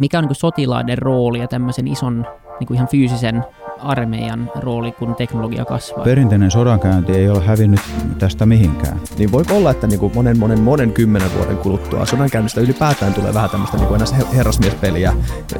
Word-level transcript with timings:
Mikä 0.00 0.18
on 0.18 0.22
niin 0.22 0.28
kuin 0.28 0.36
sotilaiden 0.36 0.98
rooli 0.98 1.38
ja 1.38 1.48
tämmöisen 1.48 1.88
ison 1.88 2.26
niin 2.60 2.66
kuin 2.66 2.74
ihan 2.74 2.88
fyysisen 2.88 3.44
armeijan 3.78 4.50
rooli, 4.54 4.92
kun 4.92 5.14
teknologia 5.14 5.64
kasvaa? 5.64 6.04
Perinteinen 6.04 6.50
sodankäynti 6.50 7.12
ei 7.12 7.28
ole 7.28 7.44
hävinnyt 7.44 7.80
tästä 8.18 8.46
mihinkään. 8.46 9.00
Niin 9.18 9.32
voi 9.32 9.44
olla, 9.50 9.70
että 9.70 9.86
niin 9.86 10.00
kuin 10.00 10.12
monen, 10.14 10.38
monen, 10.38 10.60
monen 10.60 10.92
kymmenen 10.92 11.34
vuoden 11.34 11.56
kuluttua 11.56 12.06
sodankäynnistä 12.06 12.60
ylipäätään 12.60 13.14
tulee 13.14 13.34
vähän 13.34 13.50
tämmöistä 13.50 13.76
niin 13.76 13.88
kuin 13.88 14.00
herrasmiespeliä 14.34 15.12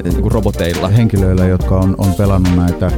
niin 0.04 0.22
kuin 0.22 0.32
roboteilla. 0.32 0.88
Henkilöillä, 0.88 1.46
jotka 1.46 1.76
on, 1.76 1.94
on 1.98 2.14
pelannut 2.14 2.56
näitä, 2.56 2.90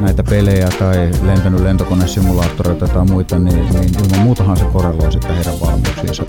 näitä 0.00 0.22
pelejä 0.22 0.68
tai 0.78 1.10
lentänyt 1.22 1.60
lentokonesimulaattoreita 1.60 2.88
tai 2.88 3.04
muita, 3.04 3.38
niin, 3.38 3.68
niin 3.72 3.90
ilman 4.04 4.20
muutahan 4.20 4.56
se 4.56 4.64
korreloi 4.64 5.12
sitten 5.12 5.34
heidän 5.34 5.60
valmiuksiinsa. 5.60 6.24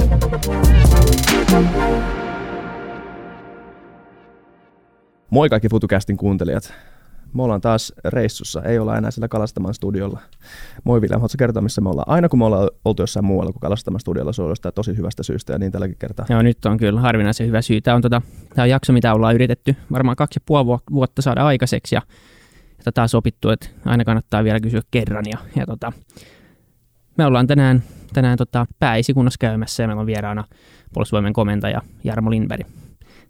Moi 5.32 5.50
kaikki 5.50 5.70
FutuCastin 5.70 6.18
kuuntelijat. 6.18 6.74
Me 7.34 7.44
ollaan 7.44 7.62
taas 7.62 7.94
reissussa, 8.06 8.64
ei 8.64 8.80
olla 8.80 8.98
enää 8.98 9.12
sillä 9.12 9.28
Kalastaman 9.28 9.74
studiolla. 9.74 10.20
Moi 10.84 11.02
Vilja, 11.02 11.18
haluatko 11.18 11.36
kertoa, 11.40 11.62
missä 11.62 11.82
me 11.82 11.90
ollaan? 11.90 12.10
Aina 12.10 12.30
kun 12.30 12.40
me 12.40 12.46
ollaan 12.46 12.70
oltu 12.86 13.04
jossain 13.04 13.26
muualla 13.26 13.52
kuin 13.52 13.62
Kalastaman 13.62 14.00
studiolla, 14.00 14.34
se 14.34 14.42
on 14.42 14.50
jostain 14.50 14.76
tosi 14.76 14.98
hyvästä 14.98 15.24
syystä 15.24 15.54
ja 15.54 15.60
niin 15.60 15.72
tälläkin 15.72 15.98
kertaa. 16.00 16.26
Joo, 16.30 16.42
nyt 16.42 16.66
on 16.66 16.78
kyllä 16.78 17.02
harvinaisen 17.02 17.48
hyvä 17.48 17.62
syy. 17.62 17.82
Tämä 17.82 17.96
on, 17.96 18.02
tota, 18.02 18.22
tämä 18.56 18.64
on 18.64 18.70
jakso, 18.70 18.94
mitä 18.94 19.14
ollaan 19.14 19.36
yritetty 19.36 19.76
varmaan 19.92 20.16
kaksi 20.16 20.38
ja 20.38 20.44
puoli 20.46 20.80
vuotta 20.92 21.22
saada 21.22 21.46
aikaiseksi 21.46 21.96
ja, 21.96 22.02
ja 22.86 23.04
on 23.04 23.10
sopittu, 23.10 23.50
että 23.50 23.68
aina 23.86 24.06
kannattaa 24.06 24.44
vielä 24.44 24.60
kysyä 24.60 24.82
kerran. 24.92 25.26
Ja, 25.32 25.38
ja 25.56 25.66
tota, 25.66 25.94
me 27.18 27.26
ollaan 27.26 27.48
tänään, 27.48 27.84
tänään 28.14 28.38
tota, 28.38 28.66
pääesikunnassa 28.80 29.38
käymässä 29.40 29.84
ja 29.84 29.88
meillä 29.88 30.02
on 30.02 30.08
vieraana 30.08 30.44
puolustusvoimien 30.94 31.34
komentaja 31.34 31.82
Jarmo 32.04 32.32
Lindberg. 32.32 32.81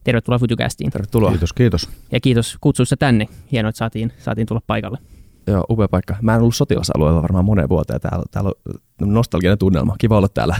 Tervetuloa 0.04 0.40
Futucastiin. 0.40 0.92
Tervetuloa. 0.92 1.30
Kiitos, 1.30 1.54
kiitos. 1.54 1.90
Ja 2.12 2.20
kiitos 2.20 2.58
kutsusta 2.62 2.98
tänne. 2.98 3.28
Hienoa, 3.52 3.70
että 3.70 3.78
saatiin, 3.78 4.14
saatiin 4.18 4.48
tulla 4.48 4.62
paikalle. 4.68 4.98
Joo, 5.48 5.66
upea 5.70 5.88
paikka. 5.88 6.16
Mä 6.22 6.36
en 6.36 6.42
ollut 6.42 6.56
sotilasalueella 6.56 7.22
varmaan 7.22 7.46
moneen 7.46 7.70
vuoteen. 7.70 8.02
Täällä, 8.02 8.26
täällä 8.32 8.52
on 9.02 9.14
nostalginen 9.14 9.58
tunnelma. 9.58 9.96
Kiva 10.00 10.18
olla 10.18 10.28
täällä. 10.28 10.56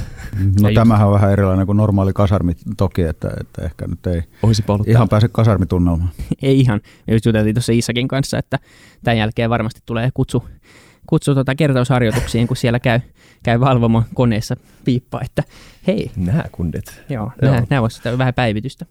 No 0.62 0.70
ja 0.70 0.76
tämähän 0.76 1.08
on 1.08 1.14
vähän 1.14 1.32
erilainen 1.32 1.66
kuin 1.66 1.78
normaali 1.78 2.14
kasarmi 2.14 2.54
toki, 2.78 3.02
että, 3.02 3.30
että 3.42 3.62
ehkä 3.66 3.88
nyt 3.88 4.08
ei 4.08 4.24
Olisi 4.44 4.64
ihan 4.68 4.86
täällä. 4.86 5.08
pääse 5.08 5.28
kasarmitunnelmaan. 5.28 6.10
ei 6.42 6.60
ihan. 6.60 6.82
Me 7.08 7.14
just 7.14 7.26
juteltiin 7.26 7.56
tuossa 7.56 7.72
Issakin 7.72 8.08
kanssa, 8.08 8.38
että 8.38 8.60
tämän 9.04 9.18
jälkeen 9.18 9.50
varmasti 9.50 9.82
tulee 9.86 10.10
kutsu, 10.14 10.44
kutsu 11.08 11.34
tuota 11.34 11.56
kertausharjoituksiin, 11.56 12.48
kun 12.48 12.58
siellä 12.58 12.80
käy, 12.80 13.00
käy 13.44 13.60
valvomo 13.60 14.04
koneessa 14.14 14.56
piippa, 14.86 15.22
että 15.26 15.44
hei. 15.88 16.12
Nämä 16.16 16.44
kundit. 16.52 17.02
Joo, 17.10 17.32
Joo. 17.42 17.52
nämä, 17.52 17.68
nämä 17.70 17.82
voisivat 17.82 18.18
vähän 18.18 18.34
päivitystä. 18.34 18.86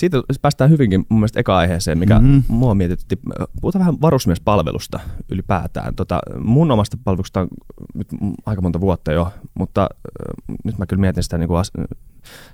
Siitä 0.00 0.22
päästään 0.42 0.70
hyvinkin 0.70 1.06
mun 1.08 1.20
mielestä 1.20 1.40
eka 1.40 1.56
aiheeseen, 1.56 1.98
mikä 1.98 2.18
mm-hmm. 2.18 2.42
mua 2.48 2.74
mietitytti. 2.74 3.18
Puhutaan 3.60 3.80
vähän 3.80 4.00
varusmiespalvelusta 4.00 5.00
ylipäätään. 5.28 5.94
Tota, 5.94 6.20
mun 6.38 6.70
omasta 6.70 6.96
palveluksesta 7.04 7.40
on 7.40 7.48
nyt 7.94 8.08
aika 8.46 8.62
monta 8.62 8.80
vuotta 8.80 9.12
jo, 9.12 9.32
mutta 9.54 9.82
äh, 9.82 10.56
nyt 10.64 10.78
mä 10.78 10.86
kyllä 10.86 11.00
mietin 11.00 11.22
sitä, 11.22 11.38
niin 11.38 11.48
kuin 11.48 11.60
as- 11.60 11.72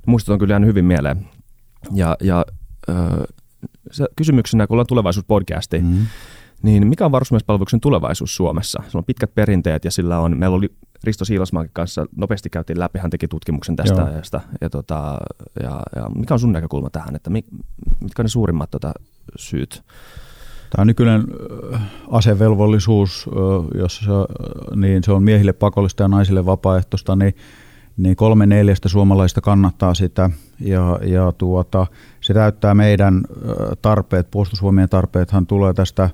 muistot 0.07 0.33
on 0.33 0.39
kyllä 0.39 0.53
jäänyt 0.53 0.69
hyvin 0.69 0.85
mieleen. 0.85 1.29
Ja, 1.93 2.17
ja 2.23 2.45
äh, 2.91 2.97
se 3.91 4.07
kysymyksenä, 4.17 4.67
kun 4.67 4.75
ollaan 4.75 4.87
tulevaisuuspodcasti, 4.87 5.79
mm-hmm. 5.79 6.07
Niin 6.67 6.87
mikä 6.87 7.05
on 7.05 7.13
varusmiespalveluksen 7.13 7.81
tulevaisuus 7.81 8.37
Suomessa? 8.37 8.83
Se 8.89 8.99
on 8.99 9.05
pitkät 9.05 9.35
perinteet 9.35 9.85
ja 9.85 9.91
sillä 9.91 10.19
on, 10.19 10.39
meillä 10.39 10.57
oli 10.57 10.69
Risto 11.05 11.25
Siilasmaan 11.25 11.69
kanssa 11.73 12.07
nopeasti 12.17 12.51
käytiin 12.51 12.79
läpi, 12.79 12.99
hän 12.99 13.11
teki 13.11 13.29
tutkimuksen 13.29 13.77
tästä 13.77 14.01
Joo. 14.01 14.09
ajasta. 14.09 14.41
Ja, 14.61 14.71
tota, 14.71 15.19
ja, 15.63 15.81
ja 15.97 16.09
mikä 16.15 16.35
on 16.35 16.41
sun 16.41 16.53
näkökulma 16.53 16.91
tähän, 16.91 17.17
että 17.17 17.31
mitkä 17.31 18.23
on 18.23 18.25
ne 18.25 18.29
suurimmat 18.29 18.71
tota, 18.71 18.93
syyt? 19.37 19.83
Tämä 20.71 20.85
nykyinen 20.85 21.25
asevelvollisuus, 22.11 23.31
jossa 23.75 24.27
niin 24.77 25.05
se 25.05 25.13
on 25.13 25.23
miehille 25.23 25.53
pakollista 25.53 26.03
ja 26.03 26.09
naisille 26.09 26.47
vapaaehtoista, 26.47 27.17
niin, 27.17 27.35
niin 27.97 28.17
kolme 28.17 28.47
neljästä 28.47 28.89
suomalaista 28.89 29.41
kannattaa 29.41 29.95
sitä 29.95 30.31
ja, 30.61 30.99
ja 31.03 31.33
tuota, 31.39 31.87
se 32.21 32.35
täyttää 32.35 32.75
meidän 32.75 33.23
tarpeet, 33.83 34.31
puolustusvoimien 34.31 34.89
tarpeethan 34.89 35.47
tulee 35.47 35.75
tästä 35.75 36.11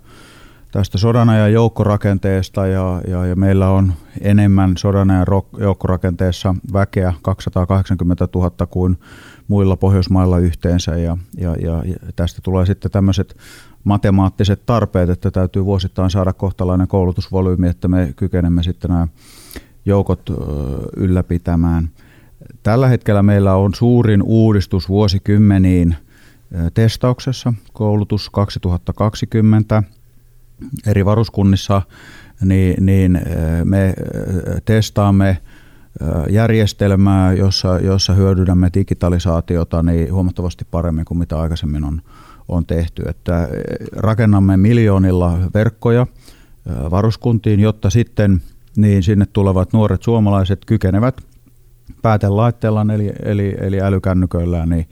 tästä 0.73 0.99
sodanajan 0.99 1.53
joukkorakenteesta 1.53 2.67
ja, 2.67 3.01
ja, 3.09 3.27
ja 3.27 3.37
meillä 3.37 3.69
on 3.69 3.93
enemmän 4.21 4.77
sodanajan 4.77 5.27
joukkorakenteessa 5.59 6.55
väkeä 6.73 7.13
280 7.23 8.29
000 8.35 8.67
kuin 8.67 8.99
muilla 9.49 9.77
Pohjoismailla 9.77 10.39
yhteensä 10.39 10.97
ja, 10.97 11.17
ja, 11.39 11.57
ja, 11.57 11.83
tästä 12.17 12.41
tulee 12.43 12.67
sitten 12.67 12.91
tämmöiset 12.91 13.37
matemaattiset 13.85 14.67
tarpeet, 14.67 15.11
että 15.11 15.31
täytyy 15.31 15.65
vuosittain 15.65 16.11
saada 16.11 16.33
kohtalainen 16.33 16.89
koulutusvolyymi, 16.89 17.69
että 17.69 17.89
me 17.89 18.13
kykenemme 18.17 18.63
sitten 18.63 18.91
nämä 18.91 19.09
joukot 19.87 20.31
ylläpitämään. 20.97 21.91
Tällä 22.63 22.89
hetkellä 22.89 23.23
meillä 23.23 23.55
on 23.55 23.75
suurin 23.75 24.23
uudistus 24.23 24.89
vuosikymmeniin 24.89 25.97
testauksessa, 26.75 27.55
koulutus 27.73 28.31
2020– 28.31 29.83
eri 30.87 31.05
varuskunnissa, 31.05 31.83
niin, 32.45 32.87
niin 32.87 33.21
me 33.65 33.95
testaamme 34.65 35.39
järjestelmää, 36.31 37.33
jossa, 37.33 37.79
jossa 37.79 38.13
hyödynnämme 38.13 38.71
digitalisaatiota 38.75 39.83
niin 39.83 40.13
huomattavasti 40.13 40.65
paremmin 40.71 41.05
kuin 41.05 41.19
mitä 41.19 41.41
aikaisemmin 41.41 41.85
on, 41.85 42.03
on 42.49 42.67
tehty. 42.67 43.03
Että 43.09 43.49
rakennamme 43.97 44.57
miljoonilla 44.57 45.39
verkkoja 45.55 46.07
varuskuntiin, 46.91 47.61
jotta 47.61 47.91
sitten 47.91 48.43
niin 48.77 49.03
sinne 49.03 49.27
tulevat 49.33 49.73
nuoret 49.73 50.03
suomalaiset 50.03 50.65
kykenevät 50.65 51.17
päätelaitteellaan 52.03 52.91
eli, 52.91 53.13
eli, 53.23 53.55
eli 53.61 53.81
älykännyköillään 53.81 54.69
niin, 54.69 54.89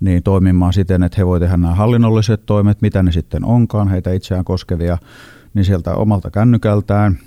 niin 0.00 0.22
toimimaan 0.22 0.72
siten, 0.72 1.02
että 1.02 1.16
he 1.18 1.26
voivat 1.26 1.40
tehdä 1.40 1.56
nämä 1.56 1.74
hallinnolliset 1.74 2.46
toimet, 2.46 2.82
mitä 2.82 3.02
ne 3.02 3.12
sitten 3.12 3.44
onkaan, 3.44 3.88
heitä 3.88 4.12
itseään 4.12 4.44
koskevia, 4.44 4.98
niin 5.54 5.64
sieltä 5.64 5.94
omalta 5.94 6.30
kännykältään. 6.30 7.18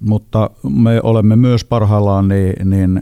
Mutta 0.00 0.50
me 0.68 1.00
olemme 1.02 1.36
myös 1.36 1.64
parhaillaan 1.64 2.28
niin, 2.28 2.70
niin 2.70 3.00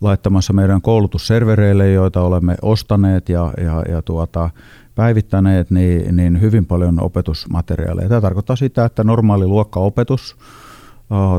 laittamassa 0.00 0.52
meidän 0.52 0.82
koulutusservereille, 0.82 1.92
joita 1.92 2.22
olemme 2.22 2.56
ostaneet 2.62 3.28
ja, 3.28 3.52
ja, 3.64 3.82
ja 3.88 4.02
tuota, 4.02 4.50
päivittäneet, 4.94 5.70
niin, 5.70 6.16
niin 6.16 6.40
hyvin 6.40 6.66
paljon 6.66 7.02
opetusmateriaaleja. 7.02 8.08
Tämä 8.08 8.20
tarkoittaa 8.20 8.56
sitä, 8.56 8.84
että 8.84 9.04
normaali 9.04 9.46
luokkaopetus– 9.46 10.36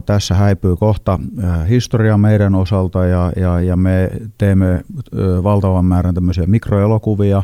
Tässä 0.06 0.36
häipyy 0.36 0.76
kohta 0.76 1.20
historia 1.70 2.18
meidän 2.18 2.56
osalta 2.56 3.06
ja, 3.06 3.32
ja, 3.36 3.62
ja 3.62 3.78
me 3.78 4.10
teemme 4.38 4.84
valtavan 5.44 5.86
määrän 5.86 6.16
tämmöisiä 6.16 6.48
mikroelokuvia, 6.48 7.44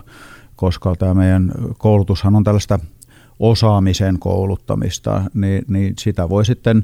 koska 0.56 0.96
tämä 0.96 1.14
meidän 1.14 1.52
koulutushan 1.78 2.36
on 2.36 2.44
tällaista 2.44 2.80
osaamisen 3.40 4.20
kouluttamista, 4.20 5.22
niin, 5.34 5.66
niin 5.68 5.94
sitä 6.00 6.30
voi 6.30 6.46
sitten 6.46 6.84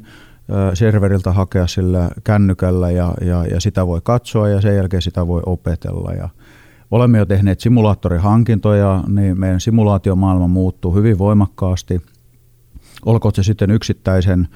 serveriltä 0.73 1.31
hakea 1.31 1.67
sillä 1.67 2.09
kännykällä 2.23 2.91
ja, 2.91 3.13
ja, 3.21 3.45
ja 3.45 3.59
sitä 3.59 3.87
voi 3.87 4.01
katsoa 4.03 4.49
ja 4.49 4.61
sen 4.61 4.75
jälkeen 4.75 5.01
sitä 5.01 5.27
voi 5.27 5.41
opetella. 5.45 6.13
Ja 6.13 6.29
olemme 6.91 7.17
jo 7.17 7.25
tehneet 7.25 7.59
simulaattorihankintoja, 7.59 9.03
niin 9.07 9.39
meidän 9.39 9.61
simulaatiomaailma 9.61 10.47
muuttuu 10.47 10.95
hyvin 10.95 11.17
voimakkaasti. 11.17 12.01
Olkoon 13.05 13.35
se 13.35 13.43
sitten 13.43 13.71
yksittäisen 13.71 14.47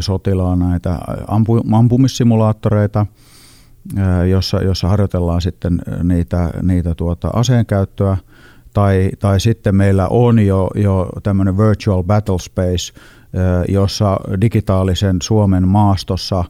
sotilaan 0.00 0.58
näitä 0.58 0.98
ampu, 1.26 1.60
ampumissimulaattoreita, 1.72 3.06
jossa, 4.30 4.62
jossa 4.62 4.88
harjoitellaan 4.88 5.40
sitten 5.40 5.82
niitä, 6.02 6.50
niitä 6.62 6.94
tuota 6.94 7.30
aseenkäyttöä, 7.32 8.16
tai, 8.74 9.10
tai 9.18 9.40
sitten 9.40 9.74
meillä 9.74 10.08
on 10.08 10.38
jo, 10.38 10.70
jo 10.74 11.08
tämmöinen 11.22 11.58
virtual 11.58 12.02
battle 12.02 12.38
space, 12.38 12.92
jossa 13.68 14.16
digitaalisen 14.40 15.16
Suomen 15.22 15.68
maastossa 15.68 16.44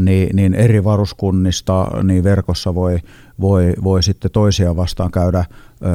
niin, 0.00 0.36
niin 0.36 0.54
eri 0.54 0.84
varuskunnista 0.84 1.86
niin 2.02 2.24
verkossa 2.24 2.74
voi, 2.74 2.98
voi, 3.40 3.72
voi 3.84 4.02
sitten 4.02 4.30
toisia 4.30 4.76
vastaan 4.76 5.10
käydä 5.10 5.44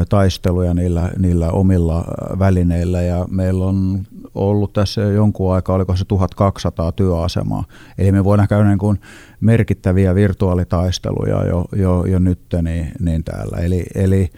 taisteluja 0.10 0.74
niillä, 0.74 1.12
niillä 1.18 1.52
omilla 1.52 2.06
välineillä. 2.40 3.02
Ja 3.02 3.26
meillä 3.30 3.66
on 3.66 4.04
ollut 4.36 4.74
tässä 4.74 5.02
jo 5.02 5.12
jonkun 5.12 5.54
aikaa, 5.54 5.76
oliko 5.76 5.96
se 5.96 6.06
1200 6.06 6.92
työasemaa. 6.92 7.64
Eli 7.98 8.12
me 8.12 8.24
voidaan 8.24 8.48
käydä 8.48 8.68
niin 8.68 8.78
kuin 8.78 9.00
merkittäviä 9.42 10.16
virtuaalitaisteluja 10.16 11.46
jo, 11.46 11.66
jo, 11.76 12.06
jo 12.06 12.20
nyt 12.20 12.40
niin, 12.62 12.92
niin 13.00 13.24
täällä. 13.24 13.58
Eli, 13.58 13.86
eli 13.96 14.30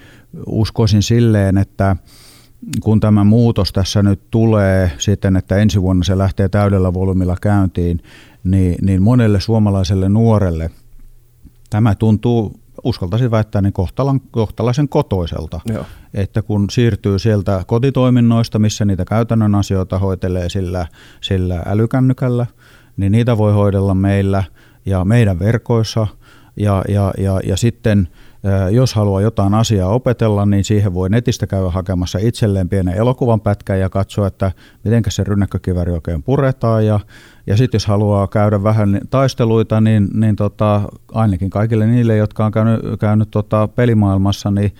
uskoisin 0.45 1.03
silleen, 1.03 1.57
että 1.57 1.95
kun 2.83 2.99
tämä 2.99 3.23
muutos 3.23 3.73
tässä 3.73 4.03
nyt 4.03 4.21
tulee 4.31 4.91
sitten, 4.97 5.35
että 5.35 5.57
ensi 5.57 5.81
vuonna 5.81 6.03
se 6.03 6.17
lähtee 6.17 6.49
täydellä 6.49 6.93
volyymilla 6.93 7.35
käyntiin, 7.41 7.99
niin, 8.43 8.75
niin 8.81 9.01
monelle 9.01 9.39
suomalaiselle 9.39 10.09
nuorelle 10.09 10.71
tämä 11.69 11.95
tuntuu 11.95 12.59
uskaltaisin 12.83 13.31
väittää, 13.31 13.61
niin 13.61 13.73
kohtalan, 13.73 14.21
kohtalaisen 14.31 14.89
kotoiselta. 14.89 15.59
Joo. 15.65 15.85
Että 16.13 16.41
kun 16.41 16.69
siirtyy 16.69 17.19
sieltä 17.19 17.63
kotitoiminnoista, 17.67 18.59
missä 18.59 18.85
niitä 18.85 19.05
käytännön 19.05 19.55
asioita 19.55 19.99
hoitelee 19.99 20.49
sillä, 20.49 20.87
sillä 21.21 21.63
älykännykällä, 21.65 22.45
niin 22.97 23.11
niitä 23.11 23.37
voi 23.37 23.53
hoidella 23.53 23.95
meillä 23.95 24.43
ja 24.85 25.05
meidän 25.05 25.39
verkoissa. 25.39 26.07
Ja, 26.57 26.83
ja, 26.89 27.13
ja, 27.17 27.39
ja 27.45 27.57
sitten 27.57 28.07
jos 28.71 28.93
haluaa 28.93 29.21
jotain 29.21 29.53
asiaa 29.53 29.89
opetella, 29.89 30.45
niin 30.45 30.63
siihen 30.63 30.93
voi 30.93 31.09
netistä 31.09 31.47
käydä 31.47 31.69
hakemassa 31.69 32.19
itselleen 32.21 32.69
pienen 32.69 32.95
elokuvan 32.95 33.41
pätkän 33.41 33.79
ja 33.79 33.89
katsoa, 33.89 34.27
että 34.27 34.51
miten 34.83 35.03
se 35.09 35.23
rynnäkkökiväri 35.23 35.91
oikein 35.91 36.23
puretaan. 36.23 36.85
Ja, 36.85 36.99
ja 37.47 37.57
sitten 37.57 37.75
jos 37.75 37.85
haluaa 37.85 38.27
käydä 38.27 38.63
vähän 38.63 39.01
taisteluita, 39.09 39.81
niin, 39.81 40.07
niin 40.13 40.35
tota, 40.35 40.81
ainakin 41.13 41.49
kaikille 41.49 41.85
niille, 41.87 42.17
jotka 42.17 42.45
on 42.45 42.51
käynyt, 42.51 42.79
käynyt 42.99 43.31
tota 43.31 43.67
pelimaailmassa, 43.67 44.51
niin 44.51 44.73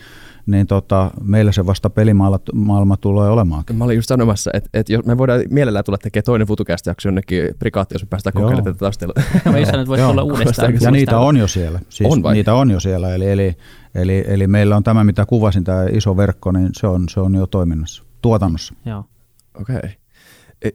niin 0.46 0.68
tota, 0.68 1.12
meillä 1.22 1.52
se 1.52 1.66
vasta 1.66 1.90
pelimaailma 1.90 2.98
tulee 2.98 3.30
olemaan. 3.30 3.64
Mä 3.74 3.84
olin 3.84 3.96
just 3.96 4.08
sanomassa, 4.08 4.52
että, 4.54 4.70
että 4.74 4.94
jos 4.94 5.06
me 5.06 5.18
voidaan 5.18 5.42
mielellään 5.50 5.86
tulla 5.86 5.98
tekemään 5.98 6.24
toinen 6.24 6.48
futukästä 6.48 6.90
jakso 6.90 7.08
jonnekin 7.08 7.56
prikaatti, 7.60 7.96
jos 7.96 8.04
me 8.04 8.08
päästään 8.10 8.34
kokeilemaan 8.34 8.64
tätä 8.64 8.78
taistelua. 8.78 9.14
Mä 9.46 9.58
että 9.58 9.88
voisi 9.88 10.04
olla 10.04 10.24
uudestaan. 10.24 10.74
Ja 10.82 10.92
niitä 10.92 11.20
on 11.20 11.38
jo 11.38 11.48
siellä. 11.48 11.80
Siis 11.90 12.14
on 12.14 12.24
vai? 12.24 12.34
Niitä 12.34 12.54
on 12.54 12.72
jo 12.72 12.80
siellä. 12.80 13.14
Eli, 13.16 13.32
eli, 13.32 13.56
eli, 13.96 14.24
eli, 14.28 14.48
meillä 14.48 14.76
on 14.76 14.84
tämä, 14.84 15.04
mitä 15.04 15.26
kuvasin, 15.26 15.64
tämä 15.64 15.86
iso 15.92 16.18
verkko, 16.18 16.52
niin 16.52 16.70
se 16.74 16.88
on, 16.88 17.10
se 17.10 17.20
on 17.20 17.36
jo 17.36 17.48
toiminnassa, 17.48 18.04
tuotannossa. 18.22 18.74
Joo. 18.86 19.06
Okei. 19.62 19.76
Okay. 19.76 19.90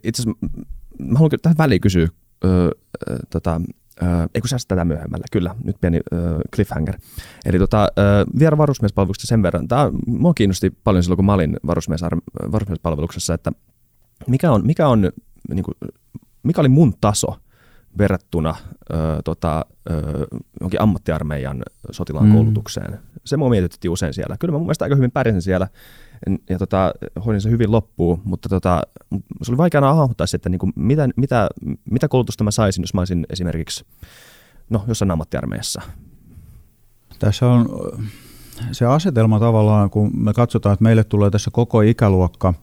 Itse 0.04 0.22
asiassa 0.22 0.46
mä 0.98 1.18
haluan 1.18 1.30
tähän 1.42 1.58
väliin 1.58 1.80
kysyä, 1.80 2.08
öö, 2.44 2.70
tota, 3.30 3.60
Öö, 4.02 4.08
ei 4.34 4.40
kun 4.40 4.50
tätä 4.68 4.84
myöhemmällä, 4.84 5.24
kyllä, 5.32 5.54
nyt 5.64 5.76
pieni 5.80 6.00
öö, 6.12 6.38
cliffhanger. 6.54 6.98
Eli 7.44 7.58
tota, 7.58 7.88
öö, 7.98 8.24
vielä 8.38 8.58
varusmiespalveluksesta 8.58 9.28
sen 9.28 9.42
verran. 9.42 9.68
Tämä 9.68 9.90
mua 10.06 10.34
kiinnosti 10.34 10.70
paljon 10.84 11.02
silloin, 11.02 11.16
kun 11.16 11.24
mä 11.24 11.34
olin 11.34 11.56
varusmies, 11.66 12.02
varusmiespalveluksessa, 12.52 13.34
että 13.34 13.52
mikä, 14.26 14.52
on, 14.52 14.66
mikä, 14.66 14.88
on, 14.88 15.12
niin 15.48 15.64
kuin, 15.64 15.74
mikä 16.42 16.60
oli 16.60 16.68
mun 16.68 16.94
taso 17.00 17.36
verrattuna 17.98 18.54
öö, 18.92 19.22
tota, 19.24 19.64
jonkin 20.60 20.80
ammattiarmeijan 20.80 21.62
sotilaan 21.90 22.26
mm. 22.26 22.32
koulutukseen. 22.32 22.98
Se 23.24 23.36
mua 23.36 23.50
mietitytti 23.50 23.88
usein 23.88 24.14
siellä. 24.14 24.36
Kyllä 24.40 24.52
mä 24.52 24.58
mun 24.58 24.66
mielestä 24.66 24.84
aika 24.84 24.96
hyvin 24.96 25.10
pärjäsin 25.10 25.42
siellä 25.42 25.68
ja 26.50 26.58
tota, 26.58 26.92
hoidin 27.26 27.40
se 27.40 27.50
hyvin 27.50 27.72
loppuun, 27.72 28.20
mutta 28.24 28.48
tota, 28.48 28.82
se 29.42 29.50
oli 29.50 29.56
vaikeaa 29.58 29.94
hahmottaa 29.94 30.26
että 30.34 30.48
niin 30.48 30.58
kuin, 30.58 30.72
mitä, 30.76 31.08
mitä, 31.16 31.48
mitä 31.90 32.08
koulutusta 32.08 32.44
mä 32.44 32.50
saisin, 32.50 32.82
jos 32.82 32.94
mä 32.94 33.00
olisin 33.00 33.26
esimerkiksi 33.30 33.84
no, 34.70 34.84
jossain 34.88 35.10
ammattiarmeijassa. 35.10 35.82
Tässä 37.18 37.46
on 37.46 37.68
se 38.72 38.86
asetelma 38.86 39.40
tavallaan, 39.40 39.90
kun 39.90 40.10
me 40.16 40.32
katsotaan, 40.32 40.72
että 40.72 40.82
meille 40.82 41.04
tulee 41.04 41.30
tässä 41.30 41.50
koko 41.50 41.80
ikäluokka, 41.80 42.54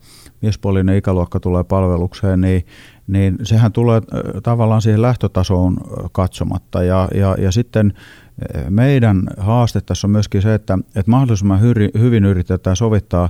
miespuolinen 0.41 0.97
ikäluokka 0.97 1.39
tulee 1.39 1.63
palvelukseen, 1.63 2.41
niin, 2.41 2.65
niin 3.07 3.37
sehän 3.43 3.71
tulee 3.71 4.01
tavallaan 4.43 4.81
siihen 4.81 5.01
lähtötasoon 5.01 5.77
katsomatta. 6.11 6.83
Ja, 6.83 7.07
ja, 7.15 7.35
ja 7.39 7.51
sitten 7.51 7.93
meidän 8.69 9.23
haaste 9.37 9.81
tässä 9.81 10.07
on 10.07 10.11
myöskin 10.11 10.41
se, 10.41 10.53
että, 10.53 10.77
että 10.95 11.11
mahdollisimman 11.11 11.61
hyvin 11.99 12.25
yritetään 12.25 12.75
sovittaa 12.75 13.29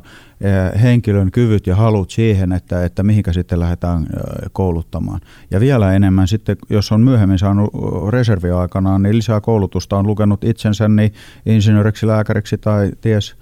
henkilön 0.81 1.31
kyvyt 1.31 1.67
ja 1.67 1.75
halut 1.75 2.11
siihen, 2.11 2.51
että, 2.51 2.85
että 2.85 3.03
mihinkä 3.03 3.33
sitten 3.33 3.59
lähdetään 3.59 4.07
kouluttamaan. 4.51 5.21
Ja 5.51 5.59
vielä 5.59 5.93
enemmän 5.93 6.27
sitten, 6.27 6.57
jos 6.69 6.91
on 6.91 7.01
myöhemmin 7.01 7.39
saanut 7.39 7.69
reserviaikanaan, 8.09 9.03
niin 9.03 9.17
lisää 9.17 9.41
koulutusta 9.41 9.97
on 9.97 10.07
lukenut 10.07 10.43
itsensä 10.43 10.87
niin 10.87 11.13
insinööriksi, 11.45 12.07
lääkäriksi 12.07 12.57
tai 12.57 12.91
ties, 13.01 13.35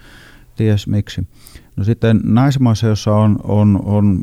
ties 0.55 0.88
miksi. 0.88 1.27
No 1.75 1.83
sitten 1.83 2.21
näissä 2.23 2.59
maissa, 2.59 2.88
joissa 2.88 3.15
on, 3.15 3.39
on, 3.44 3.79
on 3.83 4.19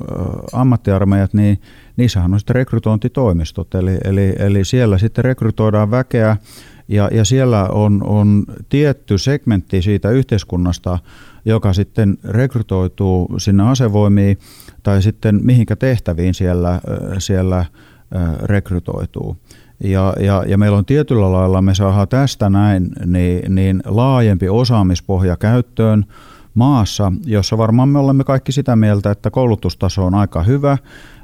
ammattiarmeijat, 0.52 1.34
niin 1.34 1.60
niissähän 1.96 2.34
on 2.34 2.40
sitten 2.40 2.54
rekrytointitoimistot, 2.54 3.74
eli, 3.74 3.98
eli, 4.04 4.34
eli 4.38 4.64
siellä 4.64 4.98
sitten 4.98 5.24
rekrytoidaan 5.24 5.90
väkeä, 5.90 6.36
ja, 6.88 7.08
ja 7.12 7.24
siellä 7.24 7.68
on, 7.68 8.02
on 8.06 8.44
tietty 8.68 9.18
segmentti 9.18 9.82
siitä 9.82 10.10
yhteiskunnasta, 10.10 10.98
joka 11.44 11.72
sitten 11.72 12.18
rekrytoituu 12.24 13.34
sinne 13.38 13.70
asevoimiin 13.70 14.38
tai 14.82 15.02
sitten 15.02 15.40
mihinkä 15.42 15.76
tehtäviin 15.76 16.34
siellä, 16.34 16.80
siellä 17.18 17.64
rekrytoituu. 18.42 19.36
Ja, 19.84 20.14
ja, 20.20 20.44
ja 20.46 20.58
meillä 20.58 20.78
on 20.78 20.84
tietyllä 20.84 21.32
lailla, 21.32 21.62
me 21.62 21.74
saadaan 21.74 22.08
tästä 22.08 22.50
näin 22.50 22.90
niin, 23.06 23.54
niin 23.54 23.82
laajempi 23.84 24.48
osaamispohja 24.48 25.36
käyttöön 25.36 26.04
maassa, 26.54 27.12
jossa 27.26 27.58
varmaan 27.58 27.88
me 27.88 27.98
olemme 27.98 28.24
kaikki 28.24 28.52
sitä 28.52 28.76
mieltä, 28.76 29.10
että 29.10 29.30
koulutustaso 29.30 30.06
on 30.06 30.14
aika 30.14 30.42
hyvä, 30.42 30.78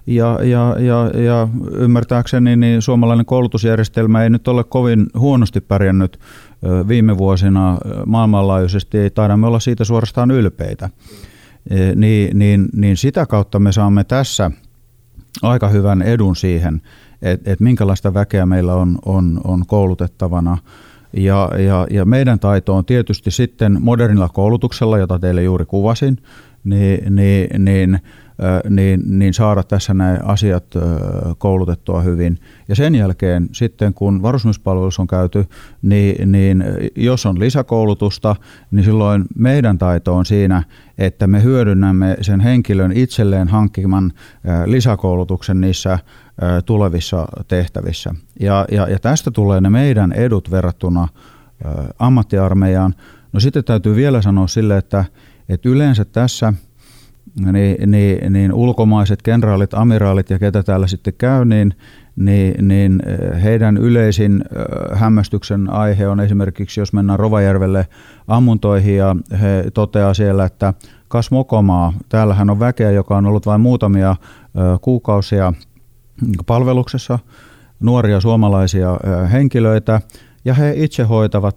ja, 0.07 0.39
ja, 0.43 0.77
ja, 0.79 1.21
ja 1.21 1.49
ymmärtääkseni 1.73 2.57
niin 2.57 2.83
suomalainen 2.83 3.27
koulutusjärjestelmä 3.27 4.23
ei 4.23 4.31
nyt 4.31 4.49
ole 4.49 4.65
kovin 4.65 5.07
huonosti 5.19 5.61
pärjännyt 5.61 6.21
viime 6.89 7.19
vuosina 7.19 7.79
maailmanlaajuisesti, 8.07 8.99
ei 8.99 9.11
taida 9.11 9.37
me 9.37 9.47
olla 9.47 9.61
siitä 9.61 9.85
suorastaan 9.85 10.31
ylpeitä. 10.31 10.91
Niin, 11.97 12.39
niin, 12.39 12.69
niin 12.73 12.97
sitä 12.97 13.27
kautta 13.27 13.59
me 13.59 13.73
saamme 13.73 14.05
tässä 14.05 14.51
aika 15.43 15.69
hyvän 15.69 16.03
edun 16.03 16.37
siihen, 16.37 16.83
että 17.23 17.53
et 17.53 17.61
minkälaista 17.61 18.15
väkeä 18.15 18.47
meillä 18.47 18.75
on, 18.75 18.99
on, 19.05 19.41
on 19.45 19.67
koulutettavana. 19.67 20.59
Ja, 21.13 21.51
ja, 21.59 21.87
ja 21.91 22.05
meidän 22.05 22.39
taito 22.39 22.75
on 22.77 22.85
tietysti 22.85 23.31
sitten 23.31 23.77
modernilla 23.81 24.29
koulutuksella, 24.29 24.99
jota 24.99 25.19
teille 25.19 25.43
juuri 25.43 25.67
kuvasin, 25.67 26.19
niin, 26.65 27.17
niin, 27.17 27.65
niin 27.65 28.01
niin, 28.71 29.03
niin 29.07 29.35
saada 29.35 29.63
tässä 29.63 29.95
nämä 29.95 30.19
asiat 30.23 30.65
koulutettua 31.39 32.01
hyvin. 32.01 32.39
Ja 32.69 32.75
sen 32.75 32.95
jälkeen 32.95 33.49
sitten, 33.53 33.95
kun 33.95 34.23
varusmiespalvelus 34.23 34.99
on 34.99 35.07
käyty, 35.07 35.47
niin, 35.83 36.33
niin 36.33 36.65
jos 36.97 37.27
on 37.27 37.39
lisäkoulutusta, 37.39 38.37
niin 38.71 38.85
silloin 38.85 39.25
meidän 39.37 39.79
taito 39.79 40.15
on 40.15 40.27
siinä, 40.27 40.63
että 40.99 41.27
me 41.27 41.43
hyödynnämme 41.43 42.17
sen 42.21 42.41
henkilön 42.41 42.93
itselleen 42.93 43.49
hankkiman 43.49 44.13
lisäkoulutuksen 44.67 45.61
niissä 45.61 45.99
tulevissa 46.67 47.27
tehtävissä. 47.49 48.15
Ja, 48.41 48.65
ja, 48.71 48.89
ja 48.89 48.99
tästä 48.99 49.31
tulee 49.31 49.61
ne 49.61 49.71
meidän 49.71 50.13
edut 50.13 50.51
verrattuna 50.51 51.09
ammattiarmeijaan. 51.99 52.95
No 53.33 53.41
sitten 53.41 53.65
täytyy 53.65 53.97
vielä 53.97 54.23
sanoa 54.23 54.47
sille, 54.47 54.77
että, 54.77 55.05
että 55.49 55.69
yleensä 55.69 56.05
tässä– 56.05 56.53
niin, 57.53 57.91
niin, 57.91 58.33
niin 58.33 58.53
ulkomaiset 58.53 59.23
kenraalit, 59.23 59.75
amiraalit 59.75 60.31
ja 60.31 60.39
ketä 60.39 60.63
täällä 60.63 60.87
sitten 60.87 61.15
käy, 61.19 61.45
niin, 61.45 61.75
niin, 62.17 62.69
niin 62.69 63.03
eh, 63.07 63.43
heidän 63.43 63.77
yleisin 63.77 64.45
eh, 64.57 64.99
hämmästyksen 64.99 65.71
aihe 65.71 66.09
on 66.09 66.21
esimerkiksi, 66.21 66.81
jos 66.81 66.93
mennään 66.93 67.19
Rovajärvelle 67.19 67.87
ammuntoihin 68.29 68.97
ja 68.97 69.17
he 69.41 69.65
toteaa 69.75 70.15
siellä, 70.15 70.45
että 70.45 70.75
kas 71.09 71.31
mokomaa, 71.31 71.93
täällähän 72.09 72.51
on 72.51 72.61
väkeä, 72.61 72.91
joka 72.91 73.17
on 73.17 73.27
ollut 73.27 73.47
vain 73.47 73.61
muutamia 73.61 74.11
eh, 74.11 74.81
kuukausia 74.81 75.53
palveluksessa, 76.47 77.19
nuoria 77.81 78.21
suomalaisia 78.21 78.99
henkilöitä, 79.33 80.01
ja 80.45 80.55
he 80.55 80.73
itse 80.77 81.03
hoitavat 81.03 81.57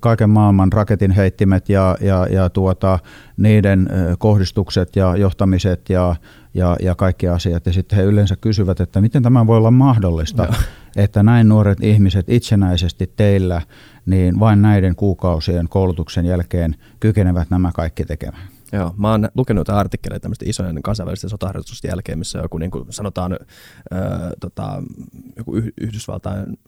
kaiken 0.00 0.30
maailman 0.30 0.72
raketin 0.72 1.10
heittimet 1.10 1.68
ja, 1.68 1.96
ja, 2.00 2.26
ja 2.30 2.50
tuota, 2.50 2.98
niiden 3.36 3.88
kohdistukset 4.18 4.96
ja 4.96 5.16
johtamiset 5.16 5.90
ja, 5.90 6.16
ja, 6.54 6.76
ja 6.80 6.94
kaikki 6.94 7.28
asiat. 7.28 7.66
Ja 7.66 7.72
sitten 7.72 7.96
he 7.96 8.04
yleensä 8.04 8.36
kysyvät, 8.36 8.80
että 8.80 9.00
miten 9.00 9.22
tämä 9.22 9.46
voi 9.46 9.56
olla 9.56 9.70
mahdollista, 9.70 10.42
Joo. 10.42 10.54
että 10.96 11.22
näin 11.22 11.48
nuoret 11.48 11.78
ihmiset 11.82 12.28
itsenäisesti 12.28 13.12
teillä 13.16 13.62
niin 14.06 14.40
vain 14.40 14.62
näiden 14.62 14.96
kuukausien 14.96 15.68
koulutuksen 15.68 16.26
jälkeen 16.26 16.76
kykenevät 17.00 17.50
nämä 17.50 17.70
kaikki 17.74 18.04
tekemään. 18.04 18.48
Joo, 18.72 18.94
mä 18.96 19.10
oon 19.10 19.28
lukenut 19.34 19.68
artikkeleita 19.68 20.22
tämmöistä 20.22 20.44
isojen 20.48 20.82
kansainvälisten 20.82 21.30
sotaharjoitusten 21.30 21.88
jälkeen, 21.88 22.18
missä 22.18 22.38
joku 22.38 22.58
niin 22.58 22.70
kuin 22.70 22.84
sanotaan, 22.90 23.32
öö, 23.32 24.00
tota, 24.40 24.82
joku 25.36 25.56
Yhdysvaltain 25.56 26.58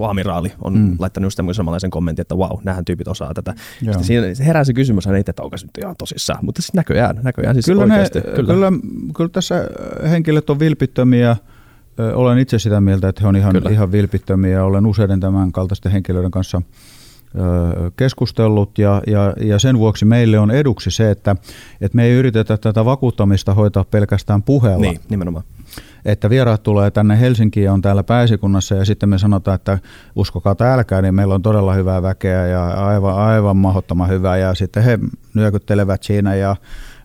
joku 0.00 0.10
amiraali 0.10 0.52
on 0.64 0.78
mm. 0.78 0.96
laittanut 0.98 1.26
just 1.26 1.36
tämmöisen 1.36 1.56
samanlaisen 1.56 1.90
kommentin, 1.90 2.20
että 2.20 2.34
wow, 2.34 2.58
nämähän 2.64 2.84
tyypit 2.84 3.08
osaa 3.08 3.34
tätä. 3.34 3.54
Sitten 3.78 4.04
siinä 4.04 4.26
herää 4.40 4.64
se 4.64 4.72
kysymys 4.72 5.04
itse, 5.06 5.30
että 5.30 5.42
onko 5.42 5.56
se 5.56 5.66
nyt 5.66 5.78
ihan 5.78 5.96
tosissaan, 5.96 6.44
mutta 6.44 6.62
siis 6.62 6.74
näköjään, 6.74 7.20
näköjään 7.22 7.54
siis 7.54 7.66
kyllä, 7.66 7.86
ne, 7.86 8.04
kyllä. 8.34 8.54
Kyllä, 8.54 8.72
kyllä 9.16 9.30
tässä 9.30 9.68
henkilöt 10.10 10.50
on 10.50 10.58
vilpittömiä, 10.58 11.36
olen 12.14 12.38
itse 12.38 12.58
sitä 12.58 12.80
mieltä, 12.80 13.08
että 13.08 13.22
he 13.22 13.28
on 13.28 13.36
ihan, 13.36 13.72
ihan 13.72 13.92
vilpittömiä. 13.92 14.64
Olen 14.64 14.86
useiden 14.86 15.20
tämän 15.20 15.52
kaltaisten 15.52 15.92
henkilöiden 15.92 16.30
kanssa 16.30 16.62
keskustellut 17.96 18.78
ja, 18.78 19.02
ja, 19.06 19.34
ja 19.40 19.58
sen 19.58 19.78
vuoksi 19.78 20.04
meille 20.04 20.38
on 20.38 20.50
eduksi 20.50 20.90
se, 20.90 21.10
että, 21.10 21.36
että 21.80 21.96
me 21.96 22.04
ei 22.04 22.12
yritetä 22.12 22.56
tätä 22.56 22.84
vakuuttamista 22.84 23.54
hoitaa 23.54 23.84
pelkästään 23.84 24.42
puheella. 24.42 24.80
Niin, 24.80 25.00
nimenomaan. 25.08 25.44
Että 26.04 26.30
vieraat 26.30 26.62
tulee 26.62 26.90
tänne 26.90 27.20
Helsinkiin 27.20 27.64
ja 27.64 27.72
on 27.72 27.82
täällä 27.82 28.02
pääsikunnassa 28.02 28.74
ja 28.74 28.84
sitten 28.84 29.08
me 29.08 29.18
sanotaan, 29.18 29.54
että 29.54 29.78
uskokaa 30.16 30.56
älkää, 30.60 31.02
niin 31.02 31.14
meillä 31.14 31.34
on 31.34 31.42
todella 31.42 31.74
hyvää 31.74 32.02
väkeä 32.02 32.46
ja 32.46 32.86
aivan, 32.86 33.14
aivan 33.14 33.56
mahdottoman 33.56 34.08
hyvää 34.08 34.36
ja 34.36 34.54
sitten 34.54 34.82
he 34.82 34.98
nyökyttelevät 35.34 36.02
siinä 36.02 36.34
ja 36.34 36.56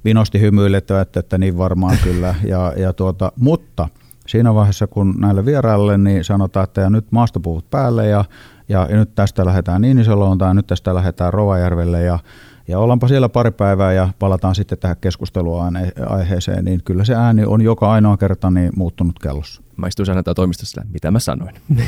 vinosti 0.06 0.40
hymyilettävät, 0.40 1.18
että 1.18 1.38
niin 1.38 1.58
varmaan 1.58 1.98
kyllä. 2.04 2.36
Ja, 2.44 2.74
ja 2.78 2.94
tuota, 2.94 3.32
mutta 3.40 3.90
siinä 4.28 4.54
vaiheessa, 4.54 4.88
kun 4.88 5.16
näille 5.18 5.46
vieraille, 5.46 5.98
niin 5.98 6.24
sanotaan, 6.24 6.64
että 6.64 6.82
ja 6.82 6.90
nyt 6.90 7.12
maastopuvut 7.12 7.70
päälle 7.70 8.08
ja, 8.08 8.26
ja, 8.70 8.88
nyt 8.92 9.16
tästä 9.16 9.46
lähdetään 9.46 9.82
Niinisaloon 9.82 10.38
tai 10.38 10.56
nyt 10.56 10.68
tästä 10.68 10.96
lähdetään 10.96 11.34
Rovajärvelle 11.34 12.04
ja, 12.04 12.20
ja 12.68 12.80
ollaanpa 12.80 13.08
siellä 13.08 13.30
pari 13.30 13.52
päivää 13.52 13.94
ja 13.94 14.10
palataan 14.20 14.56
sitten 14.56 14.78
tähän 14.78 14.98
keskusteluaiheeseen, 15.02 16.66
niin 16.66 16.84
kyllä 16.84 17.06
se 17.06 17.16
ääni 17.16 17.46
on 17.46 17.62
joka 17.62 17.92
ainoa 17.92 18.18
kerta 18.18 18.52
niin 18.52 18.72
muuttunut 18.76 19.20
kellossa. 19.20 19.62
Mä 19.78 19.88
istuin 19.88 20.10
aina 20.10 20.24
toimistossa, 20.24 20.82
mitä 20.94 21.12
mä 21.12 21.20
sanoin. 21.20 21.56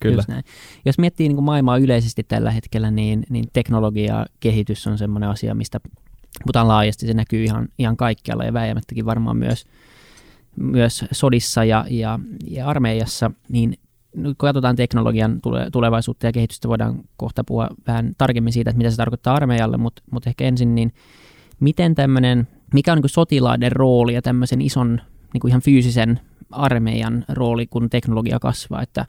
Kyllä. 0.00 0.22
näin. 0.28 0.44
Jos 0.84 0.98
miettii 0.98 1.28
niin 1.28 1.36
kuin 1.36 1.44
maailmaa 1.44 1.78
yleisesti 1.78 2.22
tällä 2.22 2.50
hetkellä, 2.50 2.90
niin, 2.90 3.26
niin 3.30 3.44
teknologia 3.52 4.26
kehitys 4.40 4.86
on 4.86 4.98
sellainen 4.98 5.28
asia, 5.28 5.54
mistä 5.54 5.80
puhutaan 6.44 6.68
laajasti, 6.68 7.06
se 7.06 7.14
näkyy 7.14 7.44
ihan, 7.44 7.68
ihan 7.78 7.96
kaikkialla 7.96 8.44
ja 8.44 8.52
väijämättäkin 8.52 9.06
varmaan 9.06 9.36
myös, 9.36 9.66
myös 10.56 11.04
sodissa 11.12 11.64
ja, 11.64 11.84
ja, 11.90 12.18
ja 12.46 12.66
armeijassa, 12.66 13.30
niin 13.48 13.74
kun 14.12 14.34
katsotaan 14.36 14.76
teknologian 14.76 15.40
tulevaisuutta 15.72 16.26
ja 16.26 16.32
kehitystä, 16.32 16.68
voidaan 16.68 17.00
kohta 17.16 17.44
puhua 17.44 17.68
vähän 17.86 18.12
tarkemmin 18.18 18.52
siitä, 18.52 18.70
että 18.70 18.78
mitä 18.78 18.90
se 18.90 18.96
tarkoittaa 18.96 19.34
armeijalle, 19.34 19.76
mutta, 19.76 20.02
mutta 20.10 20.30
ehkä 20.30 20.44
ensin, 20.44 20.74
niin 20.74 20.92
miten 21.60 21.94
tämmöinen, 21.94 22.48
mikä 22.74 22.92
on 22.92 22.98
niin 22.98 23.10
sotilaiden 23.10 23.72
rooli 23.72 24.14
ja 24.14 24.22
tämmöisen 24.22 24.60
ison 24.60 25.00
niin 25.32 25.40
kuin 25.40 25.48
ihan 25.48 25.62
fyysisen 25.62 26.20
armeijan 26.50 27.24
rooli, 27.28 27.66
kun 27.66 27.90
teknologia 27.90 28.38
kasvaa, 28.38 28.82
että 28.82 29.06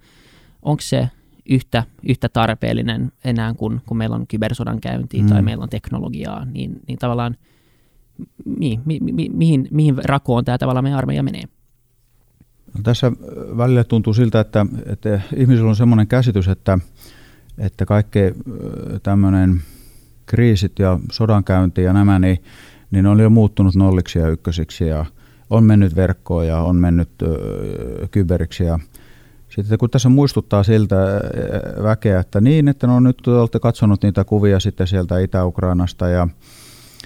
onko 0.62 0.82
se 0.82 1.10
yhtä, 1.50 1.84
yhtä 2.03 2.29
tarpeellinen 2.29 3.12
enää 3.24 3.53
kuin 3.53 3.82
kun 3.86 3.98
meillä 3.98 4.15
on 4.15 4.27
kybersodan 4.27 4.82
käyntiä 4.82 5.24
mm. 5.24 5.29
tai 5.29 5.41
meillä 5.41 5.63
on 5.63 5.70
teknologiaa, 5.70 6.46
niin, 6.46 6.79
niin 6.88 7.00
tavallaan 7.00 7.36
mi, 8.46 8.79
mi, 8.86 9.00
mi, 9.00 9.29
mihin, 9.34 9.68
mihin 9.72 9.96
rakoon 10.03 10.46
tämä 10.46 10.58
tavallaan 10.58 10.84
meidän 10.84 10.98
armeija 10.98 11.24
menee? 11.24 11.44
Tässä 12.84 13.12
välillä 13.58 13.84
tuntuu 13.84 14.14
siltä, 14.14 14.40
että, 14.40 14.66
että 14.86 15.22
ihmisillä 15.36 15.70
on 15.70 15.76
sellainen 15.76 16.08
käsitys, 16.08 16.48
että, 16.48 16.80
että 17.58 17.86
kaikki 17.86 18.20
tämmöinen 19.04 19.62
kriisit 20.26 20.80
ja 20.80 21.00
sodankäynti 21.12 21.84
ja 21.84 21.94
nämä, 21.94 22.20
niin, 22.20 22.44
niin 22.92 23.06
on 23.06 23.20
jo 23.20 23.30
muuttunut 23.30 23.76
nolliksi 23.76 24.20
ja 24.20 24.30
ykkösiksi 24.30 24.88
ja 24.88 25.06
on 25.50 25.64
mennyt 25.64 25.96
verkkoon 25.96 26.48
ja 26.48 26.60
on 26.60 26.76
mennyt 26.76 27.10
ö, 27.22 28.08
kyberiksi. 28.12 28.64
Ja 28.64 28.80
sitten 29.50 29.78
kun 29.78 29.90
tässä 29.90 30.10
muistuttaa 30.10 30.64
siltä 30.64 30.96
väkeä, 31.84 32.20
että 32.20 32.42
niin, 32.42 32.68
että 32.68 32.88
no 32.88 33.00
nyt 33.00 33.28
olette 33.28 33.60
katsonut 33.60 34.04
niitä 34.04 34.24
kuvia 34.24 34.60
sitten 34.60 34.88
sieltä 34.88 35.20
Itä-Ukrainasta 35.20 36.08
ja 36.08 36.28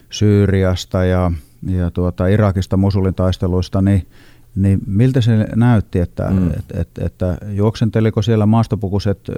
Syyriasta 0.10 1.05
ja, 1.05 1.32
ja 1.67 1.91
tuota, 1.91 2.27
Irakista 2.27 2.77
Mosulin 2.77 3.15
taisteluista, 3.15 3.82
niin, 3.82 4.08
niin 4.55 4.79
miltä 4.88 5.22
se 5.22 5.48
näytti, 5.55 6.00
että, 6.00 6.29
mm. 6.29 6.48
et, 6.48 6.65
et, 6.74 6.89
että 6.98 7.38
juoksenteliko 7.51 8.22
siellä 8.22 8.45
maastopukuiset 8.45 9.19
äh, 9.29 9.36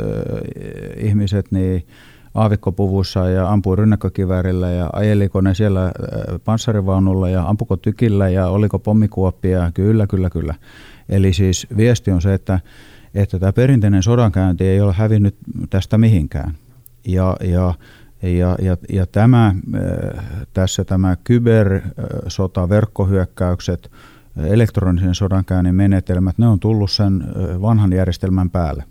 ihmiset 0.98 1.52
niin 1.52 1.88
aavikkopuvuissa 2.34 3.30
ja 3.30 3.52
ampui 3.52 3.76
rynnäkkökiväärillä 3.76 4.72
ja 4.72 4.90
ajeliko 4.94 5.42
ne 5.42 5.54
siellä 5.54 5.92
panssarivaunulla 6.46 7.30
ja 7.30 7.50
ampuko 7.50 7.78
tykillä 7.78 8.30
ja 8.30 8.48
oliko 8.48 8.80
pommikuoppia? 8.80 9.72
Kyllä, 9.74 10.08
kyllä, 10.08 10.30
kyllä. 10.30 10.56
Eli 11.10 11.34
siis 11.34 11.68
viesti 11.78 12.12
on 12.12 12.22
se, 12.22 12.34
että 12.34 12.60
että 13.16 13.40
tämä 13.40 13.54
perinteinen 13.54 14.04
sodankäynti 14.04 14.68
ei 14.68 14.82
ole 14.82 14.94
hävinnyt 14.94 15.36
tästä 15.70 15.98
mihinkään. 15.98 16.54
Ja, 17.08 17.36
ja, 17.44 17.74
ja, 18.22 18.56
ja, 18.62 18.78
ja 18.90 19.06
tämä, 19.06 19.48
äh, 19.48 20.26
tässä 20.54 20.86
tämä 20.86 21.18
kybersota, 21.24 22.70
verkkohyökkäykset, 22.70 23.92
elektronisen 24.38 25.16
sodankäynnin 25.16 25.76
menetelmät, 25.76 26.38
ne 26.38 26.48
on 26.48 26.60
tullut 26.60 26.92
sen 26.92 27.24
vanhan 27.62 27.94
järjestelmän 27.94 28.50
päälle. 28.50 28.84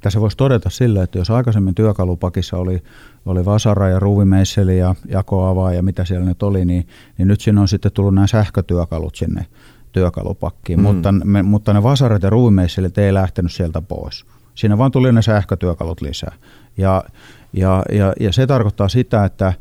Tässä 0.00 0.20
voisi 0.20 0.36
todeta 0.36 0.70
sillä, 0.70 1.02
että 1.02 1.18
jos 1.18 1.30
aikaisemmin 1.30 1.74
työkalupakissa 1.74 2.56
oli, 2.56 2.82
oli 3.26 3.44
vasara 3.44 3.88
ja 3.88 3.98
ruuvimeisseli 3.98 4.78
ja 4.78 4.94
jakoavaa 5.08 5.72
ja 5.72 5.82
mitä 5.82 6.04
siellä 6.04 6.26
nyt 6.26 6.42
oli, 6.42 6.64
niin, 6.64 6.88
niin 7.18 7.28
nyt 7.28 7.40
siinä 7.40 7.60
on 7.60 7.68
sitten 7.68 7.92
tullut 7.92 8.14
nämä 8.14 8.26
sähkötyökalut 8.26 9.16
sinne 9.16 9.46
työkalupakkiin, 9.92 10.78
mm. 10.78 10.82
mutta, 10.82 11.12
me, 11.12 11.42
mutta 11.42 11.72
ne 11.72 11.82
vasarat 11.82 12.22
ja 12.22 12.30
ruumeisselit 12.30 12.98
ei 12.98 13.14
lähtenyt 13.14 13.52
sieltä 13.52 13.82
pois. 13.82 14.24
Siinä 14.54 14.78
vaan 14.78 14.90
tuli 14.90 15.12
ne 15.12 15.22
sähkötyökalut 15.22 16.00
lisää. 16.00 16.32
Ja, 16.76 17.04
ja, 17.52 17.82
ja, 17.92 18.12
ja 18.20 18.32
se 18.32 18.46
tarkoittaa 18.46 18.88
sitä, 18.88 19.24
että, 19.24 19.52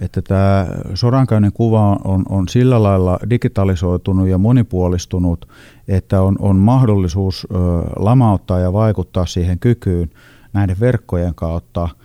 että 0.00 0.22
tämä 0.22 0.66
sodankäynnin 0.94 1.52
kuva 1.52 1.98
on, 2.04 2.22
on 2.28 2.48
sillä 2.48 2.82
lailla 2.82 3.18
digitalisoitunut 3.30 4.28
ja 4.28 4.38
monipuolistunut, 4.38 5.48
että 5.88 6.22
on, 6.22 6.36
on 6.38 6.56
mahdollisuus 6.56 7.46
ö, 7.50 7.56
lamauttaa 7.96 8.58
ja 8.58 8.72
vaikuttaa 8.72 9.26
siihen 9.26 9.58
kykyyn 9.58 10.10
näiden 10.52 10.80
verkkojen 10.80 11.34
kautta– 11.34 11.88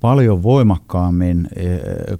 paljon 0.00 0.42
voimakkaammin 0.42 1.48
e, 1.56 1.66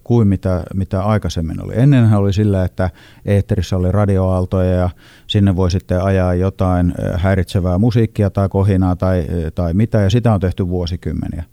kuin 0.04 0.28
mitä, 0.28 0.62
mitä 0.74 1.02
aikaisemmin 1.02 1.64
oli. 1.64 1.72
Ennenhän 1.76 2.20
oli 2.20 2.32
sillä, 2.32 2.64
että 2.64 2.90
eetterissä 3.24 3.76
oli 3.76 3.92
radioaaltoja 3.92 4.70
ja 4.70 4.90
sinne 5.26 5.56
voi 5.56 5.70
sitten 5.70 6.02
ajaa 6.02 6.34
jotain 6.34 6.94
häiritsevää 7.14 7.78
musiikkia 7.78 8.30
tai 8.30 8.48
kohinaa 8.48 8.96
tai, 8.96 9.26
tai 9.54 9.74
mitä, 9.74 10.00
ja 10.00 10.10
sitä 10.10 10.34
on 10.34 10.40
tehty 10.40 10.68
vuosikymmeniä. 10.68 11.44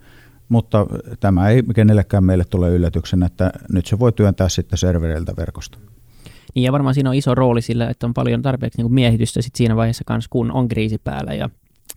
Mutta 0.48 0.86
tämä 1.20 1.48
ei 1.48 1.62
kenellekään 1.74 2.24
meille 2.24 2.44
tule 2.44 2.70
yllätyksen, 2.70 3.22
että 3.22 3.52
nyt 3.72 3.86
se 3.86 3.98
voi 3.98 4.12
työntää 4.12 4.48
sitten 4.48 4.78
servereiltä 4.78 5.32
verkosta. 5.36 5.78
Niin 6.54 6.62
ja 6.62 6.72
varmaan 6.72 6.94
siinä 6.94 7.10
on 7.10 7.16
iso 7.16 7.34
rooli 7.34 7.62
sillä, 7.62 7.90
että 7.90 8.06
on 8.06 8.14
paljon 8.14 8.42
tarpeeksi 8.42 8.78
niin 8.78 8.84
kuin 8.84 8.94
miehitystä 8.94 9.42
sit 9.42 9.54
siinä 9.54 9.76
vaiheessa 9.76 10.04
kanssa, 10.06 10.30
kun 10.30 10.52
on 10.52 10.68
kriisi 10.68 10.98
päällä 10.98 11.34
ja 11.34 11.50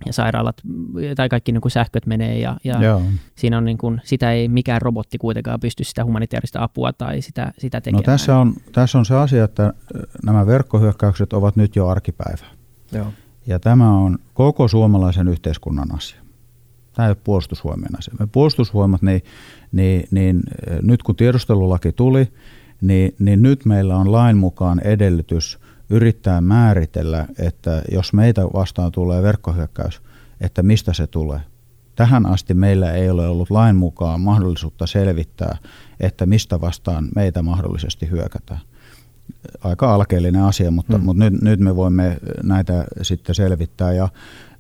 ja 0.05 0.13
sairaalat 0.13 0.61
tai 1.15 1.29
kaikki 1.29 1.51
niin 1.51 1.61
kuin 1.61 1.71
sähköt 1.71 2.05
menee 2.05 2.39
ja, 2.39 2.57
ja 2.63 3.01
siinä 3.35 3.57
on 3.57 3.65
niin 3.65 3.77
kuin, 3.77 4.01
sitä 4.03 4.31
ei 4.31 4.47
mikään 4.47 4.81
robotti 4.81 5.17
kuitenkaan 5.17 5.59
pysty 5.59 5.83
sitä 5.83 6.05
humanitaarista 6.05 6.63
apua 6.63 6.93
tai 6.93 7.21
sitä, 7.21 7.53
sitä 7.57 7.81
tekemään. 7.81 8.03
No 8.07 8.11
tässä 8.11 8.37
on, 8.37 8.53
tässä 8.71 8.97
on 8.97 9.05
se 9.05 9.15
asia, 9.15 9.43
että 9.43 9.73
nämä 10.23 10.45
verkkohyökkäykset 10.45 11.33
ovat 11.33 11.55
nyt 11.55 11.75
jo 11.75 11.87
arkipäivää. 11.87 12.49
Joo. 12.91 13.13
Ja 13.47 13.59
tämä 13.59 13.91
on 13.91 14.17
koko 14.33 14.67
suomalaisen 14.67 15.27
yhteiskunnan 15.27 15.95
asia. 15.95 16.19
Tämä 16.97 17.07
ei 17.07 17.11
ole 17.11 17.17
puolustusvoimien 17.23 17.97
asia. 17.97 18.13
Me 18.19 18.27
puolustusvoimat, 18.31 19.01
niin, 19.01 19.21
niin, 19.71 20.07
niin 20.11 20.41
nyt 20.81 21.03
kun 21.03 21.15
tiedustelulaki 21.15 21.91
tuli, 21.91 22.27
niin, 22.81 23.15
niin 23.19 23.41
nyt 23.41 23.65
meillä 23.65 23.97
on 23.97 24.11
lain 24.11 24.37
mukaan 24.37 24.79
edellytys– 24.79 25.57
yrittää 25.89 26.41
määritellä, 26.41 27.25
että 27.39 27.81
jos 27.91 28.13
meitä 28.13 28.43
vastaan 28.43 28.91
tulee 28.91 29.21
verkkohyökkäys, 29.21 30.01
että 30.41 30.63
mistä 30.63 30.93
se 30.93 31.07
tulee. 31.07 31.39
Tähän 31.95 32.25
asti 32.25 32.53
meillä 32.53 32.91
ei 32.91 33.09
ole 33.09 33.27
ollut 33.27 33.49
lain 33.49 33.75
mukaan 33.75 34.21
mahdollisuutta 34.21 34.87
selvittää, 34.87 35.57
että 35.99 36.25
mistä 36.25 36.61
vastaan 36.61 37.07
meitä 37.15 37.41
mahdollisesti 37.41 38.09
hyökätään. 38.09 38.59
Aika 39.63 39.93
alkeellinen 39.93 40.43
asia, 40.43 40.71
mutta, 40.71 40.97
hmm. 40.97 41.05
mutta 41.05 41.23
nyt, 41.23 41.41
nyt 41.41 41.59
me 41.59 41.75
voimme 41.75 42.17
näitä 42.43 42.85
sitten 43.01 43.35
selvittää. 43.35 43.93
Ja, 43.93 44.09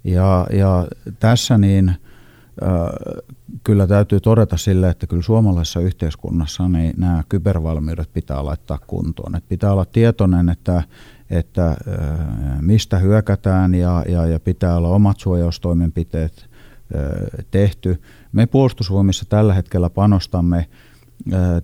ja, 0.03 0.47
ja 0.51 0.87
tässä 1.19 1.57
niin– 1.57 1.91
kyllä 3.63 3.87
täytyy 3.87 4.19
todeta 4.19 4.57
sille, 4.57 4.89
että 4.89 5.07
kyllä 5.07 5.23
suomalaisessa 5.23 5.79
yhteiskunnassa 5.79 6.69
niin 6.69 6.93
nämä 6.97 7.23
kybervalmiudet 7.29 8.13
pitää 8.13 8.45
laittaa 8.45 8.79
kuntoon. 8.87 9.35
Et 9.35 9.47
pitää 9.49 9.71
olla 9.71 9.85
tietoinen, 9.85 10.49
että, 10.49 10.83
että 11.29 11.77
mistä 12.61 12.97
hyökätään 12.97 13.75
ja, 13.75 14.03
ja, 14.09 14.25
ja 14.25 14.39
pitää 14.39 14.77
olla 14.77 14.89
omat 14.89 15.19
suojaustoimenpiteet 15.19 16.49
tehty. 17.51 18.01
Me 18.31 18.45
puolustusvoimissa 18.45 19.25
tällä 19.29 19.53
hetkellä 19.53 19.89
panostamme 19.89 20.67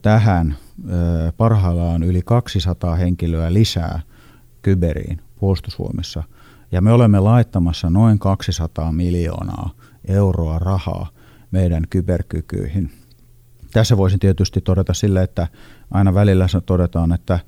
tähän 0.01 0.55
parhaillaan 1.38 2.03
yli 2.03 2.21
200 2.25 2.95
henkilöä 2.95 3.53
lisää 3.53 4.00
kyberiin 4.62 5.21
puolustusvoimissa. 5.39 6.23
Ja 6.71 6.81
me 6.81 6.91
olemme 6.91 7.19
laittamassa 7.19 7.89
noin 7.89 8.19
200 8.19 8.91
miljoonaa 8.91 9.69
euroa 10.07 10.60
rahaa 10.60 11.07
meidän 11.51 11.83
kyberkykyihin. 11.89 12.91
Tässä 13.72 13.98
voisin 13.98 14.19
tietysti 14.19 14.62
todeta 14.62 14.93
sille, 14.93 15.24
että 15.24 15.48
aina 15.91 16.13
välillä 16.13 16.48
todetaan, 16.65 17.13
että, 17.13 17.39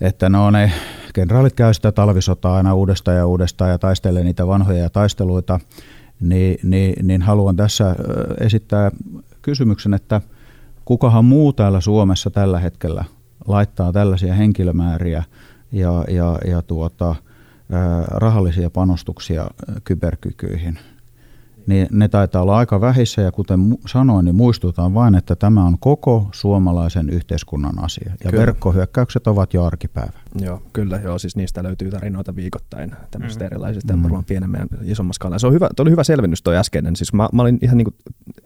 että 0.00 0.28
no 0.28 0.50
ne 0.50 0.72
kenraalit 1.14 1.54
käy 1.54 1.74
sitä 1.74 1.92
talvisotaa 1.92 2.56
aina 2.56 2.74
uudestaan 2.74 3.16
ja 3.16 3.26
uudestaan 3.26 3.70
ja 3.70 3.78
taistelee 3.78 4.24
niitä 4.24 4.46
vanhoja 4.46 4.90
taisteluita, 4.90 5.60
niin, 6.20 6.58
niin, 6.62 7.06
niin 7.06 7.22
haluan 7.22 7.56
tässä 7.56 7.96
esittää 8.40 8.90
kysymyksen, 9.42 9.94
että 9.94 10.20
kukahan 10.84 11.24
muu 11.24 11.52
täällä 11.52 11.80
Suomessa 11.80 12.30
tällä 12.30 12.58
hetkellä 12.60 13.04
laittaa 13.46 13.92
tällaisia 13.92 14.34
henkilömääriä 14.34 15.24
ja, 15.72 16.04
ja, 16.08 16.38
ja 16.46 16.62
tuota, 16.62 17.14
rahallisia 18.10 18.70
panostuksia 18.70 19.50
kyberkykyihin– 19.84 20.78
niin 21.66 21.86
ne 21.90 22.08
taitaa 22.08 22.42
olla 22.42 22.56
aika 22.56 22.80
vähissä 22.80 23.22
ja 23.22 23.32
kuten 23.32 23.60
sanoin, 23.86 24.24
niin 24.24 24.34
muistutan 24.34 24.94
vain, 24.94 25.14
että 25.14 25.36
tämä 25.36 25.64
on 25.64 25.78
koko 25.78 26.28
suomalaisen 26.32 27.10
yhteiskunnan 27.10 27.84
asia 27.84 28.12
ja 28.24 28.30
kyllä. 28.30 28.40
verkkohyökkäykset 28.40 29.26
ovat 29.26 29.54
jo 29.54 29.64
arkipäivä. 29.64 30.18
Joo, 30.40 30.62
kyllä, 30.72 31.00
joo, 31.04 31.18
siis 31.18 31.36
niistä 31.36 31.62
löytyy 31.62 31.90
tarinoita 31.90 32.36
viikoittain 32.36 32.92
tämmöisistä 33.10 33.44
mm. 33.44 33.46
erilaisista 33.46 33.96
mm. 33.96 34.02
varmaan 34.02 34.24
pienemmän 34.24 34.60
ja 34.60 34.78
isommassa 34.82 35.16
skaalalla. 35.16 35.38
Se 35.38 35.46
on 35.46 35.52
hyvä, 35.52 35.68
oli 35.78 35.90
hyvä 35.90 36.04
selvennys 36.04 36.42
toi 36.42 36.56
äskeinen, 36.56 36.96
siis 36.96 37.12
mä, 37.12 37.28
mä 37.32 37.42
olin 37.42 37.58
ihan 37.62 37.76
niin 37.76 37.94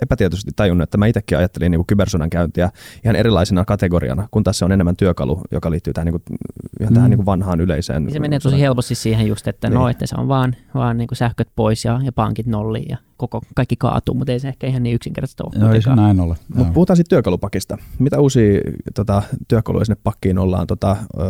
epätietoisesti 0.03 0.51
tajunnut, 0.57 0.83
että 0.83 0.99
mä 0.99 1.07
itsekin 1.07 1.39
ajattelin 1.39 1.71
niin 1.71 1.87
kybersodan 1.87 2.31
käyntiä 2.31 2.71
ihan 3.05 3.17
erilaisena 3.17 3.65
kategoriana, 3.65 4.29
kun 4.31 4.45
tässä 4.45 4.65
on 4.65 4.73
enemmän 4.73 4.97
työkalu, 4.97 5.41
joka 5.51 5.71
liittyy 5.71 5.93
tähän, 5.93 6.07
niin 6.07 6.21
kuin, 6.27 6.39
ihan 6.81 6.95
tähän 6.95 7.09
mm. 7.09 7.11
niin 7.11 7.19
kuin 7.19 7.27
vanhaan 7.27 7.61
yleiseen. 7.61 8.05
Niin 8.05 8.13
se 8.13 8.21
menee 8.21 8.39
tosi 8.39 8.61
helposti 8.61 8.95
siihen 8.95 9.27
just, 9.27 9.49
että 9.49 9.69
no, 9.69 9.73
niin. 9.73 9.81
no, 9.81 9.89
että 9.89 10.07
se 10.07 10.15
on 10.19 10.29
vaan, 10.29 10.57
vaan 10.75 10.99
niin 10.99 11.09
kuin 11.09 11.17
sähköt 11.17 11.49
pois 11.57 11.85
ja, 11.85 12.01
ja 12.03 12.13
pankit 12.13 12.47
nolliin 12.47 12.89
ja 12.89 12.97
koko, 13.21 13.43
kaikki 13.55 13.77
kaatuu, 13.77 14.15
mutta 14.15 14.33
ei 14.33 14.41
se 14.41 14.49
ehkä 14.49 14.67
ihan 14.67 14.83
niin 14.83 14.95
yksinkertaista 14.95 15.45
ole. 15.45 15.63
Joo, 15.63 15.73
ei 15.73 15.83
se 15.83 15.95
näin 15.95 16.21
ole. 16.21 16.37
Mutta 16.55 16.73
puhutaan 16.73 16.97
sitten 16.97 17.17
työkalupakista. 17.17 17.79
Mitä 17.99 18.21
uusia 18.21 18.61
tota, 18.95 19.23
työkaluja 19.49 19.85
sinne 19.85 20.01
pakkiin 20.05 20.39
ollaan, 20.39 20.67
tota, 20.67 20.97
ö, 21.19 21.25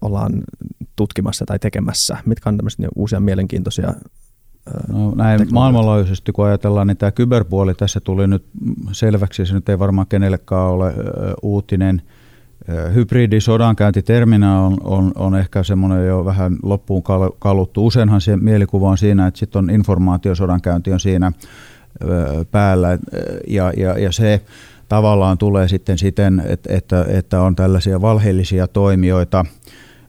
ollaan 0.00 0.32
tutkimassa 0.96 1.44
tai 1.46 1.58
tekemässä? 1.58 2.16
Mitkä 2.26 2.50
on 2.50 2.56
tämmöisiä 2.56 2.88
uusia 2.96 3.20
mielenkiintoisia 3.20 3.94
No, 4.88 5.14
näin 5.14 5.48
maailmanlaajuisesti, 5.52 6.32
kun 6.32 6.46
ajatellaan, 6.46 6.86
niin 6.86 6.96
tämä 6.96 7.12
kyberpuoli 7.12 7.74
tässä 7.74 8.00
tuli 8.00 8.26
nyt 8.26 8.44
selväksi, 8.92 9.46
se 9.46 9.54
nyt 9.54 9.68
ei 9.68 9.78
varmaan 9.78 10.06
kenellekään 10.06 10.62
ole 10.62 10.94
uutinen. 11.42 12.02
Hybridisodankäyntiterminä 12.94 14.60
on, 14.60 14.76
on, 14.84 15.12
on 15.14 15.34
ehkä 15.34 15.62
semmoinen 15.62 16.06
jo 16.06 16.24
vähän 16.24 16.56
loppuun 16.62 17.02
kaluttu. 17.38 17.86
Useinhan 17.86 18.20
se 18.20 18.36
mielikuva 18.36 18.90
on 18.90 18.98
siinä, 18.98 19.26
että 19.26 19.38
sitten 19.38 19.58
on 19.58 19.70
informaatiosodankäynti 19.70 20.92
on 20.92 21.00
siinä 21.00 21.32
päällä 22.50 22.98
ja, 23.48 23.72
ja, 23.76 23.98
ja 23.98 24.12
se 24.12 24.40
tavallaan 24.88 25.38
tulee 25.38 25.68
sitten 25.68 25.98
siten, 25.98 26.42
että, 26.46 27.04
että, 27.08 27.40
on 27.40 27.56
tällaisia 27.56 28.00
valheellisia 28.00 28.66
toimijoita– 28.66 29.44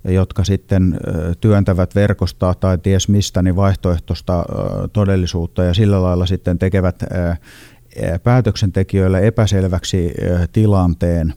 jotka 0.07 0.43
sitten 0.43 0.99
työntävät 1.41 1.95
verkosta 1.95 2.53
tai 2.59 2.77
ties 2.77 3.09
mistä 3.09 3.41
niin 3.41 3.55
vaihtoehtoista 3.55 4.45
todellisuutta 4.93 5.63
ja 5.63 5.73
sillä 5.73 6.03
lailla 6.03 6.25
sitten 6.25 6.59
tekevät 6.59 7.03
päätöksentekijöille 8.23 9.27
epäselväksi 9.27 10.13
tilanteen 10.53 11.33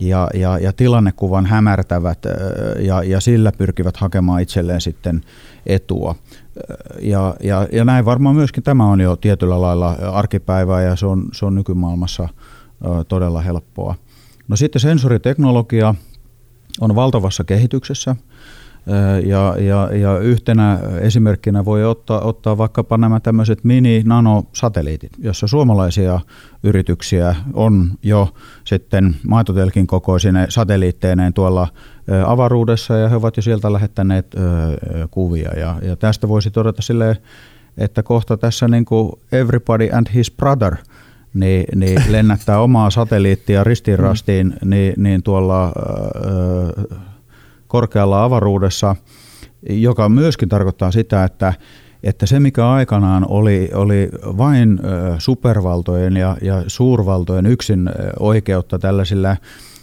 ja, 0.00 0.28
ja, 0.34 0.58
ja 0.58 0.72
tilannekuvan 0.72 1.46
hämärtävät 1.46 2.18
ja, 2.78 3.02
ja 3.02 3.20
sillä 3.20 3.52
pyrkivät 3.52 3.96
hakemaan 3.96 4.42
itselleen 4.42 4.80
sitten 4.80 5.20
etua. 5.66 6.14
Ja, 7.02 7.34
ja, 7.42 7.68
ja 7.72 7.84
näin 7.84 8.04
varmaan 8.04 8.34
myöskin 8.34 8.62
tämä 8.62 8.86
on 8.86 9.00
jo 9.00 9.16
tietyllä 9.16 9.60
lailla 9.60 9.90
arkipäivää 10.12 10.82
ja 10.82 10.96
se 10.96 11.06
on, 11.06 11.28
se 11.32 11.46
on 11.46 11.54
nykymaailmassa 11.54 12.28
todella 13.08 13.40
helppoa. 13.40 13.94
No 14.48 14.56
sitten 14.56 14.80
sensoriteknologia, 14.80 15.94
on 16.80 16.94
valtavassa 16.94 17.44
kehityksessä. 17.44 18.16
Ja, 19.24 19.54
ja, 19.58 19.88
ja 19.96 20.18
yhtenä 20.18 20.78
esimerkkinä 21.00 21.64
voi 21.64 21.84
ottaa, 21.84 22.20
ottaa 22.20 22.58
vaikkapa 22.58 22.98
nämä 22.98 23.20
tämmöiset 23.20 23.64
mini-nanosatelliitit, 23.64 25.12
jossa 25.18 25.46
suomalaisia 25.46 26.20
yrityksiä 26.62 27.34
on 27.54 27.90
jo 28.02 28.28
sitten 28.64 29.16
maitotelkin 29.28 29.86
kokoisine 29.86 30.46
satelliitteineen 30.48 31.32
tuolla 31.32 31.68
avaruudessa 32.26 32.96
ja 32.96 33.08
he 33.08 33.16
ovat 33.16 33.36
jo 33.36 33.42
sieltä 33.42 33.72
lähettäneet 33.72 34.34
kuvia. 35.10 35.50
Ja, 35.56 35.76
ja 35.82 35.96
tästä 35.96 36.28
voisi 36.28 36.50
todeta 36.50 36.82
silleen, 36.82 37.16
että 37.78 38.02
kohta 38.02 38.36
tässä 38.36 38.68
niin 38.68 38.84
kuin 38.84 39.12
everybody 39.32 39.88
and 39.92 40.06
his 40.14 40.30
brother– 40.30 40.76
niin, 41.36 41.64
niin 41.74 42.02
lennättää 42.08 42.60
omaa 42.60 42.90
satelliittia 42.90 43.64
ristiin 43.64 43.98
rastiin 43.98 44.54
niin, 44.64 44.94
niin 44.96 45.22
tuolla 45.22 45.66
ö, 45.66 46.96
korkealla 47.66 48.24
avaruudessa, 48.24 48.96
joka 49.70 50.08
myöskin 50.08 50.48
tarkoittaa 50.48 50.90
sitä, 50.90 51.24
että 51.24 51.54
että 52.02 52.26
se, 52.26 52.40
mikä 52.40 52.70
aikanaan 52.70 53.26
oli, 53.28 53.70
oli 53.74 54.08
vain 54.22 54.80
supervaltojen 55.18 56.16
ja, 56.16 56.36
ja 56.42 56.62
suurvaltojen 56.66 57.46
yksin 57.46 57.90
oikeutta 58.20 58.78
tällaisilla 58.78 59.36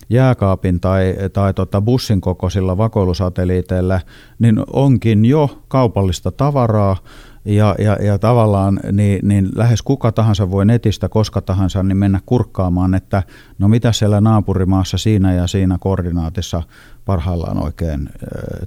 jääkaapin 0.09 0.79
tai, 0.79 1.15
tai 1.33 1.53
tota 1.53 1.81
bussin 1.81 2.21
kokoisilla 2.21 2.77
vakoilusatelliiteilla, 2.77 3.99
niin 4.39 4.59
onkin 4.73 5.25
jo 5.25 5.63
kaupallista 5.67 6.31
tavaraa, 6.31 6.97
ja, 7.45 7.75
ja, 7.79 7.97
ja 8.01 8.19
tavallaan 8.19 8.79
niin, 8.91 9.27
niin 9.27 9.49
lähes 9.55 9.81
kuka 9.81 10.11
tahansa 10.11 10.51
voi 10.51 10.65
netistä 10.65 11.09
koska 11.09 11.41
tahansa 11.41 11.83
niin 11.83 11.97
mennä 11.97 12.19
kurkkaamaan, 12.25 12.93
että 12.93 13.23
no 13.59 13.67
mitä 13.67 13.91
siellä 13.91 14.21
naapurimaassa 14.21 14.97
siinä 14.97 15.33
ja 15.33 15.47
siinä 15.47 15.77
koordinaatissa 15.79 16.63
parhaillaan 17.05 17.63
oikein 17.63 18.09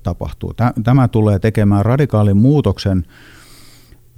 tapahtuu. 0.02 0.54
Tämä 0.84 1.08
tulee 1.08 1.38
tekemään 1.38 1.84
radikaalin 1.84 2.36
muutoksen 2.36 3.04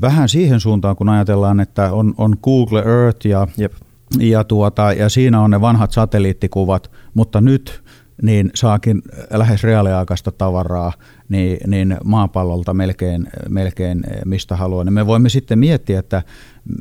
vähän 0.01 0.29
siihen 0.29 0.61
suuntaan, 0.61 0.97
kun 0.97 1.09
ajatellaan, 1.09 1.61
että 1.61 1.93
on, 1.93 2.15
on 2.19 2.37
Google 2.43 2.83
Earth 2.83 3.27
ja, 3.27 3.47
Jep. 3.57 3.73
ja, 4.19 4.45
tuota, 4.45 4.93
ja 4.93 5.09
siinä 5.09 5.41
on 5.41 5.51
ne 5.51 5.61
vanhat 5.61 5.93
satelliittikuvat, 5.93 6.91
mutta 7.15 7.41
nyt 7.41 7.83
niin 8.23 8.51
saakin 8.55 9.03
lähes 9.31 9.63
reaaliaikaista 9.65 10.33
tavaraa 10.33 10.93
niin, 11.29 11.59
niin 11.67 11.97
maapallolta 12.05 12.75
melkein, 12.75 13.29
melkein 13.49 14.05
mistä 14.25 14.57
haluaa. 14.57 14.85
Niin 14.85 14.93
me 14.93 15.07
voimme 15.07 15.29
sitten 15.29 15.59
miettiä, 15.59 15.99
että 15.99 16.23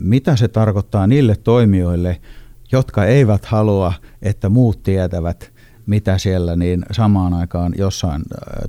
mitä 0.01 0.35
se 0.35 0.47
tarkoittaa 0.47 1.07
niille 1.07 1.35
toimijoille, 1.35 2.21
jotka 2.71 3.05
eivät 3.05 3.45
halua, 3.45 3.93
että 4.21 4.49
muut 4.49 4.83
tietävät, 4.83 5.51
mitä 5.85 6.17
siellä 6.17 6.55
niin 6.55 6.85
samaan 6.91 7.33
aikaan 7.33 7.73
jossain 7.77 8.21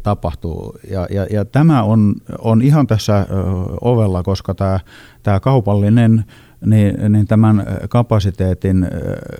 tapahtuu. 0.03 0.79
Ja, 0.91 1.07
ja, 1.11 1.27
ja 1.31 1.45
tämä 1.45 1.83
on, 1.83 2.15
on 2.39 2.63
ihan 2.63 2.87
tässä 2.87 3.27
ovella, 3.81 4.23
koska 4.23 4.55
tämä, 4.55 4.81
tämä 5.23 5.41
kaupallinen 5.41 6.25
niin, 6.67 7.13
niin 7.13 7.27
tämän 7.27 7.67
kapasiteetin 7.89 8.87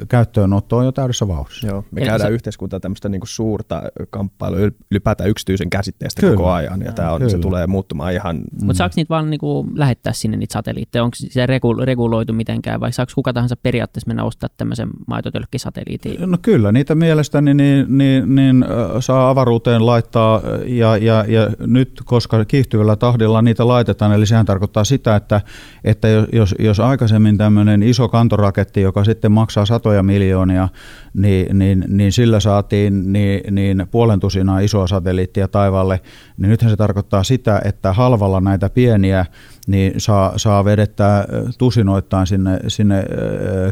käyttöönotto 0.09 0.77
on 0.77 0.85
jo 0.85 0.93
täydessä 0.93 1.29
vauhdissa. 1.29 1.67
Joo, 1.67 1.85
me 1.91 2.01
Eli 2.01 2.09
käydään 2.09 2.31
se... 2.31 2.35
yhteiskuntaa 2.35 2.81
tämmöistä 2.81 3.09
niin 3.09 3.21
suurta 3.25 3.83
kamppailua 4.11 4.61
ylipäätään 4.91 5.31
yksityisen 5.31 5.71
käsitteestä 5.71 6.21
kyllä. 6.21 6.37
koko 6.37 6.51
ajan, 6.51 6.81
ja 6.81 6.93
tämä 6.93 7.13
on, 7.13 7.31
se 7.31 7.39
tulee 7.39 7.67
muuttumaan 7.67 8.13
ihan... 8.13 8.37
Mm. 8.37 8.67
Mutta 8.67 8.79
saako 8.79 8.93
niitä 8.97 9.09
vaan 9.09 9.31
niin 9.31 9.41
kuin 9.41 9.71
lähettää 9.75 10.13
sinne 10.13 10.37
niitä 10.37 10.53
satelliitteja? 10.53 11.05
Onko 11.05 11.17
se 11.17 11.47
reguloitu 11.85 12.33
mitenkään, 12.33 12.81
vai 12.81 12.93
saako 12.93 13.13
kuka 13.15 13.33
tahansa 13.33 13.57
periaatteessa 13.57 14.09
mennä 14.09 14.25
ostaa 14.25 14.51
tämmöisen 14.57 14.89
maitotölkkisatelliitin? 15.07 16.31
No 16.31 16.39
kyllä, 16.43 16.73
niitä 16.73 16.95
mielestäni 16.95 17.55
niin, 17.55 17.99
niin, 17.99 18.35
niin, 18.35 18.65
saa 19.01 19.31
avaruuteen 19.31 19.87
laittaa, 19.87 20.43
ja, 20.67 20.97
ja, 20.97 21.25
ja 21.29 21.51
nyt, 21.67 22.03
koska 22.05 22.45
kiihtyvällä 22.45 22.97
tahdilla 22.97 23.43
niitä 23.43 23.69
laitetaan, 23.69 24.13
eli 24.13 24.27
sehän 24.27 24.47
tarkoittaa 24.47 24.85
sitä, 24.85 25.17
että, 25.17 25.41
että 25.85 26.09
jos, 26.33 26.55
jos 26.59 26.81
aika 26.81 27.08
aikaisemmin 27.09 27.39
tämmöinen 27.39 27.83
iso 27.83 28.09
kantoraketti, 28.09 28.81
joka 28.81 29.05
sitten 29.05 29.33
maksaa 29.33 29.67
satoja 29.67 30.03
miljoonia, 30.03 30.69
niin, 31.15 31.59
niin, 31.59 31.85
niin 31.89 32.13
sillä 32.13 32.41
saatiin 32.41 33.13
niin, 33.13 33.55
niin 33.55 33.87
puolen 33.91 34.21
tusinaa 34.21 34.61
isoa 34.61 34.87
satelliittia 34.87 35.49
taivaalle, 35.49 36.01
niin 36.37 36.51
nythän 36.51 36.71
se 36.71 36.77
tarkoittaa 36.77 37.25
sitä, 37.25 37.61
että 37.65 37.93
halvalla 37.93 38.41
näitä 38.41 38.71
pieniä 38.71 39.27
niin 39.69 39.93
saa, 39.97 40.33
saa 40.37 40.65
vedettää 40.65 41.25
tusinoittain 41.59 42.27
sinne, 42.27 42.61
sinne 42.69 43.05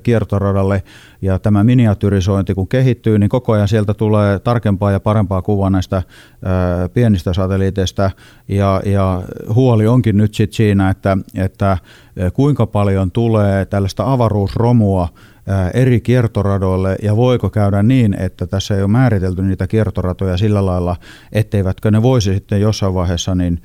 kiertoradalle. 0.02 0.82
Ja 1.22 1.38
tämä 1.38 1.64
miniatyrisointi 1.64 2.54
kun 2.54 2.68
kehittyy, 2.68 3.18
niin 3.18 3.28
koko 3.28 3.52
ajan 3.52 3.68
sieltä 3.68 3.94
tulee 3.94 4.38
tarkempaa 4.38 4.90
ja 4.90 5.00
parempaa 5.00 5.42
kuvaa 5.42 5.70
näistä 5.70 6.02
pienistä 6.94 7.32
satelliiteista. 7.32 8.11
Ja, 8.48 8.80
ja 8.85 9.22
huoli 9.54 9.87
onkin 9.87 10.16
nyt 10.16 10.35
sit 10.35 10.52
siinä, 10.52 10.90
että, 10.90 11.18
että 11.35 11.78
kuinka 12.32 12.66
paljon 12.66 13.11
tulee 13.11 13.64
tällaista 13.64 14.12
avaruusromua 14.12 15.09
eri 15.74 16.00
kiertoradoille 16.00 16.96
ja 17.02 17.16
voiko 17.16 17.50
käydä 17.50 17.82
niin, 17.82 18.14
että 18.14 18.46
tässä 18.46 18.76
ei 18.76 18.82
ole 18.82 18.90
määritelty 18.90 19.42
niitä 19.42 19.66
kiertoratoja 19.66 20.37
sillä 20.37 20.66
lailla, 20.66 20.96
etteivätkö 21.32 21.90
ne 21.90 22.02
voisi 22.02 22.35
sitten 22.35 22.61
jossain 22.61 22.94
vaiheessa 22.94 23.35
niin 23.35 23.61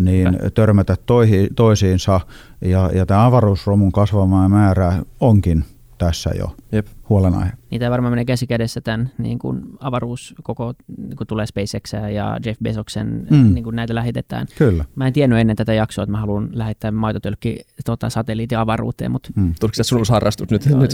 niin 0.00 0.38
törmätä 0.54 0.96
toihi, 1.06 1.48
toisiinsa 1.56 2.20
ja, 2.60 2.90
ja 2.94 3.06
tämä 3.06 3.26
avaruusromun 3.26 3.92
kasvamaan 3.92 4.50
määrä 4.50 5.02
onkin 5.20 5.64
tässä 5.98 6.30
jo 6.38 6.56
Jep. 6.72 6.86
huolenaihe. 7.08 7.52
Niitä 7.70 7.90
varmaan 7.90 8.12
menee 8.12 8.24
käsi 8.24 8.46
kädessä 8.46 8.80
tämän 8.80 9.10
niin 9.18 9.38
kuin 9.38 9.62
avaruus, 9.80 10.34
koko 10.42 10.74
niin 10.96 11.16
kuin 11.16 11.28
tulee 11.28 11.46
SpaceX 11.46 11.92
ja 12.14 12.38
Jeff 12.46 12.60
Bezoksen, 12.62 13.26
mm. 13.30 13.54
niin 13.54 13.64
kuin 13.64 13.76
näitä 13.76 13.94
lähetetään. 13.94 14.46
Kyllä. 14.58 14.84
Mä 14.94 15.06
en 15.06 15.12
tiennyt 15.12 15.38
ennen 15.38 15.56
tätä 15.56 15.74
jaksoa, 15.74 16.02
että 16.02 16.10
mä 16.10 16.20
haluan 16.20 16.48
lähettää 16.52 16.90
maitotölkki 16.90 17.60
tota, 17.84 18.10
satelliitin 18.10 18.58
avaruuteen, 18.58 19.10
mutta... 19.10 19.30
Mm. 19.36 19.54
Tuliko 19.60 19.74
se 19.74 19.82
sunnusharrastus 19.82 20.50
nyt? 20.50 20.66
Joo, 20.66 20.80
nyt 20.80 20.92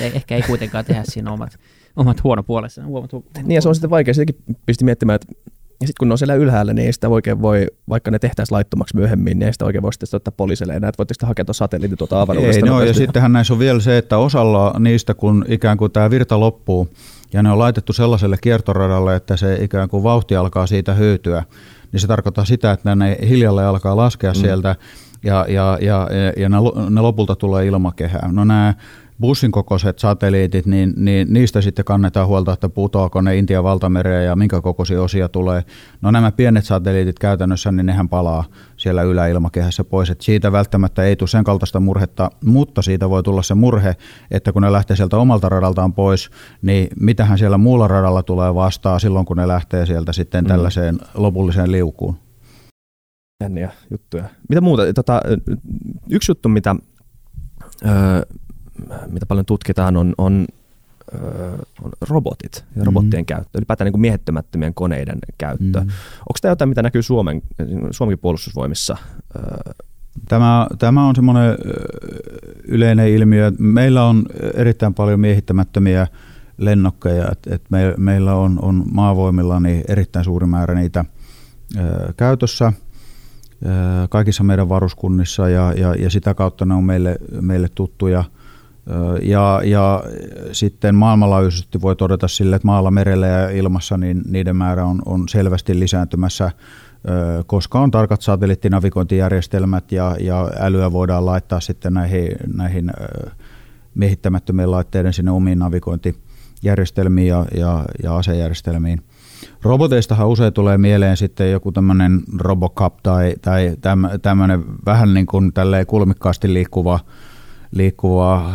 ei, 0.00 0.12
ehkä 0.14 0.36
ei 0.36 0.42
kuitenkaan 0.42 0.84
tehdä 0.84 1.02
siinä 1.04 1.32
omat, 1.32 1.58
omat 1.96 2.24
huonopuolensa. 2.24 2.84
Huomat, 2.84 3.12
huomat 3.12 3.30
niin 3.36 3.50
ja 3.54 3.62
se 3.62 3.68
on 3.68 3.74
sitten 3.74 3.90
vaikea. 3.90 4.14
Sitäkin 4.14 4.36
pisti 4.66 4.84
miettimään, 4.84 5.14
että 5.14 5.52
ja 5.80 5.86
sitten 5.86 5.98
kun 5.98 6.08
ne 6.08 6.14
on 6.14 6.18
siellä 6.18 6.34
ylhäällä, 6.34 6.72
niin 6.72 6.86
ei 6.86 6.92
sitä 6.92 7.08
oikein 7.08 7.42
voi, 7.42 7.66
vaikka 7.88 8.10
ne 8.10 8.18
tehtäisiin 8.18 8.54
laittomaksi 8.54 8.96
myöhemmin, 8.96 9.38
niin 9.38 9.46
ei 9.46 9.52
sitä 9.52 9.64
oikein 9.64 9.82
voi 9.82 9.92
sitten 9.92 10.16
ottaa 10.16 10.32
poliisille 10.36 10.72
enää, 10.72 10.88
että 10.88 10.98
voitteko 10.98 11.26
hakea 11.26 11.44
tuon 11.44 11.54
satelliitin 11.54 11.98
tuota 11.98 12.20
avaruudesta. 12.20 12.66
Ei, 12.66 12.70
no, 12.70 12.82
ja 12.82 12.94
sittenhän 12.94 13.32
näissä 13.32 13.52
on 13.52 13.58
vielä 13.58 13.80
se, 13.80 13.98
että 13.98 14.18
osalla 14.18 14.74
niistä, 14.78 15.14
kun 15.14 15.44
ikään 15.48 15.78
kuin 15.78 15.92
tämä 15.92 16.10
virta 16.10 16.40
loppuu, 16.40 16.88
ja 17.32 17.42
ne 17.42 17.52
on 17.52 17.58
laitettu 17.58 17.92
sellaiselle 17.92 18.36
kiertoradalle, 18.40 19.16
että 19.16 19.36
se 19.36 19.58
ikään 19.60 19.88
kuin 19.88 20.02
vauhti 20.02 20.36
alkaa 20.36 20.66
siitä 20.66 20.94
hyytyä, 20.94 21.44
niin 21.92 22.00
se 22.00 22.06
tarkoittaa 22.06 22.44
sitä, 22.44 22.72
että 22.72 22.96
ne 22.96 23.18
hiljalle 23.28 23.66
alkaa 23.66 23.96
laskea 23.96 24.32
mm. 24.32 24.40
sieltä, 24.40 24.76
ja, 25.24 25.46
ja, 25.48 25.78
ja, 25.80 26.08
ja 26.36 26.48
ne, 26.48 26.56
ne 26.90 27.00
lopulta 27.00 27.36
tulee 27.36 27.66
ilmakehään. 27.66 28.34
No 28.34 28.44
nämä 28.44 28.74
bussin 29.20 29.50
kokoiset 29.50 29.98
satelliitit, 29.98 30.66
niin, 30.66 30.92
niin 30.96 31.32
niistä 31.32 31.60
sitten 31.60 31.84
kannetaan 31.84 32.26
huolta, 32.26 32.52
että 32.52 32.68
putoako 32.68 33.20
ne 33.20 33.36
Intian 33.36 33.64
valtamereen 33.64 34.26
ja 34.26 34.36
minkä 34.36 34.60
kokoisia 34.60 35.02
osia 35.02 35.28
tulee. 35.28 35.64
No 36.00 36.10
nämä 36.10 36.32
pienet 36.32 36.64
satelliitit 36.64 37.18
käytännössä, 37.18 37.72
niin 37.72 37.86
nehän 37.86 38.08
palaa 38.08 38.44
siellä 38.76 39.02
yläilmakehässä 39.02 39.84
pois. 39.84 40.10
Et 40.10 40.20
siitä 40.20 40.52
välttämättä 40.52 41.02
ei 41.02 41.16
tule 41.16 41.28
sen 41.28 41.44
kaltaista 41.44 41.80
murhetta, 41.80 42.30
mutta 42.44 42.82
siitä 42.82 43.10
voi 43.10 43.22
tulla 43.22 43.42
se 43.42 43.54
murhe, 43.54 43.96
että 44.30 44.52
kun 44.52 44.62
ne 44.62 44.72
lähtee 44.72 44.96
sieltä 44.96 45.16
omalta 45.16 45.48
radaltaan 45.48 45.92
pois, 45.92 46.30
niin 46.62 46.88
mitähän 47.00 47.38
siellä 47.38 47.58
muulla 47.58 47.88
radalla 47.88 48.22
tulee 48.22 48.54
vastaan 48.54 49.00
silloin, 49.00 49.26
kun 49.26 49.36
ne 49.36 49.48
lähtee 49.48 49.86
sieltä 49.86 50.12
sitten 50.12 50.44
mm. 50.44 50.48
tällaiseen 50.48 50.98
lopulliseen 51.14 51.72
liukuun. 51.72 52.16
Jänniä 53.42 53.70
juttuja. 53.90 54.24
Mitä 54.48 54.60
muuta? 54.60 54.92
Tota, 54.92 55.20
yksi 56.10 56.30
juttu, 56.30 56.48
mitä 56.48 56.76
öö, 57.86 58.22
mitä 59.06 59.26
paljon 59.26 59.46
tutkitaan, 59.46 59.96
on, 59.96 60.14
on, 60.18 60.46
on 61.82 61.92
robotit 62.08 62.54
ja 62.54 62.62
mm-hmm. 62.62 62.84
robottien 62.84 63.22
mm. 63.22 63.26
käyttö, 63.26 63.58
ylipäätään 63.58 63.86
niin 63.86 63.92
kuin 63.92 64.00
miehittämättömien 64.00 64.74
koneiden 64.74 65.18
käyttö. 65.38 65.80
Mm. 65.80 65.88
Onko 66.20 66.38
tämä 66.40 66.52
jotain, 66.52 66.68
mitä 66.68 66.82
näkyy 66.82 67.02
Suomen, 67.02 67.42
Suomen 67.90 68.18
puolustusvoimissa? 68.18 68.96
Tämä, 70.28 70.66
tämä 70.78 71.06
on 71.06 71.14
semmoinen 71.14 71.58
yleinen 72.64 73.08
ilmiö. 73.08 73.52
Meillä 73.58 74.04
on 74.04 74.26
erittäin 74.54 74.94
paljon 74.94 75.20
miehittämättömiä 75.20 76.06
lennokkeja. 76.58 77.28
Et, 77.32 77.46
et 77.50 77.62
me, 77.70 77.94
meillä 77.96 78.34
on, 78.34 78.58
on 78.62 78.84
maavoimilla 78.92 79.60
niin 79.60 79.84
erittäin 79.88 80.24
suuri 80.24 80.46
määrä 80.46 80.74
niitä 80.74 81.04
ö, 81.76 82.12
käytössä 82.16 82.72
kaikissa 84.10 84.44
meidän 84.44 84.68
varuskunnissa 84.68 85.48
ja, 85.48 85.72
ja, 85.72 85.94
ja 85.94 86.10
sitä 86.10 86.34
kautta 86.34 86.64
ne 86.64 86.74
on 86.74 86.84
meille, 86.84 87.16
meille 87.40 87.68
tuttuja– 87.74 88.24
ja, 89.22 89.60
ja 89.64 90.02
sitten 90.52 90.94
maailmanlaajuisesti 90.94 91.80
voi 91.80 91.96
todeta 91.96 92.28
sille, 92.28 92.56
että 92.56 92.66
maalla, 92.66 92.90
merellä 92.90 93.26
ja 93.26 93.50
ilmassa 93.50 93.96
niin 93.96 94.22
niiden 94.28 94.56
määrä 94.56 94.84
on, 94.84 95.02
on 95.06 95.28
selvästi 95.28 95.80
lisääntymässä, 95.80 96.50
koska 97.46 97.80
on 97.80 97.90
tarkat 97.90 98.22
satelliittinavigointijärjestelmät 98.22 99.92
ja, 99.92 100.16
ja 100.20 100.50
älyä 100.58 100.92
voidaan 100.92 101.26
laittaa 101.26 101.60
sitten 101.60 101.94
näihin, 101.94 102.28
näihin 102.54 102.90
miehittämättömien 103.94 104.70
laitteiden 104.70 105.12
sinne 105.12 105.30
omiin 105.30 105.58
navigointijärjestelmiin 105.58 107.28
ja, 107.28 107.46
ja, 107.56 107.84
ja 108.02 108.16
asejärjestelmiin. 108.16 109.02
Roboteistahan 109.62 110.28
usein 110.28 110.52
tulee 110.52 110.78
mieleen 110.78 111.16
sitten 111.16 111.52
joku 111.52 111.72
tämmöinen 111.72 112.20
Robocop 112.38 112.96
tai, 113.02 113.34
tai 113.40 113.76
tämmöinen 114.22 114.64
vähän 114.86 115.14
niin 115.14 115.26
kuin 115.26 115.52
kulmikkaasti 115.86 116.54
liikkuva 116.54 117.00
liikkuva 117.70 118.52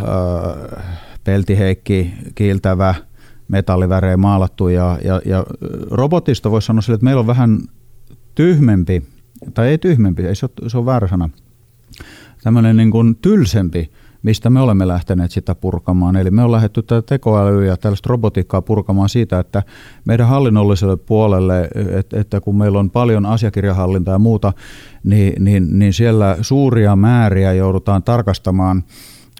peltiheikki, 1.23 2.13
kiiltävä, 2.35 2.95
metalliväreen 3.47 4.19
maalattu 4.19 4.67
ja, 4.67 4.99
ja, 5.03 5.21
ja 5.25 5.45
robotista 5.91 6.51
voisi 6.51 6.65
sanoa 6.65 6.81
sille, 6.81 6.95
että 6.95 7.03
meillä 7.03 7.19
on 7.19 7.27
vähän 7.27 7.59
tyhmempi, 8.35 9.03
tai 9.53 9.67
ei 9.67 9.77
tyhmempi, 9.77 10.25
ei 10.25 10.35
se 10.35 10.45
ole, 10.45 10.69
se 10.69 10.77
on 10.77 10.85
väärä 10.85 11.07
sana, 11.07 11.29
tämmöinen 12.43 12.77
niin 12.77 12.91
kuin 12.91 13.15
tylsempi, 13.15 13.91
mistä 14.23 14.49
me 14.49 14.61
olemme 14.61 14.87
lähteneet 14.87 15.31
sitä 15.31 15.55
purkamaan. 15.55 16.15
Eli 16.15 16.31
me 16.31 16.43
ollaan 16.43 16.57
lähdetty 16.57 16.83
tätä 16.83 17.01
tekoälyä 17.01 17.65
ja 17.65 17.77
tällaista 17.77 18.09
robotiikkaa 18.09 18.61
purkamaan 18.61 19.09
siitä, 19.09 19.39
että 19.39 19.63
meidän 20.05 20.27
hallinnolliselle 20.27 20.97
puolelle, 20.97 21.69
että 22.13 22.41
kun 22.41 22.57
meillä 22.57 22.79
on 22.79 22.89
paljon 22.89 23.25
asiakirjahallintaa 23.25 24.13
ja 24.15 24.19
muuta, 24.19 24.53
niin, 25.03 25.45
niin, 25.45 25.79
niin 25.79 25.93
siellä 25.93 26.37
suuria 26.41 26.95
määriä 26.95 27.53
joudutaan 27.53 28.03
tarkastamaan 28.03 28.83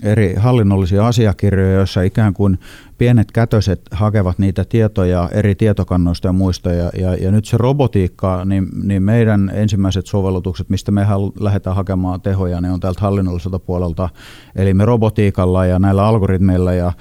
eri 0.04 0.36
hallinnollisia 0.36 1.08
asiakirjoja, 1.08 1.74
joissa 1.74 2.02
ikään 2.02 2.34
kuin 2.34 2.60
pienet 2.98 3.32
kätöset 3.32 3.82
hakevat 3.92 4.40
niitä 4.40 4.66
tietoja 4.66 5.30
eri 5.32 5.56
tietokannoista 5.56 6.28
ja 6.28 6.34
muista. 6.34 6.72
Ja, 6.72 6.90
ja, 6.98 7.16
ja 7.16 7.32
nyt 7.32 7.46
se 7.46 7.58
robotiikka, 7.58 8.46
niin, 8.46 8.68
niin 8.84 9.04
meidän 9.04 9.52
ensimmäiset 9.54 10.06
sovellutukset, 10.06 10.70
mistä 10.70 10.92
me 10.92 11.06
lähdetään 11.40 11.76
hakemaan 11.76 12.22
tehoja, 12.22 12.62
ne 12.62 12.72
on 12.72 12.80
täältä 12.80 13.02
hallinnolliselta 13.02 13.60
puolelta. 13.60 14.10
Eli 14.56 14.74
me 14.74 14.86
robotiikalla 14.86 15.66
ja 15.66 15.80
näillä 15.80 16.06
algoritmeilla 16.06 16.74
ja, 16.74 16.92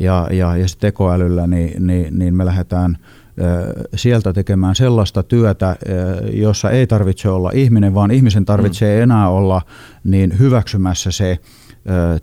ja, 0.00 0.28
ja, 0.30 0.56
ja 0.56 0.66
tekoälyllä, 0.80 1.46
niin, 1.46 1.86
niin, 1.86 2.18
niin 2.18 2.34
me 2.34 2.46
lähdetään– 2.46 2.96
sieltä 3.94 4.32
tekemään 4.32 4.74
sellaista 4.74 5.22
työtä, 5.22 5.76
jossa 6.32 6.70
ei 6.70 6.86
tarvitse 6.86 7.28
olla 7.28 7.50
ihminen, 7.54 7.94
vaan 7.94 8.10
ihmisen 8.10 8.44
tarvitsee 8.44 8.96
mm. 8.96 9.02
enää 9.02 9.28
olla 9.28 9.62
niin 10.04 10.38
hyväksymässä 10.38 11.10
se 11.10 11.38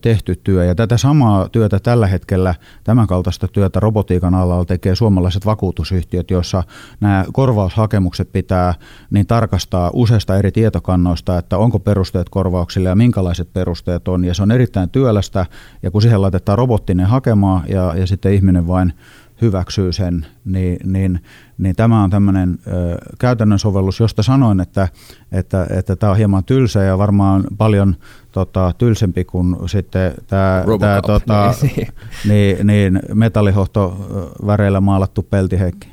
tehty 0.01 0.35
työ. 0.43 0.65
Ja 0.65 0.75
tätä 0.75 0.97
samaa 0.97 1.49
työtä 1.49 1.79
tällä 1.79 2.07
hetkellä, 2.07 2.55
tämän 2.83 3.07
kaltaista 3.07 3.47
työtä 3.47 3.79
robotiikan 3.79 4.35
alalla 4.35 4.65
tekee 4.65 4.95
suomalaiset 4.95 5.45
vakuutusyhtiöt, 5.45 6.31
joissa 6.31 6.63
nämä 6.99 7.25
korvaushakemukset 7.33 8.31
pitää 8.31 8.73
niin 9.09 9.27
tarkastaa 9.27 9.89
useista 9.93 10.37
eri 10.37 10.51
tietokannoista, 10.51 11.37
että 11.37 11.57
onko 11.57 11.79
perusteet 11.79 12.29
korvauksille 12.29 12.89
ja 12.89 12.95
minkälaiset 12.95 13.53
perusteet 13.53 14.07
on. 14.07 14.25
Ja 14.25 14.33
se 14.33 14.43
on 14.43 14.51
erittäin 14.51 14.89
työlästä, 14.89 15.45
ja 15.83 15.91
kun 15.91 16.01
siihen 16.01 16.21
laitetaan 16.21 16.57
robottinen 16.57 17.05
hakemaan 17.05 17.63
ja, 17.67 17.93
ja 17.97 18.07
sitten 18.07 18.33
ihminen 18.33 18.67
vain 18.67 18.93
hyväksyy 19.41 19.91
sen, 19.91 20.25
niin, 20.45 20.78
niin, 20.84 21.19
niin 21.58 21.75
tämä 21.75 22.04
on 22.04 22.10
tämmöinen 22.10 22.60
ö, 22.67 22.71
käytännön 23.19 23.60
sovellus, 23.60 23.99
josta 23.99 24.23
sanoin, 24.23 24.60
että, 24.60 24.88
että, 25.32 25.67
että 25.69 25.95
tämä 25.95 26.12
on 26.12 26.17
hieman 26.17 26.43
tylsä 26.43 26.84
ja 26.84 26.97
varmaan 26.97 27.43
paljon 27.58 27.95
tota, 28.32 28.73
tylsempi 28.78 29.25
kuin 29.25 29.56
sitten 29.69 30.13
tämä, 30.28 30.63
tämä 30.80 31.02
tota, 31.02 31.54
niin, 31.62 31.88
niin, 32.28 32.67
niin 32.67 32.99
metallihohto 33.13 33.97
väreillä 34.45 34.82
maalattu 34.82 35.23
peltiheikki. 35.23 35.88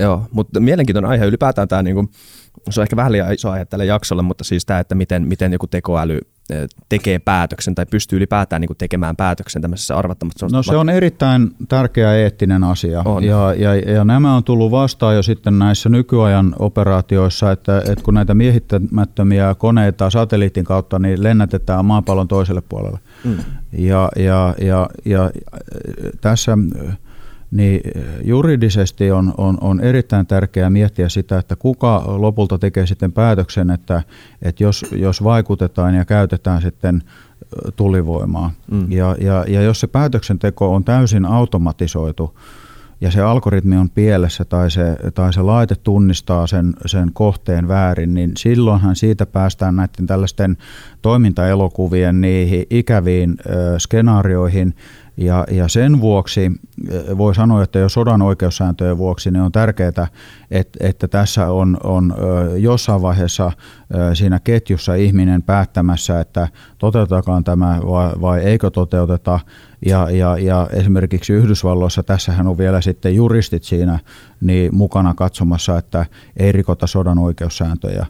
Joo, 0.00 0.26
mutta 0.32 0.60
mielenkiintoinen 0.60 1.10
aihe. 1.10 1.26
Ylipäätään 1.26 1.68
tämä, 1.68 1.82
niin 1.82 1.94
kuin, 1.94 2.10
se 2.70 2.80
on 2.80 2.82
ehkä 2.82 2.96
vähän 2.96 3.12
liian 3.12 3.32
iso 3.32 3.50
aihe 3.50 3.64
tälle 3.64 3.84
jaksolle, 3.84 4.22
mutta 4.22 4.44
siis 4.44 4.66
tämä, 4.66 4.80
että 4.80 4.94
miten, 4.94 5.28
miten 5.28 5.52
joku 5.52 5.66
tekoäly 5.66 6.20
tekee 6.88 7.18
päätöksen 7.18 7.74
tai 7.74 7.86
pystyy 7.86 8.16
ylipäätään 8.16 8.60
niin 8.60 8.66
kuin 8.66 8.76
tekemään 8.76 9.16
päätöksen 9.16 9.62
tämmöisessä 9.62 9.96
arvattamatta. 9.96 10.46
No 10.52 10.62
se 10.62 10.76
on 10.76 10.88
erittäin 10.88 11.54
tärkeä 11.68 12.14
eettinen 12.14 12.64
asia 12.64 13.02
on. 13.04 13.24
Ja, 13.24 13.54
ja, 13.54 13.74
ja 13.74 14.04
nämä 14.04 14.36
on 14.36 14.44
tullut 14.44 14.70
vastaan 14.70 15.14
jo 15.14 15.22
sitten 15.22 15.58
näissä 15.58 15.88
nykyajan 15.88 16.54
operaatioissa, 16.58 17.52
että, 17.52 17.78
että 17.78 18.04
kun 18.04 18.14
näitä 18.14 18.34
miehittämättömiä 18.34 19.54
koneita 19.54 20.10
satelliitin 20.10 20.64
kautta 20.64 20.98
niin 20.98 21.22
lennätetään 21.22 21.84
maapallon 21.84 22.28
toiselle 22.28 22.62
puolelle. 22.68 22.98
Mm. 23.24 23.36
Ja, 23.72 24.08
ja, 24.16 24.54
ja, 24.60 24.88
ja 25.04 25.30
tässä 26.20 26.58
niin 27.50 27.80
juridisesti 28.24 29.10
on, 29.10 29.34
on, 29.38 29.58
on 29.60 29.80
erittäin 29.80 30.26
tärkeää 30.26 30.70
miettiä 30.70 31.08
sitä, 31.08 31.38
että 31.38 31.56
kuka 31.56 32.04
lopulta 32.06 32.58
tekee 32.58 32.86
sitten 32.86 33.12
päätöksen, 33.12 33.70
että, 33.70 34.02
että 34.42 34.62
jos, 34.62 34.84
jos 34.92 35.24
vaikutetaan 35.24 35.94
ja 35.94 36.04
käytetään 36.04 36.62
sitten 36.62 37.02
tulivoimaa. 37.76 38.50
Mm. 38.70 38.92
Ja, 38.92 39.16
ja, 39.20 39.44
ja 39.48 39.62
jos 39.62 39.80
se 39.80 39.86
päätöksenteko 39.86 40.74
on 40.74 40.84
täysin 40.84 41.24
automatisoitu 41.26 42.38
ja 43.00 43.10
se 43.10 43.20
algoritmi 43.20 43.76
on 43.76 43.90
pielessä 43.90 44.44
tai 44.44 44.70
se, 44.70 44.96
tai 45.14 45.32
se 45.32 45.42
laite 45.42 45.74
tunnistaa 45.74 46.46
sen, 46.46 46.74
sen 46.86 47.10
kohteen 47.12 47.68
väärin, 47.68 48.14
niin 48.14 48.32
silloinhan 48.36 48.96
siitä 48.96 49.26
päästään 49.26 49.76
näiden 49.76 50.06
tällaisten 50.06 50.56
toimintaelokuvien 51.02 52.20
niihin 52.20 52.66
ikäviin 52.70 53.36
ö, 53.46 53.78
skenaarioihin, 53.78 54.74
Ja, 55.16 55.44
ja 55.50 55.68
sen 55.68 56.00
vuoksi 56.00 56.52
voi 57.18 57.34
sanoa, 57.34 57.62
että 57.62 57.78
jo 57.78 57.88
sodan 57.88 58.22
oikeussääntöjen 58.22 58.98
vuoksi 58.98 59.30
niin 59.30 59.42
on 59.42 59.52
tärkeää, 59.52 59.88
että, 60.50 60.78
että 60.80 61.08
tässä 61.08 61.50
on, 61.52 61.76
on 61.84 62.14
jossain 62.56 63.02
vaiheessa 63.02 63.52
siinä 64.14 64.40
ketjussa 64.40 64.94
ihminen 64.94 65.42
päättämässä, 65.42 66.20
että 66.20 66.48
toteutetakaan 66.78 67.44
tämä 67.44 67.80
vai, 67.86 68.12
vai 68.20 68.40
eikö 68.40 68.70
toteuteta. 68.70 69.40
Ja, 69.86 70.10
ja, 70.10 70.38
ja 70.38 70.68
esimerkiksi 70.72 71.32
Yhdysvalloissa, 71.32 72.02
tässähän 72.02 72.46
on 72.46 72.58
vielä 72.58 72.80
sitten 72.80 73.14
juristit 73.14 73.64
siinä 73.64 73.98
niin 74.40 74.76
mukana 74.76 75.14
katsomassa, 75.14 75.78
että 75.78 76.06
ei 76.36 76.52
rikota 76.52 76.86
sodan 76.86 77.18
oikeussääntöjä, 77.18 78.06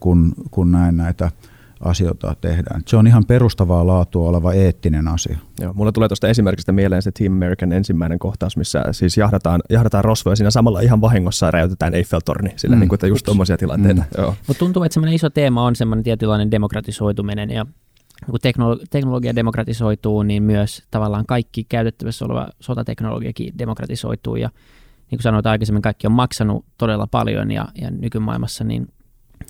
kun, 0.00 0.32
kun 0.50 0.72
näin 0.72 0.96
näitä 0.96 1.30
asioita 1.80 2.36
tehdään. 2.40 2.82
Se 2.86 2.96
on 2.96 3.06
ihan 3.06 3.24
perustavaa 3.24 3.86
laatua 3.86 4.28
oleva 4.28 4.52
eettinen 4.52 5.08
asia. 5.08 5.38
Joo, 5.60 5.72
mulla 5.72 5.92
tulee 5.92 6.08
tuosta 6.08 6.28
esimerkistä 6.28 6.72
mieleen 6.72 7.02
se 7.02 7.12
Team 7.12 7.32
American 7.32 7.72
ensimmäinen 7.72 8.18
kohtaus, 8.18 8.56
missä 8.56 8.84
siis 8.92 9.16
jahdataan, 9.16 9.60
jahdataan 9.70 10.04
rosvoja 10.04 10.36
siinä 10.36 10.50
samalla 10.50 10.80
ihan 10.80 11.00
vahingossa 11.00 11.50
räjäytetään 11.50 11.94
Eiffeltorni. 11.94 12.52
Sillä 12.56 12.76
mm. 12.76 12.80
niin 12.80 12.88
kuin, 12.88 12.96
että 12.96 13.06
just 13.06 13.24
tuommoisia 13.24 13.56
tilanteita. 13.56 14.02
Mm. 14.18 14.24
Mutta 14.24 14.58
tuntuu, 14.58 14.82
että 14.82 14.94
semmoinen 14.94 15.14
iso 15.14 15.30
teema 15.30 15.64
on 15.64 15.76
semmoinen 15.76 16.04
tietynlainen 16.04 16.50
demokratisoituminen 16.50 17.50
ja 17.50 17.66
kun 18.26 18.38
teknologia 18.90 19.36
demokratisoituu, 19.36 20.22
niin 20.22 20.42
myös 20.42 20.82
tavallaan 20.90 21.26
kaikki 21.26 21.64
käytettävissä 21.64 22.24
oleva 22.24 22.48
sotateknologiakin 22.60 23.58
demokratisoituu 23.58 24.36
ja 24.36 24.48
niin 25.10 25.18
kuin 25.18 25.22
sanoit 25.22 25.46
aikaisemmin, 25.46 25.82
kaikki 25.82 26.06
on 26.06 26.12
maksanut 26.12 26.64
todella 26.78 27.06
paljon 27.06 27.50
ja, 27.50 27.68
ja 27.80 27.90
nykymaailmassa 27.90 28.64
niin 28.64 28.88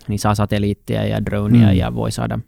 niin 0.09 0.19
saa 0.19 0.35
satelliitteja 0.35 1.07
ja 1.07 1.25
droneja 1.25 1.73
mm. 1.73 1.79
ja 1.79 1.95
voi 1.95 2.13
saada 2.13 2.39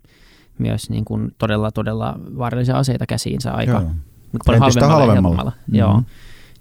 myös 0.59 0.90
niin 0.90 1.05
kuin 1.05 1.35
todella, 1.38 1.70
todella 1.70 2.16
vaarallisia 2.38 2.79
aseita 2.79 3.07
käsiinsä 3.07 3.53
aika 3.53 3.72
Joo. 3.72 3.81
Niin 3.81 4.40
paljon 4.46 4.62
halvemmalla. 4.62 5.07
halvemmalla. 5.07 5.50
Mm-hmm. 5.50 5.79
Joo. 5.79 6.03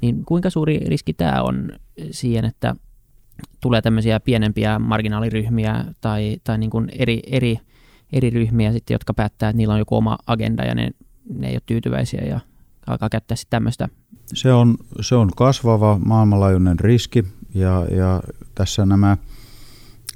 Niin 0.01 0.25
kuinka 0.25 0.49
suuri 0.49 0.77
riski 0.77 1.13
tämä 1.13 1.41
on 1.41 1.71
siihen, 2.11 2.45
että 2.45 2.75
tulee 3.61 3.81
tämmöisiä 3.81 4.19
pienempiä 4.19 4.79
marginaaliryhmiä 4.79 5.85
tai, 6.01 6.37
tai 6.43 6.57
niin 6.57 6.69
kuin 6.69 6.89
eri, 6.99 7.19
eri, 7.27 7.59
eri 8.13 8.29
ryhmiä 8.29 8.71
sitten, 8.71 8.95
jotka 8.95 9.13
päättää, 9.13 9.49
että 9.49 9.57
niillä 9.57 9.73
on 9.73 9.79
joku 9.79 9.95
oma 9.95 10.17
agenda 10.27 10.63
ja 10.63 10.75
ne, 10.75 10.89
ne 11.33 11.47
ei 11.47 11.53
ole 11.53 11.61
tyytyväisiä 11.65 12.21
ja 12.21 12.39
alkaa 12.87 13.09
käyttää 13.09 13.35
sitten 13.35 13.57
tämmöistä. 13.57 13.89
Se 14.33 14.53
on, 14.53 14.77
se 15.01 15.15
on 15.15 15.29
kasvava 15.35 15.99
maailmanlaajuinen 16.05 16.79
riski 16.79 17.25
ja, 17.55 17.85
ja 17.91 18.21
tässä 18.55 18.85
nämä– 18.85 19.17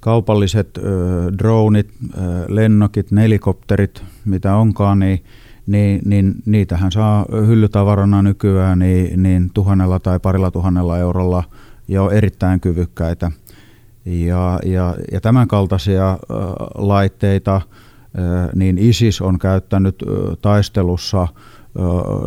kaupalliset 0.04 0.78
ö, 0.78 0.82
dronit, 1.38 1.90
ö, 1.90 2.20
lennokit, 2.48 3.12
nelikopterit, 3.12 4.04
mitä 4.26 4.56
onkaan, 4.56 5.00
niin, 5.00 5.24
niin, 5.68 6.02
niin 6.06 6.36
niitähän 6.46 6.92
saa 6.92 7.26
hyllytavarana 7.48 8.22
nykyään 8.22 8.80
niin, 8.80 9.24
niin 9.24 9.52
tuhannella 9.54 10.00
tai 10.00 10.20
parilla 10.20 10.52
tuhannella 10.52 10.98
eurolla 10.98 11.44
ja 11.88 12.04
on 12.04 12.14
erittäin 12.14 12.60
kyvykkäitä. 12.60 13.32
Ja, 14.06 14.60
ja, 14.66 14.96
ja 15.12 15.22
tämän 15.22 15.48
kaltaisia 15.48 16.12
ö, 16.12 16.36
laitteita 16.76 17.62
niin 18.56 18.78
ISIS 18.78 19.22
on 19.22 19.40
käyttänyt 19.40 19.96
taistelussa 20.42 21.28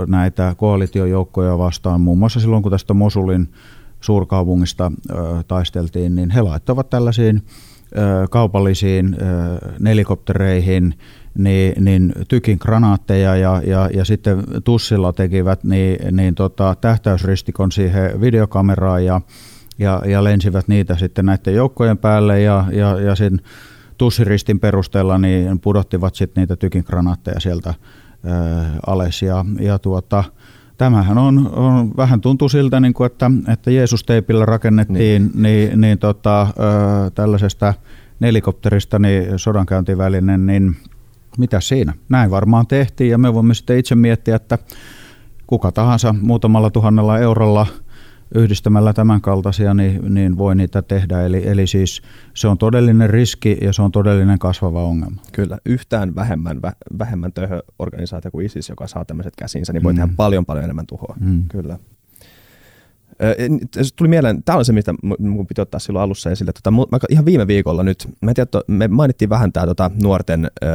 näitä 0.07 0.55
koalitiojoukkoja 0.57 1.59
vastaan, 1.59 2.01
muun 2.01 2.19
muassa 2.19 2.41
silloin 2.41 2.63
kun 2.63 2.73
tästä 2.73 2.95
Mosulin 2.95 3.49
suurkaupungista 4.07 4.93
taisteltiin, 5.49 6.17
niin 6.17 6.31
he 6.31 6.43
laittavat 6.43 6.91
tällaisiin 6.91 7.43
kaupallisiin 8.31 9.17
nelikoptereihin 9.81 10.95
niin, 11.39 11.85
niin 11.85 12.13
tykin 12.29 12.59
granaatteja 12.61 13.37
ja, 13.37 13.63
ja, 13.67 13.91
ja 13.95 14.05
sitten 14.05 14.45
tussilla 14.65 15.13
tekivät 15.13 15.65
niin, 15.65 16.17
niin 16.17 16.35
tota, 16.35 16.77
tähtäysristikon 16.81 17.73
siihen 17.73 18.21
videokameraan 18.21 19.05
ja, 19.05 19.21
ja, 19.79 20.03
ja 20.07 20.25
lensivät 20.25 20.69
niitä 20.69 20.97
sitten 20.97 21.27
näiden 21.27 21.55
joukkojen 21.55 21.99
päälle 21.99 22.41
ja, 22.41 22.65
ja, 22.73 23.01
ja 23.01 23.15
sen 23.15 23.41
tussiristin 23.99 24.61
perusteella 24.61 25.19
niin 25.19 25.61
pudottivat 25.61 26.15
sitten 26.15 26.43
niitä 26.43 26.57
tykin 26.57 26.85
granaatteja 26.87 27.41
sieltä 27.41 27.75
ö, 28.25 28.31
alas 28.87 29.23
ja, 29.23 29.45
ja 29.61 29.79
tuota, 29.79 30.25
tämähän 30.79 31.19
on, 31.19 31.51
on, 31.53 31.91
vähän 31.97 32.21
tuntuu 32.21 32.49
siltä, 32.49 32.81
niin 32.81 32.95
kuin, 32.95 33.07
että, 33.07 33.31
että 33.53 33.71
Jeesus-teipillä 33.71 34.45
rakennettiin 34.45 35.31
niin. 35.35 35.43
Niin, 35.43 35.81
niin 35.81 35.99
tota, 35.99 36.43
ö, 36.43 37.11
tällaisesta 37.11 37.75
nelikopterista 38.21 38.99
niin 38.99 39.39
sodankäyntivälinen, 39.39 40.47
niin 40.47 40.77
mitä 41.39 41.61
siinä? 41.61 41.95
Näin 42.09 42.31
varmaan 42.31 42.67
tehtiin 42.67 43.11
ja 43.11 43.19
me 43.19 43.35
voimme 43.35 43.55
sitten 43.55 43.79
itse 43.79 43.95
miettiä, 43.95 44.37
että 44.37 44.59
kuka 45.47 45.73
tahansa 45.73 46.15
muutamalla 46.21 46.71
tuhannella 46.71 47.19
eurolla– 47.19 47.67
yhdistämällä 48.35 48.93
tämän 48.93 49.21
kaltaisia, 49.21 49.75
niin, 49.75 50.15
niin 50.15 50.39
voi 50.39 50.55
niitä 50.55 50.83
tehdä. 50.83 51.23
Eli, 51.23 51.49
eli 51.49 51.67
siis 51.67 52.03
se 52.35 52.49
on 52.49 52.59
todellinen 52.59 53.11
riski 53.11 53.59
ja 53.61 53.73
se 53.73 53.83
on 53.83 53.93
todellinen 53.93 54.39
kasvava 54.39 54.85
ongelma. 54.85 55.23
Kyllä, 55.33 55.59
yhtään 55.67 56.15
vähemmän, 56.15 56.61
vähemmän 56.99 57.33
organisaatio 57.79 58.31
kuin 58.31 58.47
ISIS, 58.47 58.69
joka 58.69 58.87
saa 58.87 59.05
tämmöiset 59.05 59.37
käsinsä, 59.37 59.73
niin 59.73 59.83
voi 59.83 59.93
mm. 59.93 59.97
tehdä 59.97 60.13
paljon 60.17 60.47
paljon 60.47 60.65
enemmän 60.65 60.87
tuhoa. 60.87 61.17
Mm. 61.21 61.49
Kyllä. 61.49 61.79
Tuli 63.97 64.09
mieleen, 64.09 64.43
tämä 64.43 64.59
on 64.59 64.65
se, 64.65 64.73
mitä 64.73 64.95
mun 65.19 65.47
piti 65.47 65.61
ottaa 65.61 65.81
silloin 65.81 66.03
alussa 66.03 66.31
esille. 66.31 66.53
Tota, 66.53 66.71
mä, 66.71 66.99
ihan 67.11 67.25
viime 67.25 67.47
viikolla 67.47 67.83
nyt, 67.83 68.09
mä 68.21 68.35
tiedä, 68.35 68.51
me 68.67 68.89
mainittiin 68.89 69.29
vähän 69.29 69.53
tämä 69.53 69.67
tota, 69.67 69.91
nuorten 70.03 70.45
ö, 70.45 70.69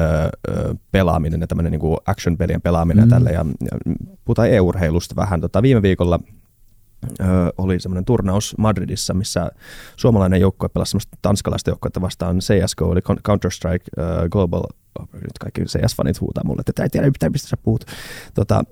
ö, 0.50 0.76
pelaaminen 0.92 1.42
ja 1.42 1.48
tämmöinen 1.48 1.72
niin 1.72 1.98
action-pelien 2.06 2.62
pelaaminen 2.62 3.06
mm. 3.06 3.10
ja 3.10 3.16
tälle, 3.16 3.30
ja, 3.30 3.46
ja 3.72 3.94
puhutaan 4.26 4.50
e-urheilusta 4.50 5.16
vähän. 5.16 5.42
Tota, 5.42 5.62
viime 5.62 5.82
viikolla 5.82 6.20
oli 7.58 7.80
semmoinen 7.80 8.06
turnaus 8.06 8.56
Madridissa, 8.58 9.14
missä 9.14 9.52
suomalainen 9.96 10.42
joukkue 10.42 10.70
pelasi 10.70 10.90
semmoista 10.90 11.18
tanskalaista 11.22 11.70
joukkuetta 11.70 12.02
vastaan 12.02 12.40
CSGO, 12.40 12.92
eli 12.92 13.02
Counter-Strike 13.30 13.86
Global, 14.32 14.64
oh, 15.00 15.08
nyt 15.14 15.38
kaikki 15.40 15.62
CS-fanit 15.62 16.22
huutaa 16.22 16.44
mulle, 16.44 16.64
että 16.68 16.84
ei 16.84 16.90
tiedä 16.90 17.08
yhtään, 17.08 17.32
mistä 17.32 17.48
sä 17.48 17.58
puhut. 17.58 17.86
Tota, 18.34 18.64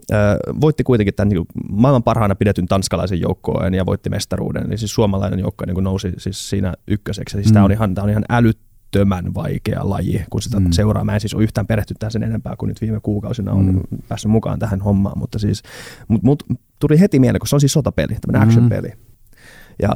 voitti 0.62 0.84
kuitenkin 0.84 1.14
tämän 1.14 1.30
niin 1.30 1.46
maailman 1.70 2.04
parhaana 2.04 2.36
pidetyn 2.36 2.66
tanskalaisen 2.66 3.22
joukkueen 3.22 3.74
ja 3.74 3.86
voitti 3.86 4.10
mestaruuden, 4.10 4.66
eli 4.66 4.78
siis 4.78 4.94
suomalainen 4.94 5.40
joukkue 5.40 5.66
niin 5.68 5.84
nousi 5.84 6.14
siis 6.18 6.50
siinä 6.50 6.74
ykköseksi. 6.88 7.38
Siis 7.38 7.48
mm. 7.48 7.54
tämä 7.54 7.66
on 7.66 7.72
ihan, 7.72 7.96
on 8.02 8.10
ihan 8.10 8.26
älyt, 8.30 8.60
älyttömän 8.96 9.34
vaikea 9.34 9.90
laji, 9.90 10.26
kun 10.30 10.42
sitä 10.42 10.60
mm. 10.60 10.72
seuraa. 10.72 11.04
Mä 11.04 11.14
en 11.14 11.20
siis 11.20 11.34
ole 11.34 11.44
yhtään 11.44 11.68
perehtynyt 11.68 12.12
sen 12.12 12.24
enempää 12.24 12.56
kuin 12.58 12.68
nyt 12.68 12.82
viime 12.82 13.00
kuukausina 13.00 13.52
on 13.52 13.66
mm. 13.66 13.82
päässyt 14.08 14.32
mukaan 14.32 14.60
tähän 14.60 14.82
hommaan, 14.82 15.20
mutta 15.20 15.40
siis 15.40 15.64
mut, 16.08 16.24
mut, 16.24 16.44
tuli 16.80 17.00
heti 17.00 17.20
mieleen, 17.20 17.40
kun 17.40 17.48
se 17.48 17.56
on 17.56 17.60
siis 17.60 17.74
sotapeli, 17.74 18.16
tämmöinen 18.22 18.42
mm. 18.42 18.50
action-peli. 18.50 18.94
Ja 19.82 19.90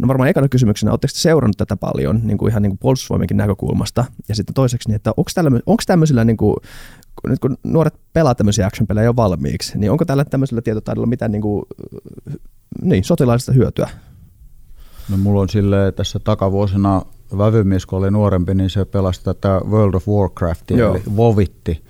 no 0.00 0.08
varmaan 0.08 0.30
ekana 0.30 0.48
kysymyksenä, 0.48 0.92
oletteko 0.92 1.12
seurannut 1.14 1.56
tätä 1.56 1.76
paljon 1.76 2.20
niin 2.24 2.38
kuin 2.38 2.50
ihan 2.50 2.62
niin 2.62 2.70
kuin 2.70 2.78
puolustusvoimienkin 2.78 3.36
näkökulmasta? 3.36 4.04
Ja 4.28 4.34
sitten 4.34 4.54
toiseksi, 4.54 4.88
niin, 4.88 4.96
että 4.96 5.10
onko, 5.16 5.30
tällä, 5.34 5.50
onko 5.66 5.82
tämmöisillä, 5.86 6.24
niin 6.24 6.36
kuin, 6.36 6.56
nyt 7.26 7.38
kun 7.38 7.56
nuoret 7.64 7.94
pelaa 8.12 8.34
tämmöisiä 8.34 8.66
action-pelejä 8.66 9.04
jo 9.04 9.16
valmiiksi, 9.16 9.78
niin 9.78 9.90
onko 9.90 10.04
tällä 10.04 10.24
tämmöisellä 10.24 10.62
tietotaidolla 10.62 11.06
mitään 11.06 11.32
niin 11.32 11.42
kuin, 11.42 11.64
niin, 12.82 13.04
sotilaallista 13.04 13.52
hyötyä? 13.52 13.88
No 15.10 15.16
mulla 15.16 15.40
on 15.40 15.48
sille 15.48 15.92
tässä 15.92 16.18
takavuosina 16.18 17.02
vävymies, 17.38 17.86
kun 17.86 17.98
oli 17.98 18.10
nuorempi, 18.10 18.54
niin 18.54 18.70
se 18.70 18.84
pelasi 18.84 19.24
tätä 19.24 19.60
World 19.70 19.94
of 19.94 20.08
Warcraftia, 20.08 20.78
Joo. 20.78 20.94
eli 20.94 21.02
vovitti. 21.16 21.82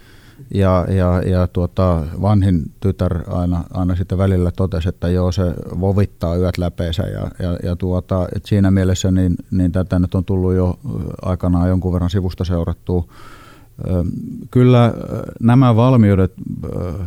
Ja, 0.55 0.87
ja, 0.89 1.23
ja 1.23 1.47
tuota, 1.47 2.03
vanhin 2.23 2.63
tytär 2.81 3.31
aina, 3.31 3.65
aina 3.75 3.97
sitten 3.97 4.19
välillä 4.19 4.51
totesi, 4.51 4.89
että 4.89 5.09
joo, 5.09 5.33
se 5.33 5.43
vovittaa 5.81 6.37
yöt 6.37 6.59
läpeensä. 6.59 7.03
Ja, 7.03 7.31
ja, 7.39 7.59
ja 7.63 7.77
tuota, 7.77 8.29
et 8.37 8.45
siinä 8.47 8.71
mielessä 8.71 9.11
niin, 9.11 9.37
niin 9.51 9.73
tätä 9.73 9.99
nyt 9.99 10.15
on 10.15 10.25
tullut 10.25 10.55
jo 10.55 10.79
aikanaan 11.23 11.69
jonkun 11.69 11.93
verran 11.93 12.11
sivusta 12.11 12.45
seurattua. 12.45 13.05
Kyllä 14.51 14.95
nämä 15.41 15.77
valmiudet 15.77 16.33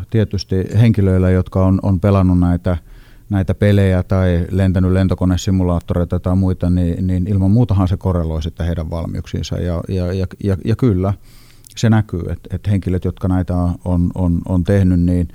tietysti 0.09 0.55
henkilöillä, 0.81 1.29
jotka 1.29 1.65
on, 1.65 1.79
on 1.83 1.99
pelannut 1.99 2.39
näitä– 2.39 2.77
näitä 3.29 3.53
pelejä 3.53 4.03
tai 4.03 4.47
lentänyt 4.51 4.91
lentokonesimulaattoreita 4.91 6.19
tai 6.19 6.35
muita, 6.35 6.69
niin, 6.69 7.07
niin 7.07 7.27
ilman 7.27 7.51
muutahan 7.51 7.87
se 7.87 7.97
korreloi 7.97 8.43
sitten 8.43 8.65
heidän 8.65 8.89
valmiuksiinsa. 8.89 9.57
Ja, 9.57 9.81
ja, 9.87 10.13
ja, 10.13 10.27
ja, 10.43 10.57
ja 10.65 10.75
kyllä, 10.75 11.13
se 11.75 11.89
näkyy, 11.89 12.19
että, 12.19 12.55
että 12.55 12.71
henkilöt, 12.71 13.05
jotka 13.05 13.27
näitä 13.27 13.55
on, 13.85 14.11
on, 14.15 14.41
on 14.47 14.63
tehnyt, 14.63 14.99
niin, 14.99 15.27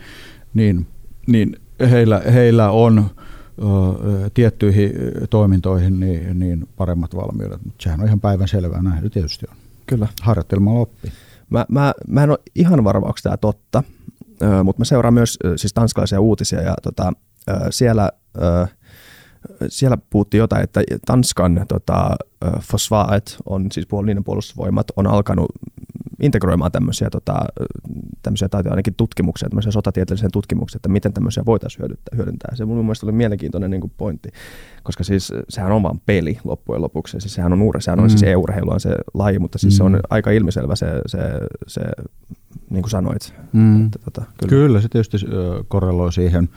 niin, 0.54 0.87
niin 1.26 1.57
heillä, 1.90 2.22
heillä 2.33 2.70
on 2.70 3.11
ö, 3.59 4.30
tiettyihin 4.35 4.92
toimintoihin 5.30 6.00
niin, 6.00 6.38
niin 6.38 6.68
paremmat 6.76 7.16
valmiudet. 7.16 7.64
Mutta 7.64 7.83
sehän 7.83 8.00
on 8.00 8.07
ihan 8.07 8.20
päivän 8.20 8.48
selvää, 8.48 8.83
näin 8.83 9.11
tietysti 9.11 9.46
on. 9.50 9.57
Kyllä. 9.87 10.09
Harjoittelemalla 10.22 10.80
oppii. 10.80 11.12
Mä, 11.50 11.66
mä, 11.68 11.92
mä 12.09 12.22
en 12.22 12.30
ole 12.30 12.38
ihan 12.54 12.85
varma, 12.85 13.07
onko 13.07 13.18
tämä 13.22 13.37
totta, 13.37 13.83
mutta 14.64 14.80
mä 14.80 14.85
seuraan 14.85 15.14
myös 15.14 15.38
siis 15.57 15.72
tanskalaisia 15.72 16.20
uutisia 16.20 16.62
ja 16.62 16.74
tota, 16.83 17.12
siellä, 17.70 18.11
siellä 19.68 19.98
puhuttiin 20.11 20.38
jotain, 20.38 20.64
että 20.64 20.83
Tanskan 21.07 21.64
tota, 21.68 22.16
Fosfaet 22.61 23.37
on 23.46 23.66
siis 23.72 23.87
puolinen 23.87 24.24
puolustusvoimat 24.24 24.87
on 24.96 25.07
alkanut 25.07 25.50
integroimaan 26.20 26.72
tämmöisiä, 26.72 27.11
tota, 27.11 27.35
tämmöisiä 28.22 28.48
tai 28.48 28.62
ainakin 28.70 28.94
tutkimuksia, 28.94 29.48
tämmöisiä 29.48 29.72
sotatieteellisiä 29.72 30.28
tutkimuksia, 30.33 30.78
että 30.78 30.88
miten 30.88 31.12
tämmöisiä 31.12 31.42
voitaisiin 31.46 31.80
hyödyntää. 31.80 32.16
hyödyntää. 32.16 32.57
Se 32.57 32.64
mun 32.64 32.85
mielestä 32.85 33.07
oli 33.07 33.12
mielenkiintoinen 33.12 33.70
niin 33.70 33.80
kuin 33.80 33.92
pointti, 33.96 34.28
koska 34.83 35.04
siis 35.04 35.33
sehän 35.48 35.72
on 35.72 35.83
vaan 35.83 36.00
peli 36.07 36.38
loppujen 36.44 36.83
lopuksi. 36.83 37.20
Siis 37.20 37.35
sehän 37.35 37.52
on 37.52 37.62
uure, 37.62 37.80
sehän 37.80 38.00
on 38.00 38.11
siis 38.11 38.20
mm. 38.20 38.24
siis 38.24 38.33
e-urheilu 38.33 38.70
on 38.70 38.80
se 38.80 38.94
laji, 39.14 39.38
mutta 39.38 39.59
siis 39.59 39.74
mm. 39.74 39.76
se 39.76 39.83
on 39.83 39.92
mm. 39.92 40.00
aika 40.11 40.30
ilmiselvä 40.30 40.76
se, 40.76 40.87
se, 41.07 41.18
se 41.66 41.80
niin 42.70 42.83
kuin 42.83 42.90
sanoit. 42.90 43.35
Mm. 43.52 43.87
Että, 43.87 43.98
tota, 44.04 44.22
kyllä. 44.37 44.50
kyllä, 44.50 44.80
se 44.80 44.88
tietysti 44.88 45.16
korreloi 45.68 46.12
siihen. 46.12 46.48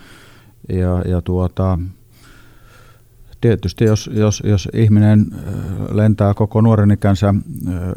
Ja, 0.69 1.01
ja 1.05 1.21
tuota, 1.21 1.79
tietysti 3.41 3.83
jos, 3.83 4.09
jos, 4.13 4.43
jos 4.45 4.69
ihminen 4.73 5.25
lentää 5.91 6.33
koko 6.33 6.61
nuoren 6.61 6.91
ikänsä 6.91 7.33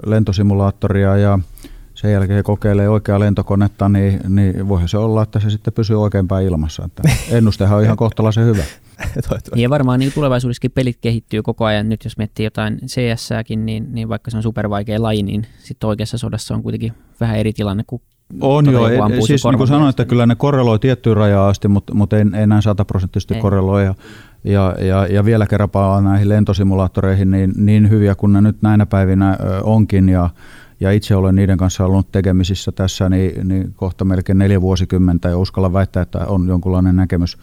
lentosimulaattoria 0.07 1.17
ja 1.17 1.39
sen 1.95 2.13
jälkeen 2.13 2.45
kokeilee 2.45 2.89
oikeaa 2.89 3.21
lentokonetta, 3.21 3.89
niin, 3.89 4.21
niin 4.29 4.69
voihan 4.69 4.89
se 4.89 4.99
olla, 4.99 5.23
että 5.23 5.41
se 5.41 5.51
sitten 5.51 5.73
pysyy 5.73 6.03
oikeinpäin 6.03 6.47
ilmassa. 6.47 6.85
Että 6.85 7.03
ennustehan 7.37 7.79
on 7.79 7.85
ihan 7.85 7.97
kohtalaisen 7.97 8.47
hyvä. 8.47 8.63
Niin 9.55 9.63
ja 9.63 9.71
varmaan 9.71 10.01
niin 10.01 10.13
tulevaisuudessakin 10.13 10.71
pelit 10.71 10.99
kehittyy 11.01 11.43
koko 11.43 11.65
ajan. 11.65 11.89
Nyt 11.89 12.05
jos 12.05 12.17
miettii 12.17 12.45
jotain 12.45 12.79
cs 12.87 13.31
niin, 13.57 13.95
niin 13.95 14.09
vaikka 14.09 14.31
se 14.31 14.37
on 14.37 14.43
supervaikea 14.43 15.03
laji, 15.03 15.23
niin 15.23 15.47
sitten 15.59 15.89
oikeassa 15.89 16.19
sodassa 16.19 16.55
on 16.55 16.63
kuitenkin 16.63 16.93
vähän 17.21 17.37
eri 17.37 17.53
tilanne 17.53 17.85
kuin 17.87 18.03
on 18.41 18.73
joo, 18.73 18.89
ei, 18.89 18.99
siis 19.27 19.45
niin 19.45 19.59
kuin 19.59 19.69
sanoin, 19.69 19.91
että 19.91 20.05
kyllä 20.05 20.27
ne 20.27 20.35
korreloi 20.35 20.79
tiettyyn 20.79 21.17
rajaan 21.17 21.51
asti, 21.51 21.69
mutta, 21.69 21.95
mutta 21.95 22.17
ei, 22.17 22.25
ei 22.35 22.47
näin 22.47 22.63
sataprosenttisesti 22.63 23.35
korreloi. 23.35 23.85
Ja, 23.85 23.95
ja, 24.45 24.75
ja, 24.79 25.07
ja 25.07 25.25
vielä 25.25 25.47
kerran 25.47 25.71
palaan 25.71 26.05
näihin 26.05 26.29
lentosimulaattoreihin, 26.29 27.31
niin, 27.31 27.53
niin 27.57 27.91
hyviä 27.91 28.15
kuin 28.15 28.33
ne 28.33 28.41
nyt 28.41 28.63
näinä 28.63 28.87
päivinä 28.87 29.39
onkin, 29.63 30.09
ja, 30.09 30.31
ja 30.81 30.93
itse 30.93 31.17
olen 31.17 31.35
niiden 31.35 31.59
kanssa 31.59 31.85
ollut 31.85 32.13
tekemisissä 32.13 32.73
tässä, 32.73 33.09
niin, 33.09 33.49
niin 33.49 33.73
kohta 33.77 34.05
melkein 34.05 34.39
neljä 34.39 34.61
vuosikymmentä, 34.61 35.29
ja 35.29 35.39
uskalla 35.39 35.73
väittää, 35.73 36.03
että 36.03 36.19
on 36.27 36.49
jonkunlainen 36.49 36.97
näkemys, 36.97 37.39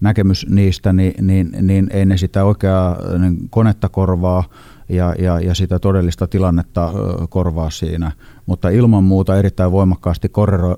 näkemys 0.00 0.46
niistä, 0.48 0.92
niin, 0.92 1.26
niin, 1.26 1.50
niin 1.60 1.86
ei 1.90 2.06
ne 2.06 2.16
sitä 2.16 2.44
oikeaa 2.44 2.96
niin 3.18 3.36
konetta 3.50 3.88
korvaa, 3.88 4.44
ja, 4.88 5.14
ja, 5.18 5.40
ja 5.40 5.54
sitä 5.54 5.78
todellista 5.78 6.26
tilannetta 6.26 6.92
korvaa 7.28 7.70
siinä. 7.70 8.12
Mutta 8.46 8.68
ilman 8.68 9.04
muuta 9.04 9.38
erittäin 9.38 9.72
voimakkaasti 9.72 10.28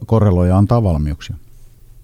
korreloi 0.06 0.48
ja 0.48 0.58
antaa 0.58 0.82
valmiuksia. 0.82 1.36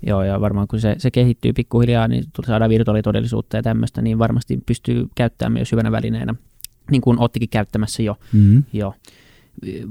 Joo, 0.06 0.22
ja 0.22 0.40
varmaan 0.40 0.68
kun 0.68 0.80
se, 0.80 0.94
se 0.98 1.10
kehittyy 1.10 1.52
pikkuhiljaa, 1.52 2.08
niin 2.08 2.24
saadaan 2.46 2.70
virtuaalitodellisuutta 2.70 3.56
ja 3.56 3.62
tämmöistä, 3.62 4.02
niin 4.02 4.18
varmasti 4.18 4.58
pystyy 4.66 5.06
käyttämään 5.14 5.52
myös 5.52 5.72
hyvänä 5.72 5.92
välineenä, 5.92 6.34
niin 6.90 7.02
kuin 7.02 7.20
Ottikin 7.20 7.48
käyttämässä 7.48 8.02
jo. 8.02 8.16
Mm-hmm. 8.32 8.64
jo. 8.72 8.94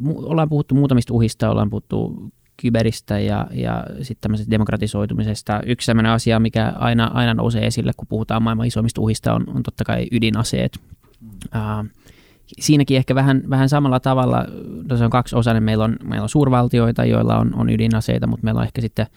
Ollaan 0.06 0.50
puhuttu 0.50 0.76
muutamista 0.76 1.14
uhista, 1.14 1.50
ollaan 1.50 1.70
puhuttu 1.70 2.30
kyberistä 2.62 3.20
ja, 3.20 3.48
ja 3.52 3.84
sitten 3.98 4.22
tämmöisestä 4.22 4.52
demokratisoitumisesta. 4.52 5.62
Yksi 5.66 5.86
sellainen 5.86 6.12
asia, 6.12 6.40
mikä 6.40 6.74
aina, 6.76 7.12
aina 7.14 7.34
nousee 7.34 7.66
esille, 7.66 7.92
kun 7.98 8.08
puhutaan 8.08 8.44
maailman 8.44 8.68
isoimmista 8.68 9.02
uhista, 9.02 9.34
on, 9.34 9.44
on 9.56 9.64
totta 9.64 9.84
kai 9.84 10.08
ydinaseet. 10.12 10.80
Mm. 11.22 11.30
Uh, 11.30 11.86
siinäkin 12.60 12.98
ehkä 12.98 13.16
vähän, 13.16 13.44
vähän 13.50 13.70
samalla 13.70 14.00
tavalla, 14.00 14.46
no 14.90 14.98
se 14.98 15.04
on 15.04 15.10
kaksi 15.10 15.36
osainen, 15.36 15.64
meillä 15.64 15.84
on, 15.84 15.96
meillä 16.04 16.24
on 16.24 16.30
suurvaltioita, 16.30 17.06
joilla 17.06 17.38
on, 17.38 17.56
on 17.56 17.70
ydinaseita, 17.70 18.28
mutta 18.28 18.44
meillä 18.44 18.60
on 18.60 18.66
ehkä 18.66 18.82
sitten 18.82 19.08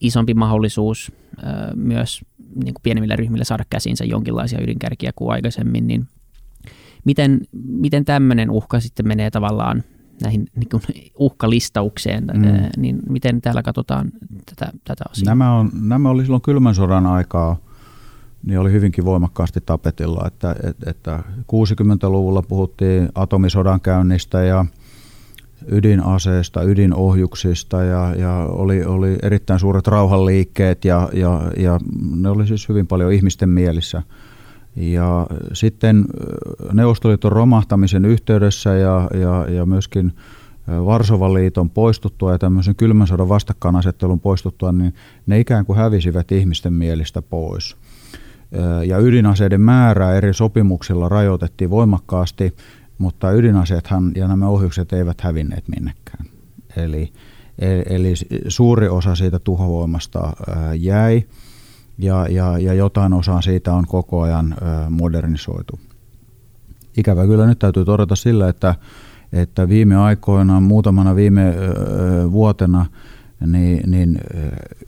isompi 0.00 0.34
mahdollisuus 0.34 1.12
äh, 1.44 1.52
myös 1.74 2.24
niin 2.54 2.74
kuin 2.74 2.82
pienemmillä 2.82 3.16
ryhmillä 3.16 3.44
saada 3.44 3.64
käsinsä 3.70 4.04
jonkinlaisia 4.04 4.62
ydinkärkiä 4.62 5.12
kuin 5.16 5.32
aikaisemmin, 5.32 5.86
niin 5.86 6.06
miten, 7.04 7.40
miten 7.66 8.04
tämmöinen 8.04 8.50
uhka 8.50 8.80
sitten 8.80 9.08
menee 9.08 9.30
tavallaan 9.30 9.84
näihin 10.22 10.46
niin 10.56 10.68
kuin 10.68 10.82
uhkalistaukseen, 11.18 12.24
mm. 12.24 12.42
niin 12.76 12.98
miten 13.08 13.40
täällä 13.40 13.62
katsotaan 13.62 14.10
tätä, 14.46 14.72
tätä 14.84 15.04
asiaa? 15.10 15.30
Nämä, 15.30 15.54
on, 15.54 15.70
nämä 15.80 16.10
oli 16.10 16.22
silloin 16.22 16.42
kylmän 16.42 16.74
sodan 16.74 17.06
aikaa, 17.06 17.56
niin 18.46 18.58
oli 18.58 18.72
hyvinkin 18.72 19.04
voimakkaasti 19.04 19.60
tapetilla, 19.66 20.24
että, 20.26 20.56
että, 20.62 20.90
että 20.90 21.22
60-luvulla 21.40 22.42
puhuttiin 22.42 23.08
atomisodan 23.14 23.80
käynnistä 23.80 24.42
ja 24.42 24.64
ydinaseesta, 25.66 26.62
ydinohjuksista 26.62 27.82
ja, 27.84 28.14
ja 28.14 28.34
oli, 28.50 28.84
oli 28.84 29.16
erittäin 29.22 29.60
suuret 29.60 29.86
rauhanliikkeet 29.86 30.84
ja, 30.84 31.08
ja, 31.12 31.42
ja 31.56 31.80
ne 32.16 32.28
oli 32.28 32.46
siis 32.46 32.68
hyvin 32.68 32.86
paljon 32.86 33.12
ihmisten 33.12 33.48
mielissä. 33.48 34.02
Ja 34.76 35.26
sitten 35.52 36.04
Neuvostoliiton 36.72 37.32
romahtamisen 37.32 38.04
yhteydessä 38.04 38.74
ja, 38.74 39.08
ja, 39.14 39.46
ja 39.50 39.66
myöskin 39.66 40.12
Varsovan 40.68 41.34
liiton 41.34 41.70
poistuttua 41.70 42.32
ja 42.32 42.38
tämmöisen 42.38 42.76
kylmän 42.76 43.06
sodan 43.06 43.28
vastakkainasettelun 43.28 44.20
poistuttua, 44.20 44.72
niin 44.72 44.94
ne 45.26 45.40
ikään 45.40 45.66
kuin 45.66 45.78
hävisivät 45.78 46.32
ihmisten 46.32 46.72
mielistä 46.72 47.22
pois. 47.22 47.76
Ja 48.86 48.98
ydinaseiden 48.98 49.60
määrää 49.60 50.14
eri 50.14 50.34
sopimuksilla 50.34 51.08
rajoitettiin 51.08 51.70
voimakkaasti 51.70 52.54
mutta 52.98 53.32
ydinaseethan 53.32 54.12
ja 54.16 54.28
nämä 54.28 54.48
ohjukset 54.48 54.92
eivät 54.92 55.20
hävinneet 55.20 55.64
minnekään. 55.68 56.24
Eli, 56.76 57.12
e, 57.58 57.82
eli 57.86 58.14
suuri 58.48 58.88
osa 58.88 59.14
siitä 59.14 59.38
tuhovoimasta 59.38 60.32
jäi 60.78 61.22
ja, 61.98 62.26
ja, 62.30 62.58
ja 62.58 62.74
jotain 62.74 63.12
osaa 63.12 63.42
siitä 63.42 63.72
on 63.72 63.86
koko 63.86 64.20
ajan 64.20 64.56
modernisoitu. 64.90 65.78
Ikävä 66.96 67.26
kyllä 67.26 67.46
nyt 67.46 67.58
täytyy 67.58 67.84
todeta 67.84 68.16
sillä, 68.16 68.48
että, 68.48 68.74
että 69.32 69.68
viime 69.68 69.96
aikoina, 69.96 70.60
muutamana 70.60 71.16
viime 71.16 71.54
vuotena, 72.32 72.86
niin, 73.46 73.90
niin 73.90 74.18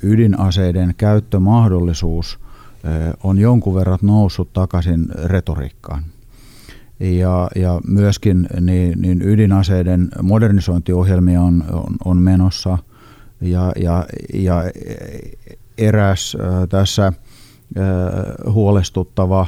ydinaseiden 0.02 0.94
käyttömahdollisuus 0.96 2.40
on 3.22 3.38
jonkun 3.38 3.74
verran 3.74 3.98
noussut 4.02 4.52
takaisin 4.52 5.06
retoriikkaan. 5.24 6.04
Ja, 7.00 7.48
ja 7.56 7.80
myöskin 7.86 8.48
niin, 8.60 9.02
niin 9.02 9.22
ydinaseiden 9.22 10.08
modernisointiohjelmia 10.22 11.42
on, 11.42 11.64
on, 11.72 11.96
on 12.04 12.16
menossa. 12.16 12.78
Ja, 13.40 13.72
ja, 13.76 14.06
ja 14.34 14.64
eräs 15.78 16.36
tässä 16.68 17.12
huolestuttava 18.52 19.46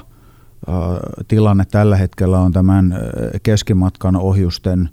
tilanne 1.29 1.65
tällä 1.71 1.97
hetkellä 1.97 2.39
on 2.39 2.53
tämän 2.53 2.95
keskimatkan 3.43 4.17
ohjusten 4.17 4.89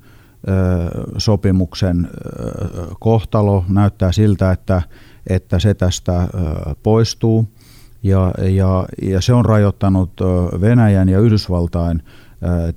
sopimuksen 1.18 2.10
kohtalo. 3.00 3.66
Näyttää 3.70 4.12
siltä, 4.12 4.52
että, 4.52 4.82
että 5.28 5.60
se 5.60 5.74
tästä 5.74 6.28
poistuu 6.84 7.48
ja, 8.04 8.32
ja, 8.40 8.86
ja 9.02 9.22
se 9.22 9.34
on 9.34 9.46
rajoittanut 9.46 10.12
Venäjän 10.62 11.10
ja 11.10 11.20
Yhdysvaltain 11.20 12.04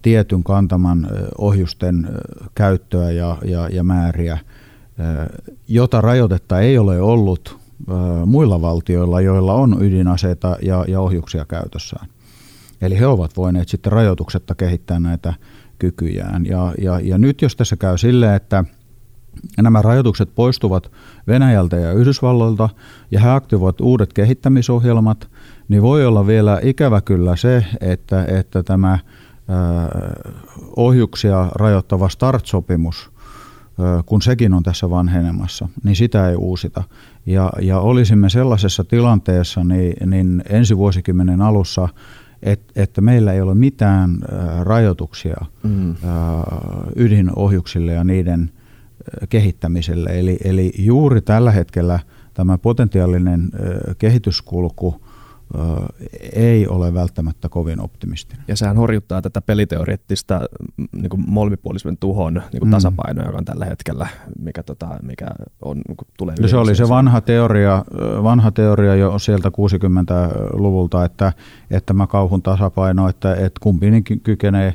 tietyn 0.02 0.44
kantaman 0.44 1.08
ohjusten 1.38 2.08
käyttöä 2.54 3.11
ja, 3.11 3.38
ja, 3.44 3.68
ja 3.68 3.85
määriä, 3.85 4.38
jota 5.68 6.00
rajoitetta 6.00 6.61
ei 6.61 6.78
ole 6.78 7.00
ollut 7.00 7.58
muilla 8.26 8.61
valtioilla, 8.61 9.20
joilla 9.20 9.54
on 9.54 9.76
ydinaseita 9.80 10.56
ja, 10.62 10.85
ja 10.88 11.00
ohjuksia 11.00 11.44
käytössään. 11.44 12.06
Eli 12.80 12.98
he 12.98 13.06
ovat 13.06 13.37
voineet 13.37 13.68
sitten 13.68 13.92
rajoituksetta 13.92 14.54
kehittää 14.54 15.00
näitä 15.00 15.35
kykyjään. 15.78 16.46
Ja, 16.46 16.74
ja, 16.78 17.00
ja 17.00 17.18
nyt 17.18 17.42
jos 17.42 17.56
tässä 17.56 17.76
käy 17.76 17.98
silleen, 17.98 18.35
että 18.35 18.64
nämä 19.62 19.82
rajoitukset 19.82 20.34
poistuvat 20.34 20.90
Venäjältä 21.26 21.76
ja 21.76 21.92
Yhdysvalloilta 21.92 22.68
ja 23.10 23.20
he 23.20 23.30
aktivoivat 23.30 23.80
uudet 23.80 24.12
kehittämisohjelmat, 24.12 25.28
niin 25.68 25.82
voi 25.82 26.06
olla 26.06 26.26
vielä 26.26 26.60
ikävä 26.62 27.00
kyllä 27.00 27.36
se, 27.36 27.66
että, 27.80 28.24
että 28.24 28.62
tämä 28.62 28.98
ohjuksia 30.76 31.48
rajoittava 31.54 32.08
START-sopimus, 32.08 33.10
kun 34.06 34.22
sekin 34.22 34.54
on 34.54 34.62
tässä 34.62 34.90
vanhenemassa, 34.90 35.68
niin 35.84 35.96
sitä 35.96 36.28
ei 36.28 36.36
uusita. 36.36 36.82
Ja, 37.26 37.52
ja 37.60 37.78
olisimme 37.78 38.28
sellaisessa 38.28 38.84
tilanteessa 38.84 39.64
niin, 39.64 40.10
niin 40.10 40.42
ensi 40.48 40.76
vuosikymmenen 40.76 41.40
alussa, 41.40 41.88
et, 42.42 42.60
että 42.76 43.00
meillä 43.00 43.32
ei 43.32 43.40
ole 43.40 43.54
mitään 43.54 44.18
rajoituksia 44.60 45.36
mm. 45.62 45.94
ydinohjuksille 46.96 47.92
ja 47.92 48.04
niiden 48.04 48.50
kehittämiselle. 49.28 50.10
Eli, 50.18 50.38
eli 50.44 50.72
juuri 50.78 51.20
tällä 51.20 51.50
hetkellä 51.50 52.00
tämä 52.34 52.58
potentiaalinen 52.58 53.50
kehityskulku– 53.98 54.94
ei 56.32 56.66
ole 56.66 56.94
välttämättä 56.94 57.48
kovin 57.48 57.80
optimistinen. 57.80 58.44
Ja 58.48 58.56
sehän 58.56 58.76
horjuttaa 58.76 59.22
tätä 59.22 59.40
peliteoreettista 59.40 60.40
niin 60.92 61.10
kuin 61.10 61.24
tuhon 62.00 62.34
niin 62.34 62.58
kuin 62.58 62.68
mm. 62.68 62.70
tasapainoa, 62.70 63.26
joka 63.26 63.38
on 63.38 63.44
tällä 63.44 63.64
hetkellä, 63.64 64.06
mikä, 64.38 64.62
tota, 64.62 64.88
mikä 65.02 65.26
on, 65.62 65.76
niin 65.88 65.96
kuin 65.96 66.08
tulee 66.18 66.34
no 66.40 66.48
se 66.48 66.56
oli 66.56 66.74
se 66.74 66.88
vanha 66.88 67.20
teoria, 67.20 67.84
vanha 68.22 68.50
teoria 68.50 68.94
jo 68.94 69.18
sieltä 69.18 69.48
60-luvulta, 69.48 71.04
että, 71.04 71.32
että 71.70 71.86
tämä 71.86 72.06
kauhun 72.06 72.42
tasapaino, 72.42 73.08
että, 73.08 73.34
että 73.34 73.60
kumpi 73.60 73.90
niin 73.90 74.04
kykenee 74.22 74.74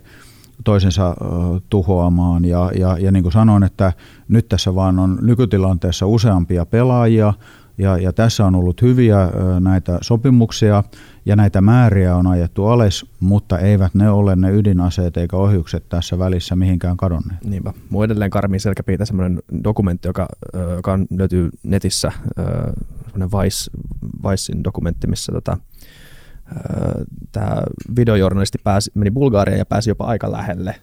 toisensa 0.67 1.15
tuhoamaan. 1.69 2.45
Ja, 2.45 2.71
ja, 2.79 2.97
ja 2.99 3.11
niin 3.11 3.23
kuin 3.23 3.33
sanoin, 3.33 3.63
että 3.63 3.93
nyt 4.27 4.49
tässä 4.49 4.75
vaan 4.75 4.99
on 4.99 5.17
nykytilanteessa 5.21 6.05
useampia 6.05 6.65
pelaajia, 6.65 7.33
ja, 7.77 7.97
ja 7.97 8.13
tässä 8.13 8.45
on 8.45 8.55
ollut 8.55 8.81
hyviä 8.81 9.17
näitä 9.59 9.97
sopimuksia 10.01 10.83
ja 11.25 11.35
näitä 11.35 11.61
määriä 11.61 12.15
on 12.15 12.27
ajettu 12.27 12.65
alas, 12.65 13.05
mutta 13.19 13.59
eivät 13.59 13.95
ne 13.95 14.09
ole 14.09 14.35
ne 14.35 14.51
ydinaseet 14.51 15.17
eikä 15.17 15.37
ohjukset 15.37 15.89
tässä 15.89 16.19
välissä 16.19 16.55
mihinkään 16.55 16.97
kadonneet. 16.97 17.43
Niinpä. 17.43 17.73
Mua 17.89 18.05
edelleen 18.05 18.31
karmii 18.31 18.59
selkäpiitä 18.59 19.05
semmoinen 19.05 19.39
dokumentti, 19.63 20.07
joka, 20.07 20.27
joka 20.75 20.99
löytyy 21.17 21.49
netissä, 21.63 22.11
semmoinen 23.05 23.31
Vice, 23.31 23.71
Vicein 24.23 24.63
dokumentti, 24.63 25.07
missä 25.07 25.31
tota, 25.31 25.57
tämä 27.31 27.61
videojournalisti 27.95 28.57
pääsi, 28.63 28.91
meni 28.93 29.11
Bulgariaan 29.11 29.59
ja 29.59 29.65
pääsi 29.65 29.89
jopa 29.89 30.05
aika 30.05 30.31
lähelle 30.31 30.75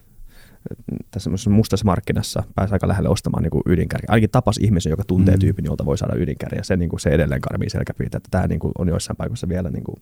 tässä 1.11 1.29
mustassa 1.49 1.85
markkinassa 1.85 2.43
pääsi 2.55 2.73
aika 2.73 2.87
lähelle 2.87 3.09
ostamaan 3.09 3.43
niin 3.43 3.61
ydinkärkiä. 3.65 4.07
Ainakin 4.09 4.29
tapas 4.29 4.57
ihmisen, 4.57 4.89
joka 4.89 5.03
tuntee 5.07 5.35
mm. 5.35 5.39
tyypin, 5.39 5.65
jolta 5.65 5.85
voi 5.85 5.97
saada 5.97 6.15
ydinkärkiä. 6.15 6.63
Se, 6.63 6.77
niin 6.77 6.89
kuin, 6.89 6.99
se 6.99 7.09
edelleen 7.09 7.41
karmii 7.41 7.69
selkäpiitä, 7.69 8.17
että 8.17 8.27
tämä 8.31 8.47
niin 8.47 8.59
kuin, 8.59 8.71
on 8.77 8.87
joissain 8.87 9.17
paikoissa 9.17 9.49
vielä 9.49 9.69
niin 9.69 9.83
kuin, 9.83 9.95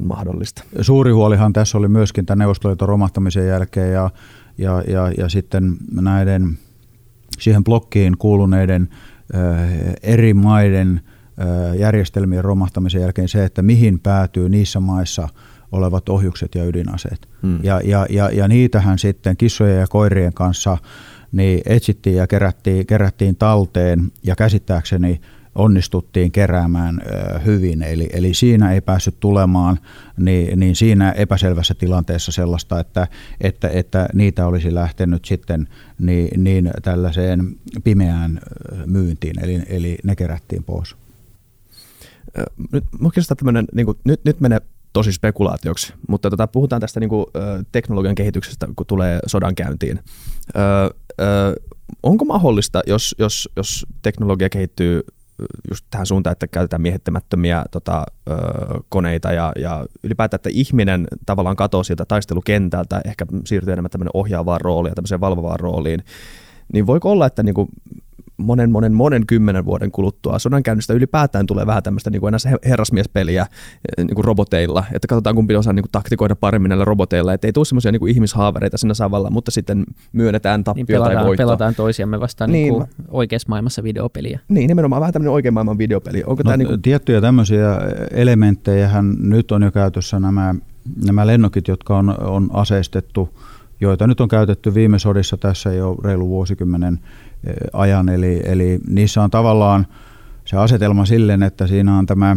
on 0.00 0.06
mahdollista. 0.06 0.64
Suuri 0.80 1.12
huolihan 1.12 1.52
tässä 1.52 1.78
oli 1.78 1.88
myöskin 1.88 2.26
tämän 2.26 2.38
Neuvostoliiton 2.38 2.88
romahtamisen 2.88 3.46
jälkeen 3.46 3.92
ja, 3.92 4.10
ja, 4.58 4.82
ja, 4.88 5.12
ja 5.18 5.28
sitten 5.28 5.76
näiden 5.92 6.58
siihen 7.38 7.64
blokkiin 7.64 8.18
kuuluneiden 8.18 8.88
äh, 9.34 9.70
eri 10.02 10.34
maiden 10.34 11.00
järjestelmien 11.78 12.44
romahtamisen 12.44 13.00
jälkeen 13.00 13.28
se, 13.28 13.44
että 13.44 13.62
mihin 13.62 14.00
päätyy 14.00 14.48
niissä 14.48 14.80
maissa– 14.80 15.28
olevat 15.72 16.08
ohjukset 16.08 16.54
ja 16.54 16.64
ydinaseet. 16.64 17.28
Hmm. 17.42 17.58
Ja, 17.62 17.80
ja, 17.84 18.06
ja, 18.10 18.30
ja 18.32 18.48
niitähän 18.48 18.98
sitten 18.98 19.36
kissojen 19.36 19.80
ja 19.80 19.86
koirien 19.86 20.32
kanssa 20.32 20.78
niin 21.32 21.60
etsittiin 21.66 22.16
ja 22.16 22.26
kerättiin, 22.26 22.86
kerättiin 22.86 23.36
talteen 23.36 24.12
ja 24.22 24.36
käsittääkseni 24.36 25.20
onnistuttiin 25.54 26.32
keräämään 26.32 27.00
hyvin. 27.44 27.82
Eli, 27.82 28.08
eli 28.12 28.34
siinä 28.34 28.72
ei 28.72 28.80
päässyt 28.80 29.20
tulemaan 29.20 29.78
niin, 30.18 30.60
niin 30.60 30.76
siinä 30.76 31.12
epäselvässä 31.12 31.74
tilanteessa 31.74 32.32
sellaista, 32.32 32.80
että, 32.80 33.06
että, 33.40 33.68
että 33.68 34.08
niitä 34.14 34.46
olisi 34.46 34.74
lähtenyt 34.74 35.24
sitten 35.24 35.68
niin, 35.98 36.44
niin 36.44 36.70
tällaiseen 36.82 37.56
pimeään 37.84 38.40
myyntiin, 38.86 39.44
eli, 39.44 39.62
eli 39.68 39.98
ne 40.04 40.16
kerättiin 40.16 40.64
pois. 40.64 40.96
Nyt, 42.72 42.84
niin 43.74 43.86
kuin, 43.86 43.98
nyt, 44.04 44.24
nyt 44.24 44.40
menee 44.40 44.60
tosi 44.92 45.12
spekulaatioksi, 45.12 45.92
mutta 46.08 46.30
tota, 46.30 46.46
puhutaan 46.46 46.80
tästä 46.80 47.00
niin 47.00 47.10
kuin, 47.10 47.26
teknologian 47.72 48.14
kehityksestä, 48.14 48.68
kun 48.76 48.86
tulee 48.86 49.18
sodan 49.26 49.54
käyntiin. 49.54 49.98
Ö, 50.56 50.60
ö, 51.20 51.54
onko 52.02 52.24
mahdollista, 52.24 52.80
jos, 52.86 53.14
jos, 53.18 53.48
jos 53.56 53.86
teknologia 54.02 54.48
kehittyy 54.48 55.02
just 55.70 55.86
tähän 55.90 56.06
suuntaan, 56.06 56.32
että 56.32 56.46
käytetään 56.46 56.82
miehittämättömiä 56.82 57.64
tota, 57.70 58.04
ö, 58.30 58.34
koneita 58.88 59.32
ja, 59.32 59.52
ja 59.58 59.86
ylipäätään, 60.02 60.38
että 60.38 60.50
ihminen 60.52 61.06
tavallaan 61.26 61.56
katoaa 61.56 61.84
sieltä 61.84 62.04
taistelukentältä, 62.04 63.00
ehkä 63.04 63.26
siirtyy 63.44 63.72
enemmän 63.72 63.90
tämmöinen 63.90 64.10
ohjaavaan 64.14 64.60
rooliin 64.60 64.90
ja 64.90 64.94
tämmöiseen 64.94 65.20
valvovaan 65.20 65.60
rooliin, 65.60 66.04
niin 66.72 66.86
voiko 66.86 67.10
olla, 67.10 67.26
että 67.26 67.42
niin 67.42 67.54
kuin 67.54 67.68
monen, 68.42 68.70
monen, 68.70 68.92
monen 68.92 69.26
kymmenen 69.26 69.64
vuoden 69.64 69.90
kuluttua 69.90 70.38
sodankäynnistä 70.38 70.92
ylipäätään 70.92 71.46
tulee 71.46 71.66
vähän 71.66 71.82
tämmöistä 71.82 72.10
niin 72.10 72.20
kuin 72.20 72.34
enää 72.34 72.58
herrasmiespeliä 72.64 73.42
eh, 73.42 74.04
niin 74.04 74.14
kuin 74.14 74.24
roboteilla, 74.24 74.84
että 74.92 75.08
katsotaan 75.08 75.36
kumpi 75.36 75.56
osaa 75.56 75.72
niin 75.72 75.82
kuin 75.82 75.92
taktikoida 75.92 76.36
paremmin 76.36 76.68
näillä 76.68 76.84
roboteilla, 76.84 77.32
että 77.32 77.46
ei 77.46 77.52
tule 77.52 77.64
semmoisia 77.64 77.92
niin 77.92 78.08
ihmishaavereita 78.08 78.78
siinä 78.78 78.94
savalla, 78.94 79.30
mutta 79.30 79.50
sitten 79.50 79.84
myönnetään 80.12 80.64
tappio 80.64 80.80
niin 80.80 80.86
pelataan, 80.86 81.16
tai 81.16 81.26
voitto. 81.26 81.42
Pelataan 81.42 81.74
toisiamme 81.74 82.20
vastaan 82.20 82.52
niin. 82.52 82.74
Niin 82.74 82.84
oikeassa 83.08 83.48
maailmassa 83.48 83.82
videopeliä. 83.82 84.40
Niin, 84.48 84.68
nimenomaan 84.68 85.00
vähän 85.00 85.12
tämmöinen 85.12 85.32
oikean 85.32 85.54
maailman 85.54 85.78
videopeli. 85.78 86.22
Onko 86.26 86.42
no, 86.42 86.48
tämä 86.48 86.56
niin 86.56 86.68
kuin... 86.68 86.82
Tiettyjä 86.82 87.20
tämmöisiä 87.20 87.78
elementtejä 88.10 88.90
nyt 89.18 89.52
on 89.52 89.62
jo 89.62 89.70
käytössä 89.70 90.20
nämä, 90.20 90.54
nämä 91.06 91.26
lennokit, 91.26 91.68
jotka 91.68 91.98
on, 91.98 92.14
on 92.20 92.50
aseistettu 92.52 93.28
joita 93.82 94.06
nyt 94.06 94.20
on 94.20 94.28
käytetty 94.28 94.74
viime 94.74 94.98
sodissa 94.98 95.36
tässä 95.36 95.72
jo 95.72 95.94
reilu 96.04 96.28
vuosikymmenen 96.28 97.00
ajan. 97.72 98.08
Eli, 98.08 98.42
eli 98.44 98.78
niissä 98.88 99.22
on 99.22 99.30
tavallaan 99.30 99.86
se 100.44 100.56
asetelma 100.56 101.04
silleen, 101.04 101.42
että 101.42 101.66
siinä 101.66 101.98
on 101.98 102.06
tämä 102.06 102.36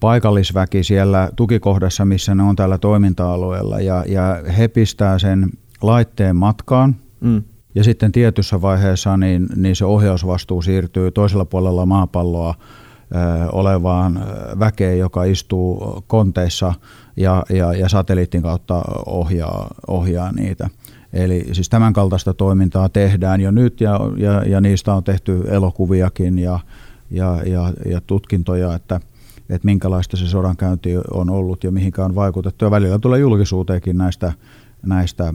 paikallisväki 0.00 0.84
siellä 0.84 1.30
tukikohdassa, 1.36 2.04
missä 2.04 2.34
ne 2.34 2.42
on 2.42 2.56
täällä 2.56 2.78
toiminta-alueella, 2.78 3.80
ja, 3.80 4.04
ja 4.08 4.42
he 4.58 4.68
pistää 4.68 5.18
sen 5.18 5.50
laitteen 5.82 6.36
matkaan, 6.36 6.96
mm. 7.20 7.42
ja 7.74 7.84
sitten 7.84 8.12
tietyssä 8.12 8.62
vaiheessa 8.62 9.16
niin, 9.16 9.46
niin 9.56 9.76
se 9.76 9.84
ohjausvastuu 9.84 10.62
siirtyy 10.62 11.10
toisella 11.10 11.44
puolella 11.44 11.86
maapalloa 11.86 12.54
ö, 12.58 13.50
olevaan 13.52 14.26
väkeen, 14.58 14.98
joka 14.98 15.24
istuu 15.24 16.02
konteissa 16.06 16.74
ja, 17.16 17.44
ja, 17.50 17.72
ja 17.72 17.88
satelliitin 17.88 18.42
kautta 18.42 18.82
ohjaa, 19.06 19.74
ohjaa 19.88 20.32
niitä. 20.32 20.70
Eli 21.12 21.46
siis 21.52 21.68
tämän 21.68 21.92
kaltaista 21.92 22.34
toimintaa 22.34 22.88
tehdään 22.88 23.40
jo 23.40 23.50
nyt 23.50 23.80
ja, 23.80 24.00
ja, 24.16 24.42
ja 24.46 24.60
niistä 24.60 24.94
on 24.94 25.04
tehty 25.04 25.42
elokuviakin 25.48 26.38
ja, 26.38 26.60
ja, 27.10 27.42
ja, 27.46 27.72
ja 27.86 28.00
tutkintoja, 28.00 28.74
että, 28.74 29.00
että 29.50 29.66
minkälaista 29.66 30.16
se 30.16 30.26
sodankäynti 30.26 30.96
on 31.10 31.30
ollut 31.30 31.64
ja 31.64 31.70
mihinkä 31.70 32.04
on 32.04 32.14
vaikutettu. 32.14 32.64
Ja 32.64 32.70
välillä 32.70 32.98
tulee 32.98 33.20
julkisuuteenkin 33.20 33.98
näistä, 33.98 34.32
näistä 34.86 35.24
äh, 35.24 35.34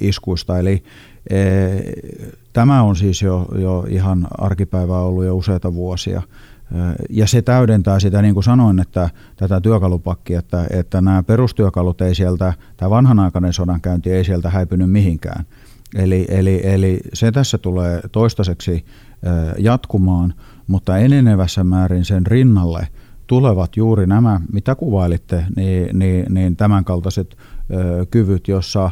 iskuista. 0.00 0.58
Eli 0.58 0.82
äh, 1.32 1.38
tämä 2.52 2.82
on 2.82 2.96
siis 2.96 3.22
jo, 3.22 3.46
jo 3.58 3.86
ihan 3.88 4.28
arkipäivää 4.38 5.00
ollut 5.00 5.24
jo 5.24 5.36
useita 5.36 5.74
vuosia. 5.74 6.22
Ja 7.10 7.26
se 7.26 7.42
täydentää 7.42 8.00
sitä, 8.00 8.22
niin 8.22 8.34
kuin 8.34 8.44
sanoin, 8.44 8.78
että 8.78 9.10
tätä 9.36 9.60
työkalupakkia, 9.60 10.38
että, 10.38 10.66
että 10.70 11.00
nämä 11.00 11.22
perustyökalut 11.22 12.00
ei 12.00 12.14
sieltä, 12.14 12.52
tämä 12.76 12.90
vanhanaikainen 12.90 13.52
sodankäynti 13.52 14.12
ei 14.12 14.24
sieltä 14.24 14.50
häipynyt 14.50 14.90
mihinkään. 14.90 15.44
Eli, 15.94 16.26
eli, 16.28 16.60
eli 16.64 17.00
se 17.14 17.32
tässä 17.32 17.58
tulee 17.58 18.00
toistaiseksi 18.12 18.84
jatkumaan, 19.58 20.34
mutta 20.66 20.98
enenevässä 20.98 21.64
määrin 21.64 22.04
sen 22.04 22.26
rinnalle 22.26 22.88
tulevat 23.26 23.76
juuri 23.76 24.06
nämä, 24.06 24.40
mitä 24.52 24.74
kuvailitte, 24.74 25.44
niin, 25.56 25.98
niin, 25.98 26.34
niin 26.34 26.56
tämänkaltaiset 26.56 27.36
kyvyt, 28.10 28.48
jossa 28.48 28.90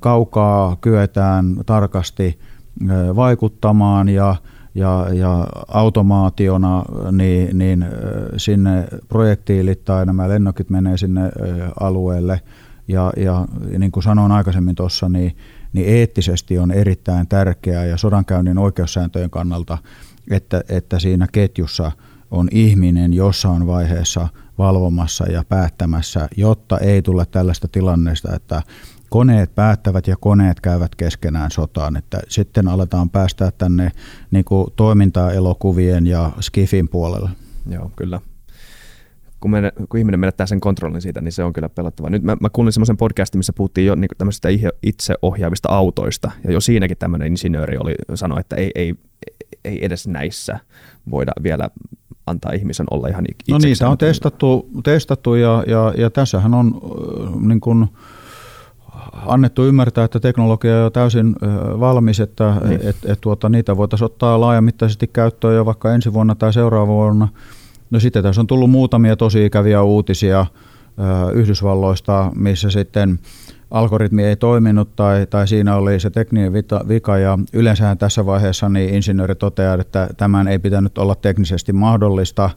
kaukaa 0.00 0.76
kyetään 0.76 1.56
tarkasti 1.66 2.38
vaikuttamaan 3.16 4.08
ja 4.08 4.36
ja, 4.74 5.06
ja 5.12 5.46
automaationa 5.68 6.84
niin, 7.12 7.58
niin 7.58 7.86
sinne 8.36 8.88
projektiilit 9.08 9.84
tai 9.84 10.06
nämä 10.06 10.28
lennokit 10.28 10.70
menee 10.70 10.96
sinne 10.96 11.20
alueelle. 11.80 12.40
Ja, 12.88 13.12
ja 13.16 13.46
niin 13.78 13.92
kuin 13.92 14.02
sanoin 14.02 14.32
aikaisemmin 14.32 14.74
tuossa, 14.74 15.08
niin, 15.08 15.36
niin 15.72 15.88
eettisesti 15.88 16.58
on 16.58 16.70
erittäin 16.70 17.28
tärkeää 17.28 17.84
ja 17.84 17.96
sodankäynnin 17.96 18.58
oikeussääntöjen 18.58 19.30
kannalta, 19.30 19.78
että, 20.30 20.64
että 20.68 20.98
siinä 20.98 21.26
ketjussa 21.32 21.92
on 22.30 22.48
ihminen 22.50 23.12
jossain 23.12 23.66
vaiheessa 23.66 24.28
valvomassa 24.58 25.24
ja 25.24 25.44
päättämässä, 25.48 26.28
jotta 26.36 26.78
ei 26.78 27.02
tule 27.02 27.26
tällaista 27.26 27.68
tilannesta, 27.68 28.36
että 28.36 28.62
koneet 29.12 29.54
päättävät 29.54 30.06
ja 30.06 30.16
koneet 30.20 30.60
käyvät 30.60 30.94
keskenään 30.94 31.50
sotaan. 31.50 31.96
Että 31.96 32.20
sitten 32.28 32.68
aletaan 32.68 33.10
päästää 33.10 33.50
tänne 33.50 33.90
niin 34.30 34.44
kuin 34.44 34.66
toimintaa 34.76 35.32
elokuvien 35.32 36.06
ja 36.06 36.30
skifin 36.40 36.88
puolelle. 36.88 37.30
Joo, 37.70 37.90
kyllä. 37.96 38.20
Kun, 39.40 39.50
me, 39.50 39.72
kun 39.88 39.98
ihminen 39.98 40.20
menettää 40.20 40.46
sen 40.46 40.60
kontrollin 40.60 41.02
siitä, 41.02 41.20
niin 41.20 41.32
se 41.32 41.44
on 41.44 41.52
kyllä 41.52 41.68
pelottava. 41.68 42.10
Nyt 42.10 42.22
mä, 42.22 42.36
mä 42.40 42.48
kuulin 42.52 42.72
semmoisen 42.72 42.96
podcastin, 42.96 43.38
missä 43.38 43.52
puhuttiin 43.52 43.86
jo 43.86 43.94
niin 43.94 44.08
tämmöisistä 44.18 44.48
itseohjaavista 44.82 45.68
autoista, 45.68 46.30
ja 46.44 46.52
jo 46.52 46.60
siinäkin 46.60 46.96
tämmöinen 46.96 47.28
insinööri 47.28 47.76
oli 47.78 47.94
sanoi, 48.14 48.40
että 48.40 48.56
ei, 48.56 48.70
ei, 48.74 48.94
ei 49.64 49.84
edes 49.84 50.08
näissä 50.08 50.58
voida 51.10 51.32
vielä 51.42 51.70
antaa 52.26 52.52
ihmisen 52.52 52.86
olla 52.90 53.08
ihan 53.08 53.24
itse. 53.30 53.52
No 53.52 53.58
niitä 53.58 53.88
on 53.88 53.98
testattu, 53.98 54.70
testattu 54.84 55.34
ja, 55.34 55.64
ja, 55.66 55.94
ja 55.96 56.10
tässähän 56.10 56.54
on 56.54 56.80
niin 57.40 57.60
kuin, 57.60 57.88
annettu 59.26 59.64
ymmärtää, 59.64 60.04
että 60.04 60.20
teknologia 60.20 60.76
on 60.76 60.82
jo 60.82 60.90
täysin 60.90 61.36
valmis, 61.80 62.20
että 62.20 62.56
niin. 62.68 62.80
et, 62.82 62.96
et, 63.04 63.20
tuota, 63.20 63.48
niitä 63.48 63.76
voitaisiin 63.76 64.06
ottaa 64.06 64.40
laajamittaisesti 64.40 65.06
käyttöön 65.06 65.56
jo 65.56 65.66
vaikka 65.66 65.94
ensi 65.94 66.12
vuonna 66.12 66.34
tai 66.34 66.52
seuraavana 66.52 66.92
vuonna. 66.92 67.28
No 67.90 68.00
sitten 68.00 68.22
tässä 68.22 68.40
on 68.40 68.46
tullut 68.46 68.70
muutamia 68.70 69.16
tosi 69.16 69.46
ikäviä 69.46 69.82
uutisia 69.82 70.46
Yhdysvalloista, 71.34 72.32
missä 72.34 72.70
sitten 72.70 73.18
algoritmi 73.70 74.24
ei 74.24 74.36
toiminut 74.36 74.96
tai, 74.96 75.26
tai 75.26 75.48
siinä 75.48 75.76
oli 75.76 76.00
se 76.00 76.10
tekninen 76.10 76.52
vika 76.88 77.18
ja 77.18 77.38
yleensä 77.52 77.96
tässä 77.96 78.26
vaiheessa 78.26 78.68
niin 78.68 78.94
insinööri 78.94 79.34
toteaa, 79.34 79.74
että 79.80 80.08
tämän 80.16 80.48
ei 80.48 80.58
pitänyt 80.58 80.98
olla 80.98 81.14
teknisesti 81.14 81.72
mahdollista 81.72 82.50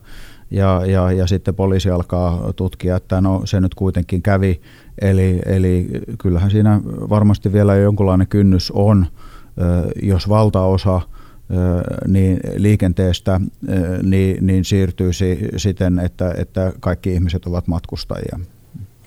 ja, 0.50 0.82
ja, 0.86 1.12
ja 1.12 1.26
sitten 1.26 1.54
poliisi 1.54 1.90
alkaa 1.90 2.52
tutkia, 2.56 2.96
että 2.96 3.20
no 3.20 3.42
se 3.44 3.60
nyt 3.60 3.74
kuitenkin 3.74 4.22
kävi. 4.22 4.60
Eli, 5.00 5.40
eli 5.46 5.88
kyllähän 6.18 6.50
siinä 6.50 6.80
varmasti 6.84 7.52
vielä 7.52 7.76
jonkunlainen 7.76 8.26
kynnys 8.26 8.70
on, 8.70 9.06
jos 10.02 10.28
valtaosa 10.28 11.00
niin 12.08 12.40
liikenteestä 12.56 13.40
niin, 14.02 14.46
niin 14.46 14.64
siirtyisi 14.64 15.38
siten, 15.56 15.98
että, 15.98 16.34
että 16.36 16.72
kaikki 16.80 17.12
ihmiset 17.12 17.46
ovat 17.46 17.68
matkustajia. 17.68 18.38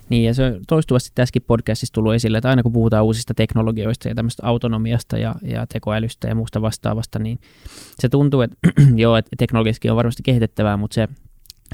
Niin, 0.10 0.24
ja 0.24 0.34
se 0.34 0.44
on 0.44 0.60
toistuvasti 0.68 1.12
tässäkin 1.16 1.42
podcastissa 1.48 1.94
tullut 1.94 2.14
esille, 2.14 2.38
että 2.38 2.50
aina 2.50 2.64
kun 2.64 2.72
puhutaan 2.72 3.04
uusista 3.04 3.34
teknologioista 3.34 4.10
ja 4.10 4.16
tämmöistä 4.16 4.46
autonomiasta 4.46 5.18
ja, 5.18 5.36
ja 5.42 5.68
tekoälystä 5.68 6.28
ja 6.28 6.36
muusta 6.36 6.62
vastaavasta, 6.62 7.20
niin 7.20 7.40
se 8.00 8.10
tuntuu, 8.10 8.42
että 8.42 8.58
joo, 8.96 9.18
että 9.18 9.30
teknologiaskin 9.38 9.92
on 9.92 9.98
varmasti 9.98 10.24
kehitettävää, 10.24 10.78
mutta 10.78 10.96
se, 10.96 11.08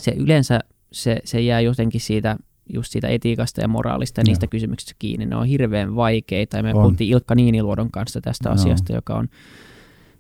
se 0.02 0.12
yleensä 0.12 0.60
se, 0.92 1.18
se 1.24 1.42
jää 1.42 1.62
jotenkin 1.62 2.02
siitä 2.02 2.38
just 2.74 2.92
siitä 2.92 3.08
etiikasta 3.08 3.62
ja 3.62 3.68
moraalista 3.68 4.22
ja 4.22 4.26
niistä 4.26 4.44
Joo. 4.44 4.50
kysymyksistä 4.50 4.94
kiinni. 5.00 5.26
Ne 5.26 5.36
on 5.36 5.46
hirveän 5.46 5.96
vaikeita 5.96 6.58
ja 6.58 6.64
me 6.64 6.70
on. 6.70 6.82
puhuttiin 6.82 7.10
Ilkka 7.10 7.36
Niiniluodon 7.36 7.92
kanssa 7.92 8.22
tästä 8.22 8.50
Joo. 8.50 8.56
asiasta, 8.56 8.94
joka 8.94 9.14
on 9.14 9.30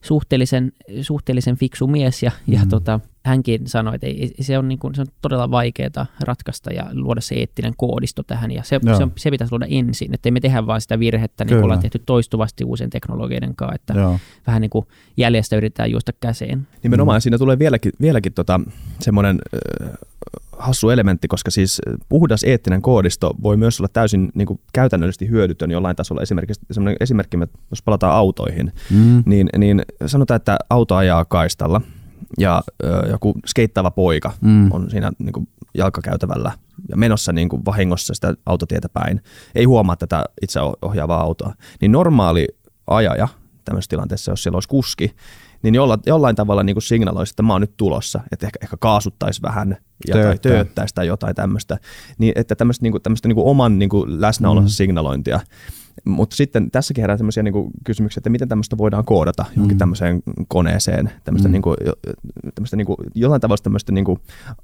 suhteellisen, 0.02 0.72
suhteellisen 1.02 1.58
fiksu 1.58 1.88
mies 1.88 2.24
ja, 2.24 2.32
mm. 2.48 2.54
ja 2.54 2.62
tota, 2.70 3.00
hänkin 3.26 3.68
sanoi, 3.68 3.96
että 3.96 4.08
ei, 4.08 4.34
se, 4.42 4.58
on 4.58 4.68
niin 4.68 4.80
kuin, 4.80 4.96
se 4.96 5.02
on 5.02 5.08
todella 5.22 5.52
vaikeaa 5.52 6.06
ratkaista 6.20 6.74
ja 6.74 6.86
luoda 6.94 7.22
se 7.22 7.36
eettinen 7.36 7.74
koodisto 7.78 8.24
tähän 8.24 8.52
ja 8.52 8.64
se, 8.64 8.80
se, 8.98 9.04
on, 9.04 9.12
se 9.16 9.32
pitäisi 9.32 9.52
luoda 9.52 9.66
ensin, 9.70 10.14
että 10.14 10.32
me 10.32 10.40
tehdä 10.40 10.68
vaan 10.68 10.82
sitä 10.82 11.00
virhettä, 11.00 11.46
niin 11.46 11.56
kuin 11.56 11.64
ollaan 11.64 11.80
tehty 11.80 12.00
toistuvasti 12.06 12.64
uusien 12.64 12.90
teknologioiden 12.90 13.56
kanssa, 13.56 13.76
että 13.76 13.94
Joo. 13.94 14.20
vähän 14.48 14.62
niin 14.62 14.70
kuin 14.70 14.86
jäljestä 15.18 15.56
yritetään 15.56 15.92
juosta 15.92 16.12
käseen. 16.20 16.68
Nimenomaan 16.84 17.18
mm. 17.18 17.22
siinä 17.22 17.38
tulee 17.38 17.60
vieläkin, 17.60 17.92
vieläkin 18.02 18.34
tota, 18.34 18.60
semmoinen 19.00 19.40
äh, 19.84 19.90
hassu 20.58 20.90
elementti, 20.90 21.28
koska 21.28 21.52
siis 21.52 21.82
puhdas 22.10 22.44
eettinen 22.44 22.82
koodisto 22.82 23.36
voi 23.44 23.58
myös 23.58 23.80
olla 23.80 23.90
täysin 23.94 24.32
niin 24.34 24.48
kuin 24.48 24.60
käytännöllisesti 24.74 25.30
hyödytön 25.30 25.72
jollain 25.72 25.96
tasolla. 25.96 26.22
Esimerkiksi 26.22 26.62
esimerkki, 27.00 27.38
jos 27.70 27.82
palataan 27.82 28.14
autoihin, 28.14 28.74
mm. 28.92 29.24
niin, 29.26 29.50
niin 29.58 29.82
sanotaan, 30.06 30.36
että 30.36 30.58
auto 30.70 30.96
ajaa 30.96 31.26
kaistalla 31.26 31.82
ja 32.38 32.64
ö, 32.84 33.08
joku 33.10 33.34
skeittaava 33.46 33.92
poika 33.92 34.34
mm. 34.42 34.72
on 34.72 34.90
siinä 34.90 35.12
niin 35.20 35.34
kuin 35.34 35.48
jalkakäytävällä 35.74 36.52
ja 36.90 36.98
menossa 36.98 37.34
niin 37.34 37.50
kuin 37.50 37.66
vahingossa 37.66 38.14
sitä 38.14 38.34
autotietä 38.46 38.90
päin, 38.90 39.22
ei 39.56 39.64
huomaa 39.64 39.96
tätä 39.96 40.26
itse 40.42 40.60
ohjaavaa 40.82 41.22
autoa, 41.22 41.54
niin 41.82 41.92
normaali 41.92 42.48
ajaja 42.88 43.28
tämmöisessä 43.66 43.90
tilanteessa, 43.90 44.32
jos 44.32 44.44
siellä 44.44 44.56
olisi 44.56 44.70
kuski, 44.70 45.16
niin 45.64 45.76
jolla, 45.76 46.00
jollain 46.06 46.36
tavalla 46.36 46.64
niin 46.64 46.76
kuin 46.76 46.84
signaloisi, 46.84 47.32
että 47.32 47.44
mä 47.44 47.54
oon 47.54 47.62
nyt 47.62 47.78
tulossa, 47.78 48.20
että 48.32 48.46
ehkä, 48.46 48.60
ehkä 48.64 48.78
kaasuttaisi 48.80 49.42
vähän 49.42 49.78
ja 50.08 50.16
tai 50.16 50.38
tööttäisi 50.38 50.96
tai 50.96 51.08
jotain 51.08 51.36
tämmöistä, 51.36 51.78
niin 52.18 52.34
että 52.36 52.56
tämmöistä, 52.56 52.84
niin 52.84 52.92
kuin, 52.92 53.02
tämmöistä 53.02 53.28
niin 53.28 53.36
kuin 53.36 53.48
oman 53.48 53.80
niin 53.80 53.90
kuin 53.90 54.22
läsnäolonsa 54.22 54.68
mm. 54.68 54.74
signalointia. 54.74 55.40
Mutta 56.04 56.36
sitten 56.36 56.72
tässäkin 56.72 57.02
herää 57.02 57.18
sellaisia 57.18 57.44
niinku 57.44 57.72
kysymyksiä, 57.84 58.20
että 58.20 58.30
miten 58.30 58.50
tämmöistä 58.50 58.78
voidaan 58.78 59.06
koodata 59.06 59.46
johonkin 59.56 59.76
mm. 59.76 59.80
tämmöiseen 59.80 60.24
koneeseen, 60.48 61.12
tämmöistä 61.24 61.48
mm. 61.48 61.52
niinku, 61.52 61.76
tämmöistä 62.56 62.78
niinku, 62.78 62.96
jollain 63.16 63.42
tavalla 63.42 63.64
tämmöistä 63.64 63.92
niinku 63.92 64.20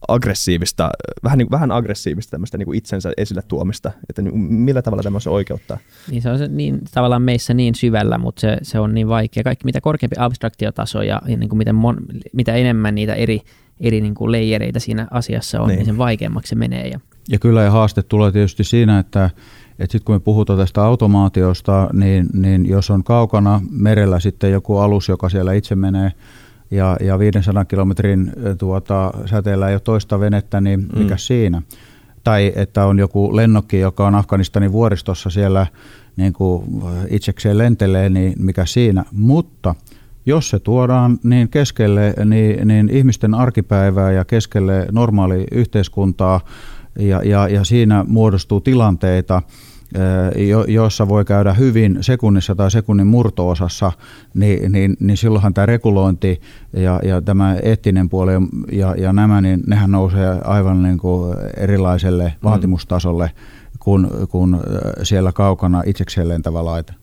aggressiivista, 0.08 0.90
vähän, 1.24 1.38
niinku, 1.38 1.52
vähän 1.52 1.72
aggressiivista 1.72 2.32
tämmöistä 2.32 2.58
niinku 2.58 2.74
itsensä 2.74 3.14
esille 3.18 3.42
tuomista, 3.48 3.92
että 4.10 4.22
niinku, 4.22 4.38
millä 4.38 4.82
tavalla 4.82 5.04
tämmöistä 5.04 5.30
oikeuttaa? 5.30 5.78
Niin 6.12 6.22
se 6.22 6.30
on 6.30 6.38
se 6.38 6.48
niin, 6.48 6.80
tavallaan 6.94 7.22
meissä 7.22 7.54
niin 7.54 7.76
syvällä, 7.76 8.18
mutta 8.18 8.42
se, 8.42 8.58
se 8.62 8.80
on 8.80 8.94
niin 8.94 9.08
vaikea. 9.08 9.44
Kaikki 9.44 9.66
mitä 9.66 9.82
korkeampi 9.82 10.16
abstraktiotaso 10.20 11.02
ja, 11.02 11.22
ja 11.28 11.38
niinku 11.38 11.56
miten 11.56 11.76
mon, 11.76 11.98
mitä 12.34 12.54
enemmän 12.54 12.96
niitä 12.96 13.16
eri, 13.16 13.42
eri 13.80 14.02
niinku 14.02 14.32
leijereitä 14.32 14.80
siinä 14.80 15.08
asiassa 15.12 15.62
on, 15.62 15.68
niin, 15.68 15.78
niin 15.78 15.86
sen 15.86 15.98
vaikeammaksi 15.98 16.50
se 16.50 16.56
menee. 16.56 16.88
Ja, 16.88 17.00
ja 17.30 17.40
kyllä 17.40 17.64
ja 17.64 17.72
haaste 17.72 18.04
tulee 18.04 18.32
tietysti 18.32 18.64
siinä, 18.64 19.00
että 19.00 19.30
sitten 19.90 20.06
kun 20.06 20.16
me 20.16 20.20
puhutaan 20.20 20.60
tästä 20.60 20.84
automaatiosta, 20.84 21.90
niin, 21.94 22.28
niin 22.34 22.70
jos 22.70 22.90
on 22.90 23.04
kaukana 23.04 23.62
merellä 23.72 24.20
sitten 24.20 24.52
joku 24.52 24.78
alus, 24.78 25.10
joka 25.10 25.30
siellä 25.30 25.54
itse 25.54 25.76
menee, 25.76 26.12
ja, 26.72 26.98
ja 27.02 27.20
500 27.20 27.66
kilometrin 27.66 28.34
tuota, 28.58 29.12
säteellä 29.26 29.70
ei 29.70 29.76
ole 29.76 29.80
toista 29.80 30.20
venettä, 30.20 30.62
niin 30.62 30.80
mm. 30.80 31.00
mikä 31.00 31.14
mm. 31.14 31.20
siinä? 31.20 31.62
Tai 32.24 32.54
että 32.56 32.86
on 32.86 33.00
joku 33.00 33.36
lennokki, 33.36 33.80
joka 33.80 34.08
on 34.08 34.16
Afganistanin 34.16 34.72
vuoristossa 34.72 35.30
siellä 35.30 35.68
niin 36.18 36.34
kuin 36.34 36.64
itsekseen 37.10 37.58
lentelee, 37.58 38.10
niin 38.10 38.34
mikä 38.40 38.66
siinä? 38.66 39.06
Mutta 39.12 39.76
jos 40.26 40.50
se 40.50 40.60
tuodaan 40.60 41.20
niin 41.24 41.50
keskelle 41.50 42.14
niin, 42.26 42.68
niin 42.68 42.90
ihmisten 42.90 43.34
arkipäivää 43.34 44.12
ja 44.12 44.26
keskelle 44.26 44.88
normaali 44.92 45.46
yhteiskuntaa, 45.52 46.42
ja, 47.00 47.22
ja, 47.24 47.48
ja 47.48 47.64
siinä 47.64 48.06
muodostuu 48.08 48.62
tilanteita, 48.62 49.42
joissa 50.68 51.08
voi 51.08 51.26
käydä 51.26 51.54
hyvin 51.54 51.98
sekunnissa 52.02 52.56
tai 52.56 52.72
sekunnin 52.72 53.08
murtoosassa, 53.08 53.92
niin, 54.34 54.72
niin, 54.72 54.98
niin 55.00 55.18
silloinhan 55.18 55.54
tämä 55.54 55.66
regulointi 55.66 56.42
ja, 56.74 57.00
ja 57.04 57.22
tämä 57.22 57.56
eettinen 57.64 58.10
puoli 58.10 58.32
ja, 58.72 58.96
ja 58.96 59.14
nämä, 59.14 59.42
niin 59.42 59.64
nehän 59.68 59.92
nousee 59.92 60.42
aivan 60.44 60.84
niin 60.84 60.98
kuin 60.98 61.36
erilaiselle 61.58 62.24
mm. 62.24 62.44
vaatimustasolle 62.44 63.32
kuin, 63.80 64.08
kuin 64.30 64.58
siellä 65.04 65.32
kaukana 65.32 65.84
itsekseen 65.86 66.30
lentävä 66.30 66.66
laite. 66.66 66.94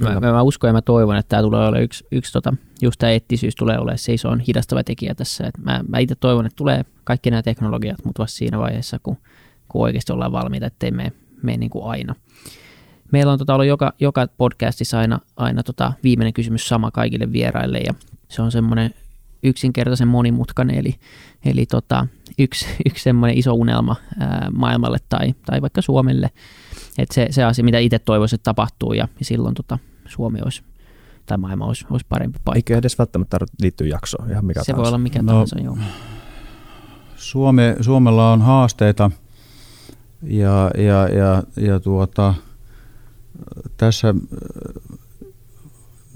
Mä, 0.00 0.20
mä, 0.20 0.42
uskon 0.42 0.68
ja 0.68 0.72
mä 0.72 0.82
toivon, 0.82 1.16
että 1.16 1.28
tämä 1.28 1.42
tulee 1.42 1.60
olemaan 1.60 1.82
yksi, 1.82 2.06
yksi 2.12 2.32
tota, 2.32 2.54
just 2.82 2.98
tämä 2.98 3.12
eettisyys 3.12 3.54
tulee 3.54 3.78
olemaan 3.78 3.98
se 3.98 4.12
iso 4.12 4.28
hidastava 4.48 4.84
tekijä 4.84 5.14
tässä. 5.14 5.46
Et 5.46 5.58
mä, 5.64 5.84
mä 5.88 5.98
itse 5.98 6.14
toivon, 6.14 6.46
että 6.46 6.56
tulee 6.56 6.84
kaikki 7.04 7.30
nämä 7.30 7.42
teknologiat, 7.42 8.04
mutta 8.04 8.22
vasta 8.22 8.36
siinä 8.36 8.58
vaiheessa, 8.58 8.98
kun, 9.02 9.16
kun 9.68 9.82
oikeasti 9.82 10.12
ollaan 10.12 10.32
valmiita, 10.32 10.66
ettei 10.66 10.90
mene 10.90 11.12
mene 11.44 11.56
niin 11.56 11.70
kuin 11.70 11.84
aina. 11.84 12.14
Meillä 13.12 13.32
on 13.32 13.38
tota 13.38 13.54
ollut 13.54 13.66
joka, 13.66 13.92
joka 14.00 14.26
podcastissa 14.36 14.98
aina, 14.98 15.20
aina 15.36 15.62
tota 15.62 15.92
viimeinen 16.02 16.32
kysymys 16.32 16.68
sama 16.68 16.90
kaikille 16.90 17.32
vieraille 17.32 17.78
ja 17.78 17.94
se 18.28 18.42
on 18.42 18.52
semmoinen 18.52 18.94
yksinkertaisen 19.42 20.08
monimutkainen, 20.08 20.78
eli, 20.78 20.94
eli 21.44 21.66
tota, 21.66 22.06
yksi, 22.38 22.66
yksi 22.90 23.02
semmoinen 23.02 23.38
iso 23.38 23.54
unelma 23.54 23.96
ää, 24.20 24.48
maailmalle 24.52 24.98
tai, 25.08 25.34
tai 25.46 25.62
vaikka 25.62 25.82
Suomelle, 25.82 26.30
että 26.98 27.14
se, 27.14 27.26
se 27.30 27.44
asia, 27.44 27.64
mitä 27.64 27.78
itse 27.78 27.98
toivoisin, 27.98 28.36
että 28.36 28.44
tapahtuu 28.44 28.92
ja, 28.92 29.08
ja 29.18 29.24
silloin 29.24 29.54
tota, 29.54 29.78
Suomi 30.06 30.38
olisi 30.44 30.62
tai 31.26 31.38
maailma 31.38 31.66
olisi, 31.66 31.86
olisi 31.90 32.06
parempi 32.08 32.38
paikka. 32.44 32.58
Eikä 32.58 32.78
edes 32.78 32.98
välttämättä 32.98 33.38
liittyy 33.60 33.86
jaksoon, 33.88 34.30
ihan 34.30 34.44
mikä 34.44 34.60
Se 34.60 34.72
tahansa. 34.72 34.82
voi 34.82 34.88
olla 34.88 34.98
mikä 34.98 35.22
no, 35.22 35.32
tahansa, 35.32 35.60
joo. 35.60 35.78
Suome, 37.16 37.76
Suomella 37.80 38.32
on 38.32 38.42
haasteita– 38.42 39.10
ja, 40.24 40.70
ja, 40.78 41.08
ja, 41.08 41.42
ja 41.56 41.80
tuota, 41.80 42.34
tässä 43.76 44.14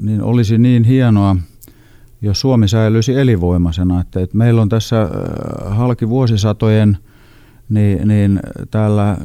niin 0.03 0.23
olisi 0.23 0.59
niin 0.59 0.85
hienoa, 0.85 1.37
jos 2.23 2.41
Suomi 2.41 2.69
säilyisi 2.69 3.15
elinvoimaisena. 3.15 4.01
Että, 4.01 4.21
että 4.21 4.37
meillä 4.37 4.63
on 4.63 4.69
tässä 4.69 5.03
äh, 5.03 5.09
halki 5.77 6.09
vuosisatojen 6.09 6.99
niin, 7.69 8.09
niin 8.09 8.41
täällä 8.71 9.17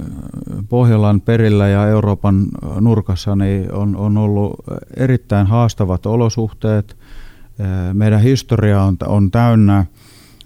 Pohjolan 0.69 1.21
perillä 1.21 1.67
ja 1.67 1.87
Euroopan 1.87 2.45
nurkassa 2.79 3.35
niin 3.35 3.71
on, 3.71 3.95
on 3.95 4.17
ollut 4.17 4.55
erittäin 4.97 5.47
haastavat 5.47 6.05
olosuhteet. 6.05 6.97
Äh, 7.61 7.93
meidän 7.93 8.21
historia 8.21 8.81
on, 8.81 8.97
on 9.05 9.31
täynnä 9.31 9.85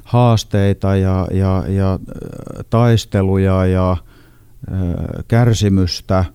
haasteita 0.03 0.95
ja, 0.95 1.27
ja, 1.31 1.63
ja 1.67 1.93
äh, 1.93 2.65
taisteluja 2.69 3.65
ja 3.65 3.97
kärsimystä, 5.27 6.25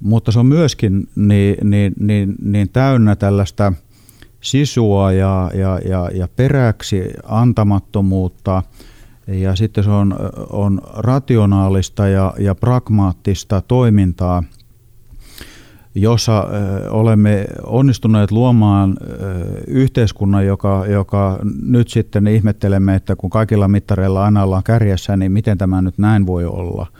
mutta 0.00 0.32
se 0.32 0.38
on 0.38 0.46
myöskin 0.46 1.08
niin, 1.16 1.70
niin, 1.70 1.92
niin, 2.00 2.34
niin 2.42 2.68
täynnä 2.68 3.16
tällaista 3.16 3.72
sisua 4.40 5.12
ja, 5.12 5.50
ja, 5.54 5.80
ja, 5.88 6.10
ja 6.14 6.28
peräksi 6.36 7.10
antamattomuutta. 7.24 8.62
Ja 9.26 9.56
sitten 9.56 9.84
se 9.84 9.90
on, 9.90 10.14
on 10.50 10.80
rationaalista 10.96 12.08
ja, 12.08 12.34
ja 12.38 12.54
pragmaattista 12.54 13.60
toimintaa, 13.60 14.42
jossa 15.94 16.46
olemme 16.90 17.46
onnistuneet 17.66 18.30
luomaan 18.30 18.96
yhteiskunnan, 19.66 20.46
joka, 20.46 20.84
joka 20.86 21.38
nyt 21.62 21.88
sitten 21.88 22.26
ihmettelemme, 22.26 22.94
että 22.94 23.16
kun 23.16 23.30
kaikilla 23.30 23.68
mittareilla 23.68 24.24
aina 24.24 24.42
ollaan 24.42 24.62
kärjessä, 24.62 25.16
niin 25.16 25.32
miten 25.32 25.58
tämä 25.58 25.82
nyt 25.82 25.98
näin 25.98 26.26
voi 26.26 26.44
olla– 26.44 26.86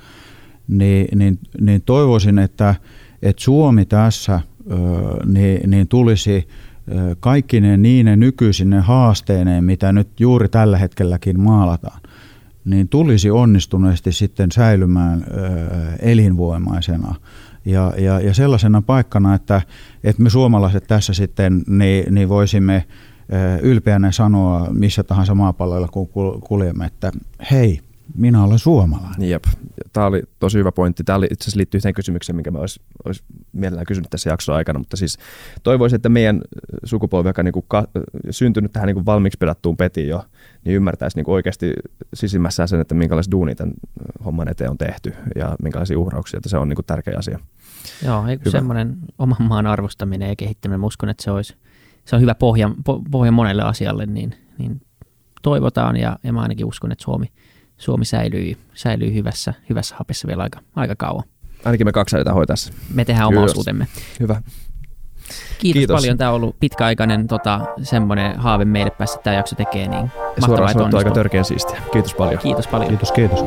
niin, 0.71 1.19
niin, 1.19 1.39
niin 1.61 1.83
toivoisin, 1.83 2.39
että, 2.39 2.75
että 3.23 3.43
Suomi 3.43 3.85
tässä 3.85 4.41
niin, 5.27 5.71
niin 5.71 5.89
tulisi 5.89 6.49
kaikki 7.21 7.61
ne 7.61 7.77
niine 7.77 8.17
nykyisine 8.17 8.81
haasteineen, 8.81 9.65
mitä 9.65 9.93
nyt 9.93 10.21
juuri 10.21 10.49
tällä 10.49 10.79
hetkelläkin 10.79 11.41
maalataan, 11.41 12.01
niin 12.65 12.89
tulisi 12.89 13.31
onnistuneesti 13.31 14.13
sitten 14.13 14.53
säilymään 14.53 15.25
elinvoimaisena. 15.99 17.15
Ja, 17.65 17.93
ja, 17.99 18.21
ja 18.21 18.35
sellaisena 18.35 18.83
paikkana, 18.83 19.35
että, 19.35 19.63
että 20.05 20.23
me 20.23 20.31
suomalaiset 20.31 20.85
tässä 20.87 21.15
sitten 21.15 21.63
niin, 21.67 22.15
niin 22.15 22.29
voisimme 22.29 22.85
ylpeänä 23.63 24.13
sanoa 24.13 24.69
missä 24.73 25.03
tahansa 25.03 25.35
maapalloilla, 25.35 25.89
kun 25.89 26.09
kuljemme, 26.41 26.87
että 26.87 27.13
hei, 27.51 27.81
minä 28.15 28.45
olen 28.45 28.59
suomalainen. 28.59 29.29
Jep. 29.29 29.45
Tämä 29.93 30.07
oli 30.07 30.23
tosi 30.39 30.59
hyvä 30.59 30.73
pointti. 30.73 31.05
Tämä 31.05 31.17
oli, 31.17 31.27
itse 31.31 31.45
asiassa 31.45 31.59
liittyy 31.59 31.79
yhteen 31.79 31.95
kysymykseen, 31.95 32.37
minkä 32.37 32.51
mä 32.51 32.59
olisi, 32.59 32.81
olisi 33.05 33.23
mielellään 33.53 33.87
kysynyt 33.87 34.11
tässä 34.11 34.31
jakson 34.31 34.55
aikana, 34.55 34.79
mutta 34.79 34.97
siis 34.97 35.19
toivoisin, 35.63 35.97
että 35.97 36.09
meidän 36.09 36.41
sukupolvi, 36.85 37.29
joka 37.29 37.43
niin 37.43 37.53
kuin 37.53 37.65
ka, 37.69 37.89
syntynyt 38.31 38.73
tähän 38.73 38.87
niin 38.87 38.95
kuin 38.95 39.07
valmiiksi 39.07 39.39
pedattuun 39.39 39.77
petiin 39.77 40.09
jo, 40.09 40.25
niin 40.65 40.77
ymmärtäisi 40.77 41.17
niin 41.17 41.25
kuin 41.25 41.35
oikeasti 41.35 41.73
sisimmässään 42.15 42.69
sen, 42.69 42.81
että 42.81 42.95
minkälaiset 42.95 43.33
duunit 43.33 43.59
tämän 43.59 43.75
homman 44.25 44.49
eteen 44.49 44.71
on 44.71 44.79
tehty 44.79 45.15
ja 45.37 45.57
minkälaisia 45.63 45.99
uhrauksia, 45.99 46.39
että 46.39 46.49
se 46.49 46.59
on 46.59 46.69
niin 46.69 46.77
kuin 46.77 46.87
tärkeä 46.87 47.15
asia. 47.19 47.39
Joo, 48.05 48.25
semmoinen 48.49 48.97
oman 49.19 49.43
maan 49.49 49.67
arvostaminen 49.67 50.29
ja 50.29 50.37
kehittäminen, 50.37 50.85
uskon, 50.85 51.09
että 51.09 51.23
se, 51.23 51.31
olisi, 51.31 51.57
se 52.05 52.17
on 52.17 52.23
hyvä 52.23 52.35
pohja, 52.35 52.71
pohja 53.11 53.33
monelle 53.33 53.63
asialle, 53.63 54.07
niin, 54.07 54.35
niin 54.59 54.81
toivotaan 55.43 55.97
ja, 55.97 56.19
ja 56.23 56.33
mä 56.33 56.43
ainakin 56.43 56.67
uskon, 56.67 56.93
että 56.93 57.05
Suomi, 57.05 57.27
Suomi 57.81 58.05
säilyy, 58.05 58.57
säilyy 58.75 59.15
hyvässä, 59.15 59.55
hyvässä 59.69 59.95
hapessa 59.99 60.29
vielä 60.29 60.43
aika, 60.43 60.61
aika 60.77 60.95
kauan. 60.97 61.25
Ainakin 61.65 61.87
me 61.87 61.93
kaksi 61.93 62.17
hoitaa 62.17 62.47
tässä. 62.47 62.73
Me 62.95 63.05
tehdään 63.05 63.29
oma 63.29 63.41
osuutemme. 63.43 63.87
Hyvä. 64.21 64.43
Kiitos, 65.59 65.79
Kiitos, 65.79 65.95
paljon. 65.95 66.19
Tämä 66.19 66.31
on 66.31 66.37
ollut 66.37 66.57
pitkäaikainen 66.61 67.27
tota, 67.27 67.61
semmoinen 67.83 68.39
haave 68.39 68.65
meille 68.65 68.91
päästä 68.91 69.23
tämä 69.23 69.37
jakso 69.37 69.57
tekee. 69.57 69.89
Niin 69.89 70.11
Suoraan 70.47 70.73
sanottu 70.73 70.97
aika 70.97 71.11
törkeän 71.11 71.45
siistiä. 71.45 71.83
Kiitos 71.93 72.15
paljon. 72.15 72.39
Kiitos 72.39 72.67
paljon. 72.67 72.89
Kiitos, 72.89 73.13
kiitos. 73.13 73.41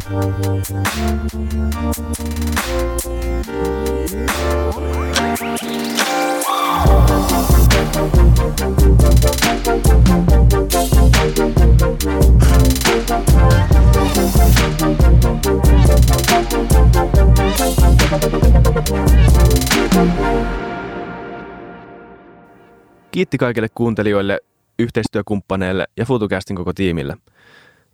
Kiitti 23.11 23.37
kaikille 23.37 23.69
kuuntelijoille, 23.69 24.39
yhteistyökumppaneille 24.79 25.87
ja 25.97 26.05
FutuCastin 26.05 26.55
koko 26.55 26.73
tiimille. 26.73 27.17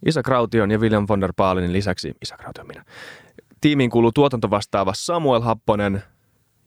Isa 0.06 0.24
Kraution 0.24 0.72
ja 0.72 0.80
William 0.80 1.06
von 1.10 1.22
der 1.22 1.34
Baalinin 1.38 1.74
lisäksi, 1.74 2.14
Isa 2.22 2.38
Kraution 2.38 2.68
minä, 2.68 2.86
tiimiin 3.62 3.90
kuuluu 3.90 4.12
tuotantovastaava 4.12 4.94
Samuel 4.96 5.42
Happonen 5.42 6.04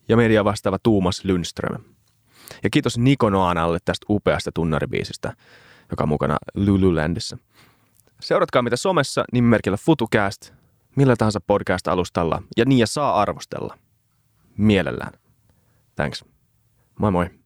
ja 0.09 0.17
media 0.17 0.45
vastaava 0.45 0.79
Tuumas 0.83 1.25
Lundström. 1.25 1.83
Ja 2.65 2.71
kiitos 2.71 2.99
Niko 2.99 3.31
Noanalle 3.31 3.79
tästä 3.85 4.07
upeasta 4.09 4.51
tunnaribiisistä, 4.55 5.33
joka 5.91 6.05
on 6.05 6.09
mukana 6.09 6.37
Lululandissa. 6.55 7.39
Seuratkaa 8.21 8.63
mitä 8.63 8.77
somessa 8.77 9.25
nimimerkillä 9.33 9.77
FutuCast, 9.77 10.53
millä 10.97 11.17
tahansa 11.17 11.41
podcast-alustalla 11.41 12.43
ja 12.57 12.65
niin 12.65 12.79
ja 12.79 12.87
saa 12.87 13.21
arvostella. 13.21 13.79
Mielellään. 14.59 15.13
Thanks. 15.97 16.25
Moi 16.99 17.11
moi. 17.11 17.42